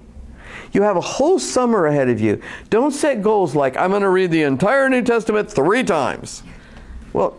You 0.73 0.83
have 0.83 0.97
a 0.97 1.01
whole 1.01 1.39
summer 1.39 1.87
ahead 1.87 2.09
of 2.09 2.21
you. 2.21 2.43
Don't 2.69 2.91
set 2.91 3.23
goals 3.23 3.55
like, 3.55 3.77
I'm 3.77 3.91
going 3.91 4.03
to 4.03 4.09
read 4.09 4.33
the 4.33 4.43
entire 4.43 4.89
New 4.89 5.03
Testament 5.03 5.51
three 5.51 5.85
times. 5.85 6.43
Well, 7.13 7.39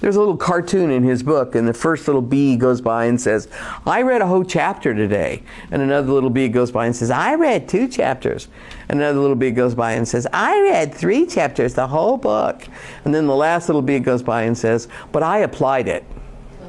there's 0.00 0.14
a 0.14 0.20
little 0.20 0.36
cartoon 0.36 0.90
in 0.90 1.02
his 1.02 1.22
book, 1.24 1.56
and 1.56 1.66
the 1.66 1.74
first 1.74 2.06
little 2.06 2.22
bee 2.22 2.56
goes 2.56 2.80
by 2.80 3.06
and 3.06 3.20
says, 3.20 3.48
I 3.84 4.02
read 4.02 4.20
a 4.20 4.26
whole 4.26 4.44
chapter 4.44 4.94
today. 4.94 5.42
And 5.72 5.82
another 5.82 6.12
little 6.12 6.30
bee 6.30 6.48
goes 6.48 6.70
by 6.70 6.86
and 6.86 6.94
says, 6.94 7.10
I 7.10 7.34
read 7.34 7.68
two 7.68 7.88
chapters. 7.88 8.46
And 8.88 9.00
another 9.00 9.18
little 9.18 9.36
bee 9.36 9.50
goes 9.50 9.74
by 9.74 9.92
and 9.92 10.06
says, 10.06 10.26
I 10.32 10.60
read 10.62 10.94
three 10.94 11.26
chapters, 11.26 11.74
the 11.74 11.88
whole 11.88 12.16
book. 12.16 12.68
And 13.04 13.12
then 13.14 13.26
the 13.26 13.34
last 13.34 13.68
little 13.68 13.82
bee 13.82 13.98
goes 13.98 14.22
by 14.22 14.42
and 14.42 14.56
says, 14.56 14.86
But 15.10 15.24
I 15.24 15.38
applied 15.38 15.88
it. 15.88 16.04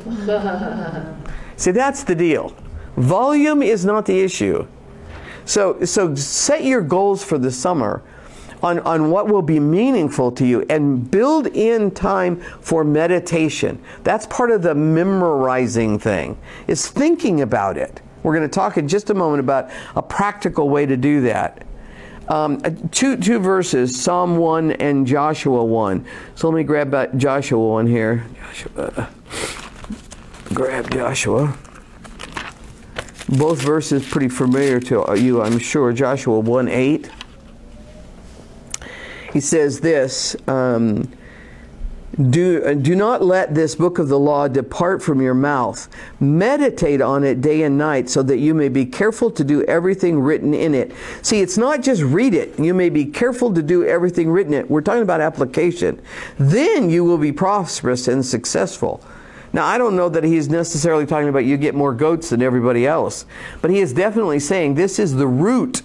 See, 1.57 1.71
that's 1.71 2.03
the 2.03 2.15
deal. 2.15 2.55
Volume 2.95 3.61
is 3.61 3.83
not 3.83 4.05
the 4.05 4.19
issue. 4.19 4.67
So, 5.45 5.83
so 5.85 6.13
set 6.15 6.63
your 6.63 6.81
goals 6.81 7.23
for 7.23 7.37
the 7.37 7.51
summer 7.51 8.03
on, 8.61 8.79
on 8.79 9.09
what 9.11 9.27
will 9.27 9.41
be 9.41 9.59
meaningful 9.59 10.31
to 10.33 10.45
you 10.45 10.65
and 10.69 11.09
build 11.09 11.47
in 11.47 11.91
time 11.91 12.41
for 12.61 12.83
meditation. 12.83 13.81
That's 14.03 14.25
part 14.27 14.51
of 14.51 14.61
the 14.61 14.75
memorizing 14.75 15.99
thing, 15.99 16.37
is 16.67 16.87
thinking 16.87 17.41
about 17.41 17.77
it. 17.77 18.01
We're 18.23 18.35
going 18.35 18.49
to 18.49 18.53
talk 18.53 18.77
in 18.77 18.87
just 18.87 19.09
a 19.09 19.13
moment 19.13 19.39
about 19.39 19.69
a 19.95 20.01
practical 20.01 20.69
way 20.69 20.85
to 20.85 20.97
do 20.97 21.21
that. 21.21 21.65
Um, 22.27 22.59
two, 22.89 23.15
two 23.15 23.39
verses, 23.39 23.99
Psalm 23.99 24.37
1 24.37 24.73
and 24.73 25.07
Joshua 25.07 25.63
1. 25.63 26.05
So 26.35 26.49
let 26.49 26.57
me 26.57 26.63
grab 26.63 27.17
Joshua 27.17 27.65
1 27.65 27.87
here. 27.87 28.25
Joshua. 28.35 29.09
Grab 30.53 30.89
Joshua. 30.91 31.57
Both 33.29 33.61
verses 33.61 34.07
pretty 34.07 34.29
familiar 34.29 34.79
to 34.81 35.15
you, 35.17 35.41
I'm 35.41 35.59
sure. 35.59 35.91
Joshua 35.91 36.39
1 36.39 36.67
8. 36.69 37.11
He 39.33 39.41
says 39.41 39.81
this. 39.81 40.35
Um, 40.47 41.11
do, 42.29 42.73
do 42.73 42.95
not 42.95 43.23
let 43.23 43.53
this 43.53 43.75
book 43.75 43.99
of 43.99 44.07
the 44.07 44.17
law 44.17 44.47
depart 44.47 45.03
from 45.03 45.21
your 45.21 45.33
mouth. 45.33 45.87
Meditate 46.19 47.01
on 47.01 47.23
it 47.23 47.41
day 47.41 47.63
and 47.63 47.77
night 47.77 48.09
so 48.09 48.23
that 48.23 48.37
you 48.37 48.53
may 48.53 48.69
be 48.69 48.85
careful 48.85 49.29
to 49.31 49.43
do 49.43 49.63
everything 49.65 50.19
written 50.19 50.53
in 50.53 50.73
it. 50.73 50.93
See, 51.21 51.41
it's 51.41 51.57
not 51.57 51.83
just 51.83 52.01
read 52.01 52.33
it. 52.33 52.57
You 52.57 52.73
may 52.73 52.89
be 52.89 53.05
careful 53.05 53.53
to 53.53 53.61
do 53.61 53.85
everything 53.85 54.31
written 54.31 54.53
in 54.53 54.61
it. 54.61 54.71
We're 54.71 54.81
talking 54.81 55.03
about 55.03 55.21
application. 55.21 56.01
Then 56.39 56.89
you 56.89 57.03
will 57.03 57.19
be 57.19 57.33
prosperous 57.33 58.07
and 58.07 58.25
successful. 58.25 59.03
Now, 59.57 59.65
I 59.65 59.79
don't 59.79 59.95
know 59.95 60.07
that 60.09 60.23
he's 60.23 60.49
necessarily 60.49 61.07
talking 61.07 61.29
about 61.29 61.39
you 61.39 61.57
get 61.57 61.73
more 61.73 61.91
goats 61.91 62.29
than 62.29 62.43
everybody 62.43 62.85
else, 62.85 63.25
but 63.59 63.71
he 63.71 63.79
is 63.79 63.91
definitely 63.91 64.39
saying 64.39 64.75
this 64.75 64.99
is 64.99 65.15
the 65.15 65.25
root 65.25 65.81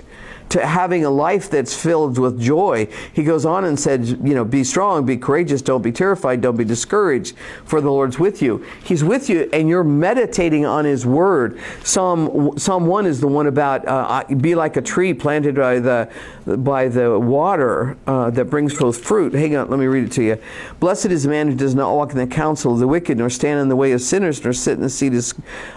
to 0.52 0.66
having 0.66 1.04
a 1.04 1.10
life 1.10 1.48
that's 1.48 1.74
filled 1.74 2.18
with 2.18 2.38
joy. 2.38 2.86
He 3.12 3.24
goes 3.24 3.46
on 3.46 3.64
and 3.64 3.80
said, 3.80 4.06
you 4.06 4.34
know, 4.34 4.44
be 4.44 4.64
strong, 4.64 5.06
be 5.06 5.16
courageous, 5.16 5.62
don't 5.62 5.80
be 5.80 5.92
terrified, 5.92 6.42
don't 6.42 6.56
be 6.56 6.64
discouraged, 6.64 7.34
for 7.64 7.80
the 7.80 7.90
Lord's 7.90 8.18
with 8.18 8.42
you. 8.42 8.64
He's 8.84 9.02
with 9.02 9.30
you, 9.30 9.48
and 9.52 9.68
you're 9.68 9.82
meditating 9.82 10.66
on 10.66 10.84
His 10.84 11.06
Word. 11.06 11.58
Psalm 11.84 12.58
Psalm 12.58 12.86
one 12.86 13.06
is 13.06 13.20
the 13.20 13.28
one 13.28 13.46
about 13.46 13.86
uh, 13.88 14.24
be 14.36 14.54
like 14.54 14.76
a 14.76 14.82
tree 14.82 15.14
planted 15.14 15.54
by 15.54 15.78
the 15.78 16.10
by 16.44 16.88
the 16.88 17.18
water 17.18 17.96
uh, 18.06 18.28
that 18.30 18.46
brings 18.46 18.74
forth 18.74 19.02
fruit. 19.02 19.32
Hang 19.32 19.56
on, 19.56 19.70
let 19.70 19.78
me 19.78 19.86
read 19.86 20.04
it 20.04 20.12
to 20.12 20.22
you. 20.22 20.38
Blessed 20.80 21.06
is 21.06 21.22
the 21.22 21.30
man 21.30 21.48
who 21.48 21.54
does 21.54 21.74
not 21.74 21.94
walk 21.94 22.10
in 22.10 22.18
the 22.18 22.26
counsel 22.26 22.74
of 22.74 22.78
the 22.78 22.88
wicked, 22.88 23.16
nor 23.16 23.30
stand 23.30 23.60
in 23.60 23.68
the 23.68 23.76
way 23.76 23.92
of 23.92 24.02
sinners, 24.02 24.42
nor 24.44 24.52
sit 24.52 24.74
in 24.74 24.82
the 24.82 24.90
seat 24.90 25.14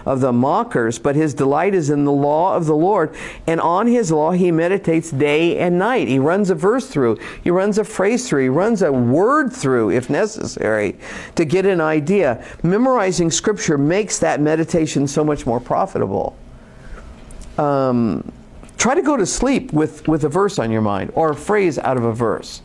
of 0.04 0.20
the 0.20 0.32
mockers. 0.32 0.98
But 0.98 1.16
his 1.16 1.32
delight 1.34 1.74
is 1.74 1.88
in 1.88 2.04
the 2.04 2.12
law 2.12 2.54
of 2.54 2.66
the 2.66 2.76
Lord, 2.76 3.14
and 3.46 3.60
on 3.60 3.86
His 3.86 4.10
law 4.10 4.32
he 4.32 4.50
meditates 4.50 4.65
meditates 4.68 5.12
day 5.12 5.58
and 5.58 5.78
night. 5.78 6.08
He 6.08 6.18
runs 6.18 6.50
a 6.50 6.54
verse 6.56 6.88
through, 6.88 7.18
he 7.44 7.50
runs 7.50 7.78
a 7.78 7.84
phrase 7.84 8.28
through, 8.28 8.42
he 8.42 8.48
runs 8.48 8.82
a 8.82 8.90
word 8.90 9.52
through 9.52 9.90
if 9.90 10.10
necessary 10.10 10.96
to 11.36 11.44
get 11.44 11.66
an 11.66 11.80
idea. 11.80 12.44
Memorizing 12.64 13.30
scripture 13.30 13.78
makes 13.78 14.18
that 14.18 14.40
meditation 14.40 15.06
so 15.06 15.22
much 15.22 15.46
more 15.46 15.60
profitable. 15.60 16.36
Um, 17.58 18.32
try 18.76 18.96
to 18.96 19.02
go 19.02 19.16
to 19.16 19.24
sleep 19.24 19.72
with, 19.72 20.08
with 20.08 20.24
a 20.24 20.28
verse 20.28 20.58
on 20.58 20.72
your 20.72 20.82
mind 20.82 21.12
or 21.14 21.30
a 21.30 21.36
phrase 21.36 21.78
out 21.78 21.96
of 21.96 22.02
a 22.02 22.12
verse. 22.12 22.60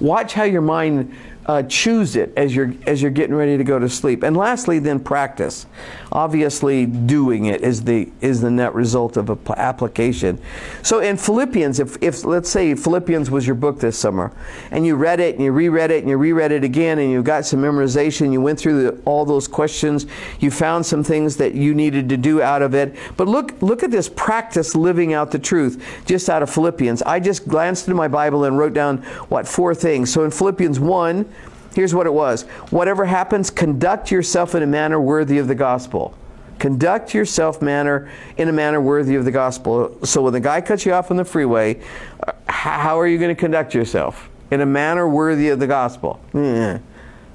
Watch 0.00 0.32
how 0.32 0.44
your 0.44 0.62
mind 0.62 1.14
uh, 1.46 1.62
chews 1.64 2.16
it 2.16 2.32
as 2.36 2.54
you're 2.54 2.72
as 2.86 3.02
you're 3.02 3.10
getting 3.10 3.34
ready 3.34 3.58
to 3.58 3.64
go 3.64 3.78
to 3.78 3.88
sleep. 3.88 4.22
And 4.22 4.36
lastly, 4.36 4.78
then 4.78 5.00
practice. 5.00 5.66
Obviously, 6.12 6.86
doing 6.86 7.46
it 7.46 7.62
is 7.62 7.82
the 7.82 8.10
is 8.20 8.40
the 8.40 8.50
net 8.50 8.74
result 8.74 9.16
of 9.16 9.30
application. 9.56 10.40
So 10.82 11.00
in 11.00 11.16
Philippians, 11.16 11.80
if, 11.80 11.96
if 12.02 12.24
let's 12.24 12.50
say 12.50 12.74
Philippians 12.74 13.30
was 13.30 13.46
your 13.46 13.56
book 13.56 13.80
this 13.80 13.98
summer, 13.98 14.32
and 14.70 14.86
you 14.86 14.94
read 14.94 15.20
it 15.20 15.34
and 15.36 15.44
you 15.44 15.52
reread 15.52 15.90
it 15.90 16.00
and 16.00 16.10
you 16.10 16.16
reread 16.16 16.52
it 16.52 16.64
again, 16.64 16.98
and 16.98 17.10
you 17.10 17.22
got 17.22 17.46
some 17.46 17.60
memorization, 17.60 18.32
you 18.32 18.40
went 18.40 18.58
through 18.58 18.82
the, 18.82 19.00
all 19.04 19.24
those 19.24 19.48
questions, 19.48 20.06
you 20.38 20.50
found 20.50 20.84
some 20.84 21.02
things 21.02 21.36
that 21.38 21.54
you 21.54 21.74
needed 21.74 22.08
to 22.10 22.16
do 22.16 22.42
out 22.42 22.62
of 22.62 22.74
it. 22.74 22.94
But 23.16 23.26
look 23.26 23.60
look 23.62 23.82
at 23.82 23.90
this 23.90 24.08
practice 24.08 24.74
living 24.74 25.12
out 25.14 25.30
the 25.30 25.38
truth 25.38 26.02
just 26.06 26.28
out 26.28 26.42
of 26.42 26.50
Philippians. 26.50 27.02
I 27.02 27.20
just 27.20 27.48
glanced 27.48 27.88
into 27.88 27.96
my 27.96 28.08
Bible 28.08 28.44
and 28.44 28.58
wrote 28.58 28.74
down 28.74 28.98
what 29.28 29.48
four 29.48 29.74
things. 29.74 30.12
So 30.12 30.24
in 30.24 30.30
Philippians 30.30 30.78
one 30.78 31.31
Here's 31.74 31.94
what 31.94 32.06
it 32.06 32.12
was 32.12 32.42
Whatever 32.70 33.04
happens, 33.04 33.50
conduct 33.50 34.10
yourself 34.10 34.54
in 34.54 34.62
a 34.62 34.66
manner 34.66 35.00
worthy 35.00 35.38
of 35.38 35.48
the 35.48 35.54
gospel. 35.54 36.16
Conduct 36.58 37.12
yourself 37.12 37.60
manner 37.60 38.08
in 38.36 38.48
a 38.48 38.52
manner 38.52 38.80
worthy 38.80 39.16
of 39.16 39.24
the 39.24 39.32
gospel. 39.32 39.98
So 40.04 40.22
when 40.22 40.32
the 40.32 40.40
guy 40.40 40.60
cuts 40.60 40.86
you 40.86 40.92
off 40.92 41.10
on 41.10 41.16
the 41.16 41.24
freeway, 41.24 41.82
uh, 42.24 42.32
how 42.46 43.00
are 43.00 43.06
you 43.06 43.18
going 43.18 43.34
to 43.34 43.40
conduct 43.40 43.74
yourself? 43.74 44.28
In 44.52 44.60
a 44.60 44.66
manner 44.66 45.08
worthy 45.08 45.48
of 45.48 45.58
the 45.58 45.66
gospel. 45.66 46.20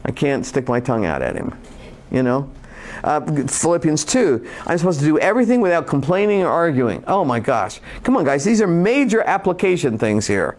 I 0.05 0.11
can't 0.11 0.45
stick 0.45 0.69
my 0.69 0.79
tongue 0.79 1.05
out 1.05 1.21
at 1.21 1.35
him. 1.35 1.53
You 2.09 2.23
know? 2.23 2.49
Uh, 3.03 3.19
Philippians 3.47 4.05
2. 4.05 4.47
I'm 4.65 4.77
supposed 4.77 4.99
to 4.99 5.05
do 5.05 5.19
everything 5.19 5.59
without 5.59 5.87
complaining 5.87 6.43
or 6.43 6.49
arguing. 6.49 7.03
Oh 7.05 7.25
my 7.25 7.39
gosh. 7.39 7.81
Come 8.03 8.15
on, 8.15 8.23
guys. 8.23 8.45
These 8.45 8.61
are 8.61 8.67
major 8.67 9.21
application 9.21 9.97
things 9.97 10.25
here. 10.27 10.57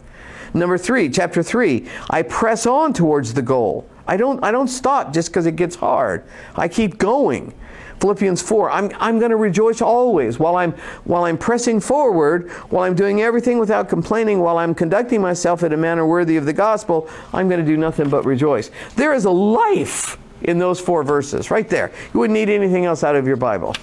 Number 0.53 0.77
three, 0.77 1.09
chapter 1.09 1.43
three, 1.43 1.87
I 2.09 2.21
press 2.21 2.65
on 2.65 2.93
towards 2.93 3.33
the 3.33 3.41
goal. 3.41 3.87
I 4.07 4.17
don't, 4.17 4.43
I 4.43 4.51
don't 4.51 4.67
stop 4.67 5.13
just 5.13 5.29
because 5.29 5.45
it 5.45 5.55
gets 5.55 5.75
hard. 5.75 6.23
I 6.55 6.67
keep 6.67 6.97
going. 6.97 7.53
Philippians 7.99 8.41
4, 8.41 8.71
I'm, 8.71 8.91
I'm 8.99 9.19
going 9.19 9.31
to 9.31 9.37
rejoice 9.37 9.81
always 9.81 10.39
while 10.39 10.55
I'm, 10.55 10.71
while 11.03 11.25
I'm 11.25 11.37
pressing 11.37 11.79
forward, 11.81 12.49
while 12.69 12.83
I'm 12.83 12.95
doing 12.95 13.21
everything 13.21 13.59
without 13.59 13.89
complaining, 13.89 14.39
while 14.39 14.57
I'm 14.57 14.73
conducting 14.73 15.21
myself 15.21 15.63
in 15.63 15.73
a 15.73 15.77
manner 15.77 16.07
worthy 16.07 16.37
of 16.37 16.45
the 16.45 16.53
gospel, 16.53 17.09
I'm 17.33 17.49
going 17.49 17.59
to 17.59 17.65
do 17.65 17.77
nothing 17.77 18.09
but 18.09 18.25
rejoice. 18.25 18.71
There 18.95 19.13
is 19.13 19.25
a 19.25 19.31
life 19.31 20.17
in 20.43 20.57
those 20.57 20.79
four 20.79 21.03
verses, 21.03 21.51
right 21.51 21.67
there. 21.69 21.91
You 22.13 22.21
wouldn't 22.21 22.39
need 22.39 22.49
anything 22.49 22.85
else 22.85 23.03
out 23.03 23.15
of 23.15 23.27
your 23.27 23.35
Bible. 23.35 23.75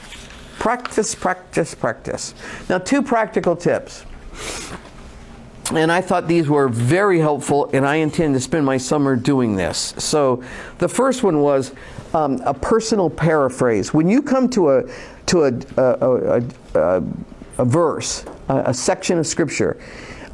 Practice, 0.58 1.14
practice, 1.14 1.74
practice. 1.74 2.34
Now, 2.70 2.78
two 2.78 3.02
practical 3.02 3.54
tips 3.54 4.06
and 5.72 5.90
I 5.90 6.00
thought 6.00 6.28
these 6.28 6.48
were 6.48 6.68
very 6.68 7.18
helpful, 7.18 7.70
and 7.72 7.86
I 7.86 7.96
intend 7.96 8.34
to 8.34 8.40
spend 8.40 8.64
my 8.64 8.76
summer 8.76 9.16
doing 9.16 9.56
this. 9.56 9.94
So, 9.98 10.42
the 10.78 10.88
first 10.88 11.22
one 11.22 11.40
was 11.40 11.72
um, 12.14 12.40
a 12.44 12.54
personal 12.54 13.10
paraphrase. 13.10 13.92
When 13.92 14.08
you 14.08 14.22
come 14.22 14.48
to 14.50 14.70
a 14.70 14.84
to 15.26 15.44
a 15.44 15.52
a, 15.76 16.40
a, 16.40 16.42
a, 16.74 17.02
a 17.58 17.64
verse, 17.64 18.24
a, 18.48 18.72
section 18.72 19.18
of 19.18 19.26
scripture, 19.26 19.78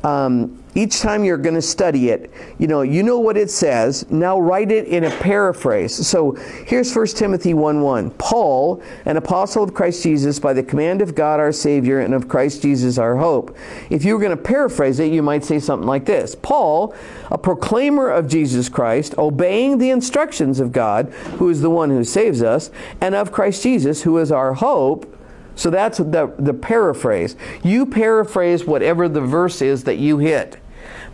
um, 0.04 0.61
each 0.74 1.00
time 1.00 1.22
you're 1.22 1.36
going 1.36 1.54
to 1.54 1.62
study 1.62 2.08
it, 2.08 2.32
you 2.58 2.66
know, 2.66 2.80
you 2.80 3.02
know 3.02 3.18
what 3.18 3.36
it 3.36 3.50
says. 3.50 4.10
Now 4.10 4.40
write 4.40 4.72
it 4.72 4.86
in 4.86 5.04
a 5.04 5.10
paraphrase. 5.10 6.06
So 6.06 6.32
here's 6.66 6.94
1 6.94 7.06
Timothy 7.08 7.52
1 7.52 7.82
1. 7.82 8.10
Paul, 8.12 8.82
an 9.04 9.18
apostle 9.18 9.64
of 9.64 9.74
Christ 9.74 10.02
Jesus, 10.02 10.38
by 10.38 10.54
the 10.54 10.62
command 10.62 11.02
of 11.02 11.14
God 11.14 11.40
our 11.40 11.52
Savior 11.52 12.00
and 12.00 12.14
of 12.14 12.26
Christ 12.26 12.62
Jesus 12.62 12.96
our 12.96 13.16
hope. 13.16 13.54
If 13.90 14.04
you 14.04 14.14
were 14.14 14.20
going 14.20 14.36
to 14.36 14.42
paraphrase 14.42 14.98
it, 14.98 15.12
you 15.12 15.22
might 15.22 15.44
say 15.44 15.58
something 15.58 15.86
like 15.86 16.06
this 16.06 16.34
Paul, 16.34 16.94
a 17.30 17.36
proclaimer 17.36 18.08
of 18.08 18.28
Jesus 18.28 18.68
Christ, 18.68 19.14
obeying 19.18 19.76
the 19.76 19.90
instructions 19.90 20.58
of 20.58 20.72
God, 20.72 21.10
who 21.38 21.50
is 21.50 21.60
the 21.60 21.70
one 21.70 21.90
who 21.90 22.04
saves 22.04 22.42
us, 22.42 22.70
and 23.00 23.14
of 23.14 23.30
Christ 23.30 23.62
Jesus, 23.62 24.02
who 24.02 24.16
is 24.18 24.32
our 24.32 24.54
hope 24.54 25.08
So 25.54 25.68
that's 25.68 25.98
the, 25.98 26.32
the 26.38 26.54
paraphrase. 26.54 27.36
You 27.62 27.84
paraphrase 27.84 28.64
whatever 28.64 29.06
the 29.06 29.20
verse 29.20 29.60
is 29.60 29.84
that 29.84 29.98
you 29.98 30.16
hit. 30.18 30.61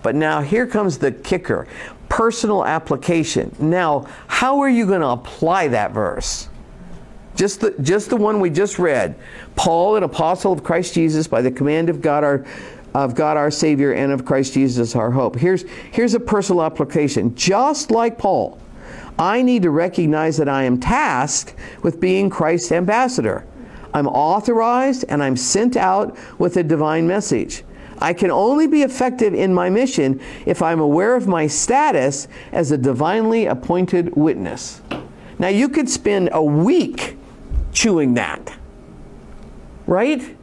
But 0.02 0.14
now 0.14 0.40
here 0.40 0.66
comes 0.66 0.98
the 0.98 1.12
kicker 1.12 1.66
personal 2.08 2.64
application. 2.64 3.54
Now, 3.58 4.06
how 4.26 4.60
are 4.60 4.68
you 4.68 4.86
going 4.86 5.00
to 5.00 5.08
apply 5.08 5.68
that 5.68 5.92
verse? 5.92 6.48
Just 7.36 7.60
the, 7.60 7.74
just 7.82 8.10
the 8.10 8.16
one 8.16 8.40
we 8.40 8.50
just 8.50 8.78
read. 8.78 9.14
Paul, 9.54 9.96
an 9.96 10.02
apostle 10.02 10.52
of 10.52 10.64
Christ 10.64 10.94
Jesus, 10.94 11.28
by 11.28 11.42
the 11.42 11.50
command 11.50 11.88
of 11.88 12.00
God 12.00 12.24
our, 12.24 12.44
of 12.94 13.14
God 13.14 13.36
our 13.36 13.50
Savior 13.50 13.92
and 13.92 14.10
of 14.10 14.24
Christ 14.24 14.54
Jesus 14.54 14.96
our 14.96 15.10
hope. 15.10 15.36
Here's, 15.36 15.62
here's 15.92 16.14
a 16.14 16.20
personal 16.20 16.62
application. 16.62 17.34
Just 17.36 17.90
like 17.90 18.18
Paul, 18.18 18.58
I 19.18 19.42
need 19.42 19.62
to 19.62 19.70
recognize 19.70 20.36
that 20.38 20.48
I 20.48 20.64
am 20.64 20.80
tasked 20.80 21.54
with 21.82 22.00
being 22.00 22.30
Christ's 22.30 22.72
ambassador. 22.72 23.46
I'm 23.94 24.08
authorized 24.08 25.04
and 25.08 25.22
I'm 25.22 25.36
sent 25.36 25.76
out 25.76 26.16
with 26.38 26.56
a 26.56 26.62
divine 26.62 27.06
message. 27.06 27.64
I 28.00 28.12
can 28.12 28.30
only 28.30 28.66
be 28.66 28.82
effective 28.82 29.34
in 29.34 29.52
my 29.52 29.70
mission 29.70 30.20
if 30.46 30.62
I'm 30.62 30.80
aware 30.80 31.16
of 31.16 31.26
my 31.26 31.46
status 31.46 32.28
as 32.52 32.70
a 32.70 32.78
divinely 32.78 33.46
appointed 33.46 34.16
witness. 34.16 34.80
Now, 35.38 35.48
you 35.48 35.68
could 35.68 35.88
spend 35.88 36.30
a 36.32 36.42
week 36.42 37.16
chewing 37.72 38.14
that, 38.14 38.56
right? 39.86 40.36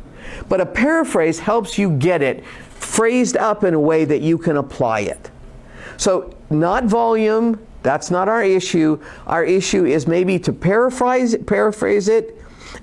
But 0.47 0.61
a 0.61 0.65
paraphrase 0.65 1.39
helps 1.39 1.77
you 1.77 1.91
get 1.97 2.21
it 2.21 2.45
phrased 2.45 3.35
up 3.37 3.63
in 3.63 3.73
a 3.73 3.79
way 3.79 4.05
that 4.05 4.21
you 4.21 4.37
can 4.37 4.57
apply 4.57 5.01
it. 5.01 5.31
So, 5.97 6.35
not 6.49 6.85
volume, 6.85 7.65
that's 7.83 8.09
not 8.09 8.27
our 8.27 8.43
issue. 8.43 9.01
Our 9.27 9.43
issue 9.43 9.85
is 9.85 10.07
maybe 10.07 10.39
to 10.39 10.53
paraphrase, 10.53 11.35
paraphrase 11.45 12.07
it 12.07 12.41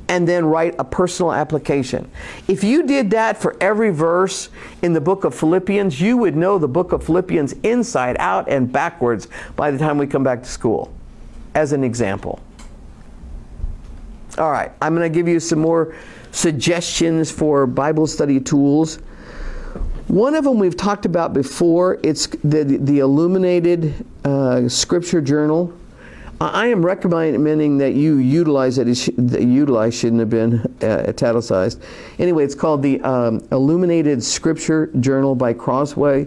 and 0.09 0.27
then 0.27 0.45
write 0.45 0.75
a 0.79 0.85
personal 0.85 1.33
application. 1.33 2.11
If 2.49 2.65
you 2.65 2.85
did 2.85 3.11
that 3.11 3.37
for 3.37 3.57
every 3.61 3.91
verse 3.91 4.49
in 4.83 4.93
the 4.93 5.01
book 5.01 5.25
of 5.25 5.35
Philippians, 5.35 6.01
you 6.01 6.17
would 6.17 6.37
know 6.37 6.59
the 6.59 6.69
book 6.69 6.93
of 6.93 7.05
Philippians 7.05 7.55
inside 7.63 8.17
out 8.19 8.49
and 8.49 8.71
backwards 8.71 9.29
by 9.57 9.71
the 9.71 9.79
time 9.79 9.99
we 9.99 10.07
come 10.07 10.25
back 10.25 10.43
to 10.43 10.49
school, 10.49 10.93
as 11.55 11.73
an 11.73 11.85
example. 11.85 12.41
All 14.39 14.51
right, 14.51 14.73
I'm 14.81 14.95
going 14.95 15.11
to 15.11 15.15
give 15.15 15.29
you 15.29 15.39
some 15.41 15.59
more 15.59 15.95
suggestions 16.31 17.31
for 17.31 17.67
Bible 17.67 18.07
study 18.07 18.41
tools. 18.41 18.99
One 20.09 20.35
of 20.35 20.45
them 20.45 20.59
we've 20.59 20.77
talked 20.77 21.07
about 21.07 21.33
before. 21.33 21.99
It's 22.03 22.27
the 22.27 22.65
the 22.65 22.99
illuminated 22.99 24.05
uh, 24.25 24.69
scripture 24.69 25.21
journal. 25.21 25.73
I 26.47 26.67
am 26.69 26.85
recommending 26.85 27.79
that 27.79 27.95
you 27.95 28.17
utilize 28.17 28.79
it. 28.79 28.87
Utilize 29.19 29.95
shouldn't 29.95 30.21
have 30.21 30.31
been 30.31 30.75
uh, 30.83 31.05
italicized. 31.09 31.83
Anyway, 32.19 32.45
it's 32.45 32.55
called 32.55 32.83
the 32.83 33.01
um, 33.03 33.47
Illuminated 33.53 34.23
Scripture 34.23 34.91
Journal 35.01 35.35
by 35.35 35.53
Crossway. 35.53 36.27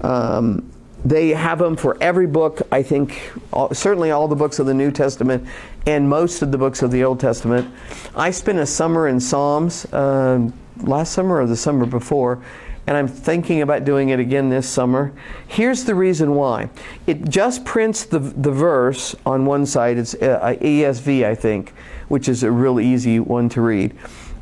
Um, 0.00 0.70
they 1.04 1.28
have 1.28 1.58
them 1.58 1.76
for 1.76 1.96
every 2.00 2.26
book. 2.26 2.62
I 2.72 2.82
think 2.82 3.32
all, 3.52 3.72
certainly 3.72 4.10
all 4.10 4.26
the 4.26 4.34
books 4.36 4.58
of 4.58 4.66
the 4.66 4.74
New 4.74 4.90
Testament 4.90 5.46
and 5.86 6.08
most 6.08 6.42
of 6.42 6.50
the 6.50 6.58
books 6.58 6.82
of 6.82 6.90
the 6.90 7.04
Old 7.04 7.20
Testament. 7.20 7.72
I 8.16 8.32
spent 8.32 8.58
a 8.58 8.66
summer 8.66 9.06
in 9.06 9.20
Psalms 9.20 9.84
uh, 9.92 10.50
last 10.78 11.12
summer 11.12 11.40
or 11.40 11.46
the 11.46 11.56
summer 11.56 11.86
before, 11.86 12.42
and 12.86 12.96
I'm 12.96 13.08
thinking 13.08 13.62
about 13.62 13.84
doing 13.84 14.10
it 14.10 14.20
again 14.20 14.48
this 14.48 14.68
summer. 14.68 15.12
Here's 15.48 15.84
the 15.84 15.94
reason 15.94 16.34
why. 16.34 16.70
It 17.06 17.28
just 17.28 17.64
prints 17.64 18.04
the, 18.04 18.18
the 18.20 18.52
verse 18.52 19.14
on 19.24 19.44
one 19.44 19.66
side. 19.66 19.98
It's 19.98 20.14
uh, 20.14 20.56
ESV, 20.60 21.24
I 21.24 21.34
think, 21.34 21.72
which 22.08 22.28
is 22.28 22.42
a 22.42 22.50
real 22.50 22.78
easy 22.78 23.18
one 23.18 23.48
to 23.50 23.60
read. 23.60 23.96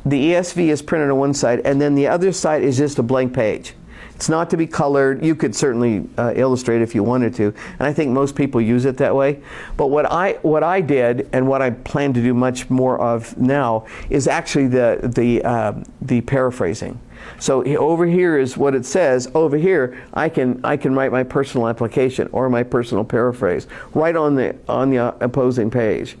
The 0.05 0.33
ESV 0.33 0.67
is 0.67 0.83
printed 0.83 1.09
on 1.09 1.17
one 1.17 1.33
side, 1.33 1.61
and 1.65 1.81
then 1.81 1.95
the 1.95 2.07
other 2.07 2.31
side 2.31 2.61
is 2.61 2.77
just 2.77 2.99
a 2.99 3.03
blank 3.03 3.33
page. 3.33 3.73
It's 4.13 4.29
not 4.29 4.49
to 4.51 4.57
be 4.57 4.67
colored. 4.67 5.25
You 5.25 5.35
could 5.35 5.55
certainly 5.55 6.07
uh, 6.17 6.33
illustrate 6.35 6.81
if 6.81 6.95
you 6.95 7.03
wanted 7.03 7.33
to, 7.35 7.53
and 7.79 7.81
I 7.81 7.91
think 7.91 8.11
most 8.11 8.35
people 8.35 8.61
use 8.61 8.85
it 8.85 8.97
that 8.97 9.13
way. 9.13 9.41
But 9.75 9.87
what 9.87 10.09
I 10.09 10.33
what 10.41 10.63
I 10.63 10.79
did, 10.79 11.27
and 11.33 11.47
what 11.47 11.61
I 11.61 11.71
plan 11.71 12.13
to 12.13 12.21
do 12.21 12.33
much 12.33 12.69
more 12.69 12.97
of 12.99 13.37
now, 13.37 13.87
is 14.09 14.27
actually 14.27 14.67
the 14.67 14.99
the 15.03 15.43
uh, 15.43 15.73
the 16.01 16.21
paraphrasing. 16.21 16.97
So 17.39 17.63
over 17.63 18.05
here 18.05 18.37
is 18.37 18.57
what 18.57 18.75
it 18.75 18.85
says. 18.85 19.29
Over 19.33 19.57
here, 19.57 20.03
I 20.13 20.29
can 20.29 20.59
I 20.63 20.77
can 20.77 20.95
write 20.95 21.11
my 21.11 21.23
personal 21.23 21.67
application 21.67 22.29
or 22.31 22.49
my 22.49 22.63
personal 22.63 23.03
paraphrase 23.03 23.67
right 23.93 24.15
on 24.15 24.35
the 24.35 24.55
on 24.67 24.89
the 24.89 25.15
opposing 25.23 25.69
page. 25.69 26.17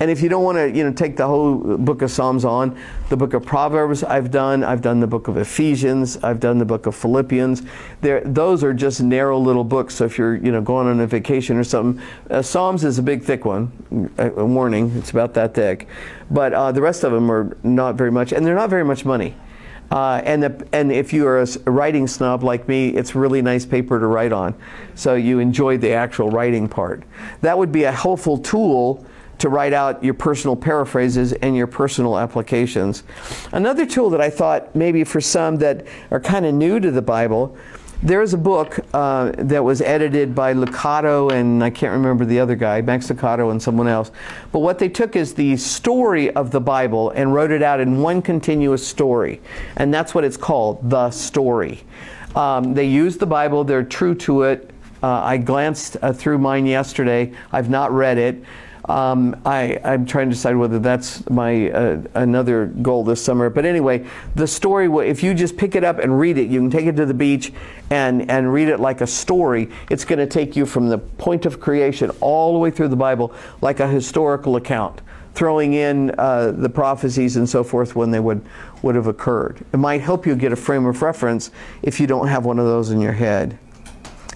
And 0.00 0.10
if 0.10 0.22
you 0.22 0.28
don't 0.28 0.44
want 0.44 0.58
to, 0.58 0.70
you 0.70 0.84
know, 0.84 0.92
take 0.92 1.16
the 1.16 1.26
whole 1.26 1.76
book 1.76 2.02
of 2.02 2.10
Psalms 2.10 2.44
on, 2.44 2.78
the 3.08 3.16
book 3.16 3.34
of 3.34 3.44
Proverbs 3.44 4.02
I've 4.02 4.30
done. 4.30 4.64
I've 4.64 4.82
done 4.82 5.00
the 5.00 5.06
book 5.06 5.28
of 5.28 5.36
Ephesians. 5.36 6.16
I've 6.22 6.40
done 6.40 6.58
the 6.58 6.64
book 6.64 6.86
of 6.86 6.94
Philippians. 6.94 7.62
There, 8.00 8.20
those 8.24 8.64
are 8.64 8.74
just 8.74 9.00
narrow 9.00 9.38
little 9.38 9.64
books. 9.64 9.94
So 9.96 10.04
if 10.04 10.18
you're, 10.18 10.36
you 10.36 10.52
know, 10.52 10.60
going 10.60 10.86
on 10.86 11.00
a 11.00 11.06
vacation 11.06 11.56
or 11.56 11.64
something, 11.64 12.02
uh, 12.30 12.42
Psalms 12.42 12.84
is 12.84 12.98
a 12.98 13.02
big, 13.02 13.22
thick 13.22 13.44
one. 13.44 14.12
A, 14.18 14.30
a 14.30 14.44
warning, 14.44 14.92
it's 14.96 15.10
about 15.10 15.34
that 15.34 15.54
thick. 15.54 15.88
But 16.30 16.52
uh, 16.52 16.72
the 16.72 16.82
rest 16.82 17.04
of 17.04 17.12
them 17.12 17.30
are 17.30 17.56
not 17.62 17.94
very 17.94 18.10
much, 18.10 18.32
and 18.32 18.44
they're 18.44 18.54
not 18.54 18.70
very 18.70 18.84
much 18.84 19.04
money. 19.04 19.34
Uh, 19.90 20.20
and, 20.24 20.42
the, 20.42 20.68
and 20.72 20.90
if 20.90 21.12
you 21.12 21.26
are 21.26 21.40
a 21.40 21.70
writing 21.70 22.06
snob 22.06 22.42
like 22.42 22.66
me, 22.68 22.88
it's 22.88 23.14
really 23.14 23.40
nice 23.40 23.64
paper 23.64 24.00
to 24.00 24.06
write 24.06 24.32
on. 24.32 24.54
So 24.94 25.14
you 25.14 25.38
enjoy 25.38 25.78
the 25.78 25.92
actual 25.92 26.30
writing 26.30 26.68
part. 26.68 27.04
That 27.40 27.56
would 27.56 27.72
be 27.72 27.84
a 27.84 27.92
helpful 27.92 28.38
tool 28.38 29.06
to 29.38 29.48
write 29.48 29.72
out 29.72 30.02
your 30.02 30.14
personal 30.14 30.56
paraphrases 30.56 31.32
and 31.34 31.54
your 31.54 31.66
personal 31.66 32.18
applications. 32.18 33.02
Another 33.52 33.84
tool 33.84 34.10
that 34.10 34.20
I 34.20 34.30
thought 34.30 34.74
maybe 34.74 35.04
for 35.04 35.20
some 35.20 35.56
that 35.58 35.86
are 36.10 36.20
kind 36.20 36.46
of 36.46 36.54
new 36.54 36.80
to 36.80 36.90
the 36.90 37.02
Bible 37.02 37.56
there's 38.02 38.34
a 38.34 38.38
book 38.38 38.78
uh, 38.92 39.32
that 39.38 39.64
was 39.64 39.80
edited 39.80 40.34
by 40.34 40.52
Lucado 40.52 41.32
and 41.32 41.64
I 41.64 41.70
can't 41.70 41.92
remember 41.92 42.24
the 42.24 42.38
other 42.38 42.54
guy, 42.54 42.80
Max 42.82 43.08
Lucado 43.08 43.50
and 43.50 43.62
someone 43.62 43.88
else. 43.88 44.10
But 44.52 44.60
what 44.60 44.78
they 44.78 44.88
took 44.88 45.16
is 45.16 45.34
the 45.34 45.56
story 45.56 46.30
of 46.32 46.50
the 46.50 46.60
Bible 46.60 47.10
and 47.10 47.34
wrote 47.34 47.50
it 47.50 47.62
out 47.62 47.80
in 47.80 48.02
one 48.02 48.20
continuous 48.20 48.86
story. 48.86 49.40
And 49.76 49.92
that's 49.92 50.14
what 50.14 50.24
it's 50.24 50.36
called, 50.36 50.90
the 50.90 51.10
story. 51.10 51.84
Um, 52.34 52.74
they 52.74 52.86
used 52.86 53.18
the 53.18 53.26
Bible, 53.26 53.64
they're 53.64 53.82
true 53.82 54.14
to 54.16 54.42
it. 54.42 54.70
Uh, 55.02 55.22
I 55.22 55.36
glanced 55.38 55.96
uh, 56.02 56.12
through 56.12 56.38
mine 56.38 56.66
yesterday. 56.66 57.32
I've 57.52 57.70
not 57.70 57.92
read 57.92 58.18
it. 58.18 58.42
Um, 58.88 59.40
I, 59.44 59.80
I'm 59.84 60.06
trying 60.06 60.28
to 60.28 60.34
decide 60.34 60.54
whether 60.54 60.78
that's 60.78 61.28
my 61.28 61.70
uh, 61.70 62.02
another 62.14 62.66
goal 62.66 63.04
this 63.04 63.22
summer. 63.22 63.50
But 63.50 63.64
anyway, 63.64 64.06
the 64.34 64.46
story. 64.46 64.86
If 65.08 65.22
you 65.22 65.34
just 65.34 65.56
pick 65.56 65.74
it 65.74 65.82
up 65.82 65.98
and 65.98 66.18
read 66.18 66.38
it, 66.38 66.48
you 66.48 66.60
can 66.60 66.70
take 66.70 66.86
it 66.86 66.96
to 66.96 67.06
the 67.06 67.14
beach 67.14 67.52
and 67.90 68.30
and 68.30 68.52
read 68.52 68.68
it 68.68 68.78
like 68.78 69.00
a 69.00 69.06
story. 69.06 69.68
It's 69.90 70.04
going 70.04 70.20
to 70.20 70.26
take 70.26 70.54
you 70.54 70.66
from 70.66 70.88
the 70.88 70.98
point 70.98 71.46
of 71.46 71.58
creation 71.60 72.10
all 72.20 72.52
the 72.52 72.58
way 72.58 72.70
through 72.70 72.88
the 72.88 72.96
Bible, 72.96 73.34
like 73.60 73.80
a 73.80 73.88
historical 73.88 74.54
account, 74.56 75.00
throwing 75.34 75.74
in 75.74 76.14
uh, 76.16 76.52
the 76.52 76.68
prophecies 76.68 77.36
and 77.36 77.48
so 77.48 77.64
forth 77.64 77.96
when 77.96 78.12
they 78.12 78.20
would 78.20 78.44
would 78.82 78.94
have 78.94 79.08
occurred. 79.08 79.64
It 79.72 79.78
might 79.78 80.00
help 80.00 80.26
you 80.26 80.36
get 80.36 80.52
a 80.52 80.56
frame 80.56 80.86
of 80.86 81.02
reference 81.02 81.50
if 81.82 81.98
you 81.98 82.06
don't 82.06 82.28
have 82.28 82.44
one 82.44 82.60
of 82.60 82.66
those 82.66 82.90
in 82.90 83.00
your 83.00 83.12
head. 83.12 83.58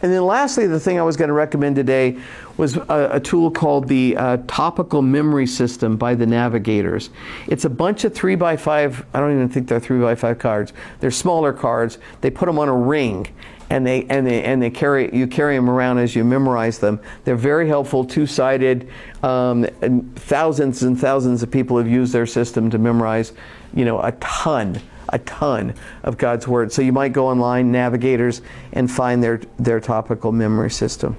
And 0.03 0.13
then 0.13 0.25
lastly, 0.25 0.67
the 0.67 0.81
thing 0.81 0.99
I 0.99 1.03
was 1.03 1.17
going 1.17 1.29
to 1.29 1.35
recommend 1.35 1.77
today 1.77 2.19
was 2.57 2.77
a, 2.77 3.11
a 3.13 3.21
tool 3.21 3.51
called 3.51 3.89
the 3.89 4.17
uh, 4.17 4.39
Topical 4.47 5.03
Memory 5.03 5.47
System 5.47 5.97
by 5.97 6.15
the 6.15 6.27
Navigators. 6.27 7.11
It's 7.47 7.65
a 7.65 7.71
bunch 7.71 8.05
of 8.05 8.15
three 8.15 8.35
by 8.35 8.57
five, 8.57 9.05
I 9.13 9.21
don't 9.21 9.33
even 9.33 9.49
think 9.49 9.69
they're 9.69 9.81
three 9.81 10.01
by 10.01 10.15
five 10.15 10.39
cards. 10.39 10.73
They're 11.01 11.11
smaller 11.11 11.53
cards. 11.53 11.99
They 12.21 12.31
put 12.31 12.47
them 12.47 12.59
on 12.59 12.69
a 12.69 12.77
ring 12.77 13.29
and 13.71 13.87
they 13.87 14.05
and 14.07 14.27
they 14.27 14.43
and 14.43 14.61
they 14.61 14.69
carry 14.69 15.15
you 15.17 15.29
carry 15.29 15.55
them 15.55 15.71
around 15.71 15.99
as 15.99 16.17
you 16.17 16.25
memorize 16.25 16.81
them. 16.81 17.01
They're 17.25 17.37
very 17.37 17.69
helpful, 17.69 18.05
two-sided. 18.05 18.89
Um, 19.23 19.65
and 19.81 20.15
thousands 20.17 20.83
and 20.83 21.01
thousands 21.01 21.45
of 21.45 21.51
people 21.51 21.79
have 21.79 21.87
used 21.87 22.13
their 22.13 22.27
system 22.27 22.69
to 22.71 22.79
memorize, 22.79 23.33
you 23.73 23.85
know, 23.85 24.01
a 24.01 24.11
ton 24.13 24.81
a 25.11 25.19
ton 25.21 25.75
of 26.03 26.17
God's 26.17 26.49
Word. 26.49 26.73
So 26.73 26.83
you 26.83 26.93
might 26.93 27.13
go 27.13 27.29
online, 27.29 27.71
navigators, 27.71 28.43
and 28.73 28.91
find 28.91 29.23
their, 29.23 29.41
their 29.59 29.81
topical 29.81 30.33
memory 30.33 30.71
system. 30.71 31.17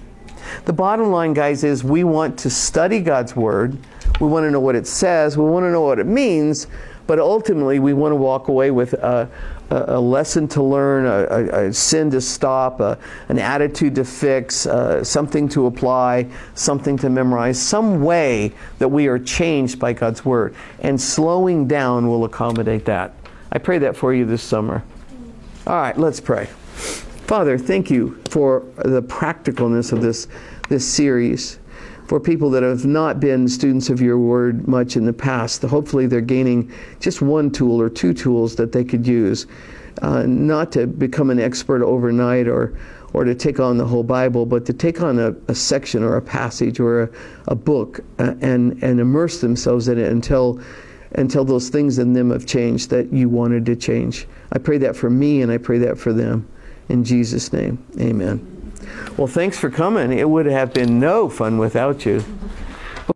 The 0.66 0.74
bottom 0.74 1.12
line, 1.12 1.34
guys, 1.34 1.64
is 1.64 1.84
we 1.84 2.04
want 2.04 2.38
to 2.40 2.50
study 2.50 3.00
God's 3.00 3.36
Word. 3.36 3.78
We 4.20 4.28
want 4.28 4.46
to 4.46 4.52
know 4.52 4.60
what 4.60 4.76
it 4.76 4.88
says. 4.88 5.38
We 5.38 5.46
want 5.46 5.64
to 5.64 5.72
know 5.72 5.82
what 5.82 6.00
it 6.00 6.08
means. 6.08 6.68
But 7.08 7.20
ultimately, 7.20 7.80
we 7.80 7.94
want 7.94 8.12
to 8.12 8.16
walk 8.16 8.48
away 8.48 8.72
with 8.72 8.94
a, 8.94 9.30
a, 9.70 9.96
a 9.96 10.00
lesson 10.00 10.48
to 10.50 10.64
learn, 10.64 11.06
a, 11.06 11.68
a, 11.68 11.74
sin 11.74 12.10
to 12.12 12.22
stop, 12.22 12.80
an 12.80 13.40
attitude 13.40 13.96
to 13.96 14.06
fix, 14.06 14.66
uh, 14.66 15.04
something 15.04 15.50
to 15.50 15.66
apply, 15.66 16.28
something 16.54 16.98
to 17.00 17.10
memorize, 17.10 17.62
some 17.62 18.02
way 18.02 18.54
that 18.80 18.88
we 18.88 19.08
are 19.08 19.20
changed 19.20 19.80
by 19.80 19.94
God's 19.94 20.24
Word. 20.24 20.56
And 20.80 21.00
slowing 21.02 21.68
down 21.68 22.08
will 22.08 22.24
accommodate 22.24 22.86
that. 22.86 23.14
I 23.52 23.58
pray 23.60 23.80
that 23.80 23.98
for 23.98 24.14
you 24.14 24.26
this 24.26 24.42
summer. 24.42 24.84
All 25.68 25.76
right, 25.76 25.98
let's 25.98 26.20
pray. 26.20 26.46
Father, 27.28 27.58
thank 27.58 27.90
you 27.92 28.22
for 28.30 28.66
the 28.78 29.02
practicalness 29.02 29.92
of 29.92 30.02
this, 30.02 30.28
this 30.70 30.88
series. 30.88 31.60
for 32.12 32.20
people 32.20 32.50
that 32.50 32.62
have 32.62 32.86
not 32.86 33.22
been 33.22 33.48
students 33.48 33.90
of 33.90 34.02
your 34.02 34.18
word 34.18 34.68
much 34.68 34.98
in 34.98 35.06
the 35.06 35.14
past. 35.14 35.62
Hopefully, 35.62 36.08
they're 36.08 36.20
gaining 36.20 36.70
just 37.00 37.22
one 37.22 37.50
tool 37.50 37.82
or 37.82 37.90
two 37.90 38.14
tools 38.14 38.54
that 38.58 38.74
they 38.74 38.84
could 38.84 39.08
use, 39.08 39.48
uh, 40.02 40.24
not 40.24 40.74
to 40.74 40.88
become 40.88 41.30
an 41.30 41.40
expert 41.40 41.82
overnight 41.82 42.50
or 42.50 42.78
or 43.14 43.24
to 43.24 43.34
take 43.34 43.62
on 43.62 43.78
the 43.78 43.86
whole 43.86 44.04
Bible, 44.04 44.46
but 44.46 44.66
to 44.66 44.74
take 44.74 45.02
on 45.02 45.20
a, 45.20 45.34
a 45.48 45.56
section 45.56 46.04
or 46.04 46.18
a 46.18 46.22
passage 46.22 46.82
or 46.82 47.04
a, 47.04 47.10
a 47.48 47.56
book 47.56 48.02
uh, 48.20 48.34
and 48.42 48.84
and 48.84 49.00
immerse 49.00 49.40
themselves 49.40 49.88
in 49.88 49.98
it 49.98 50.12
until 50.12 50.60
until 51.14 51.44
those 51.44 51.70
things 51.70 52.00
in 52.00 52.14
them 52.14 52.32
have 52.32 52.46
changed 52.46 52.90
that 52.90 53.12
you 53.12 53.30
wanted 53.30 53.66
to 53.66 53.76
change. 53.76 54.28
I 54.52 54.60
pray 54.60 54.78
that 54.80 54.96
for 54.96 55.10
me 55.10 55.42
and 55.42 55.52
I 55.52 55.58
pray 55.58 55.78
that 55.80 55.98
for 55.98 56.14
them. 56.14 56.48
In 56.90 57.04
Jesus' 57.04 57.52
name, 57.54 57.84
amen. 58.00 58.74
Well, 59.18 59.28
thanks 59.28 59.58
for 59.58 59.70
coming. 59.70 60.18
It 60.18 60.30
would 60.30 60.46
have 60.46 60.74
been 60.74 61.00
no 61.00 61.30
fun 61.30 61.58
without 61.58 62.06
you. 62.06 62.24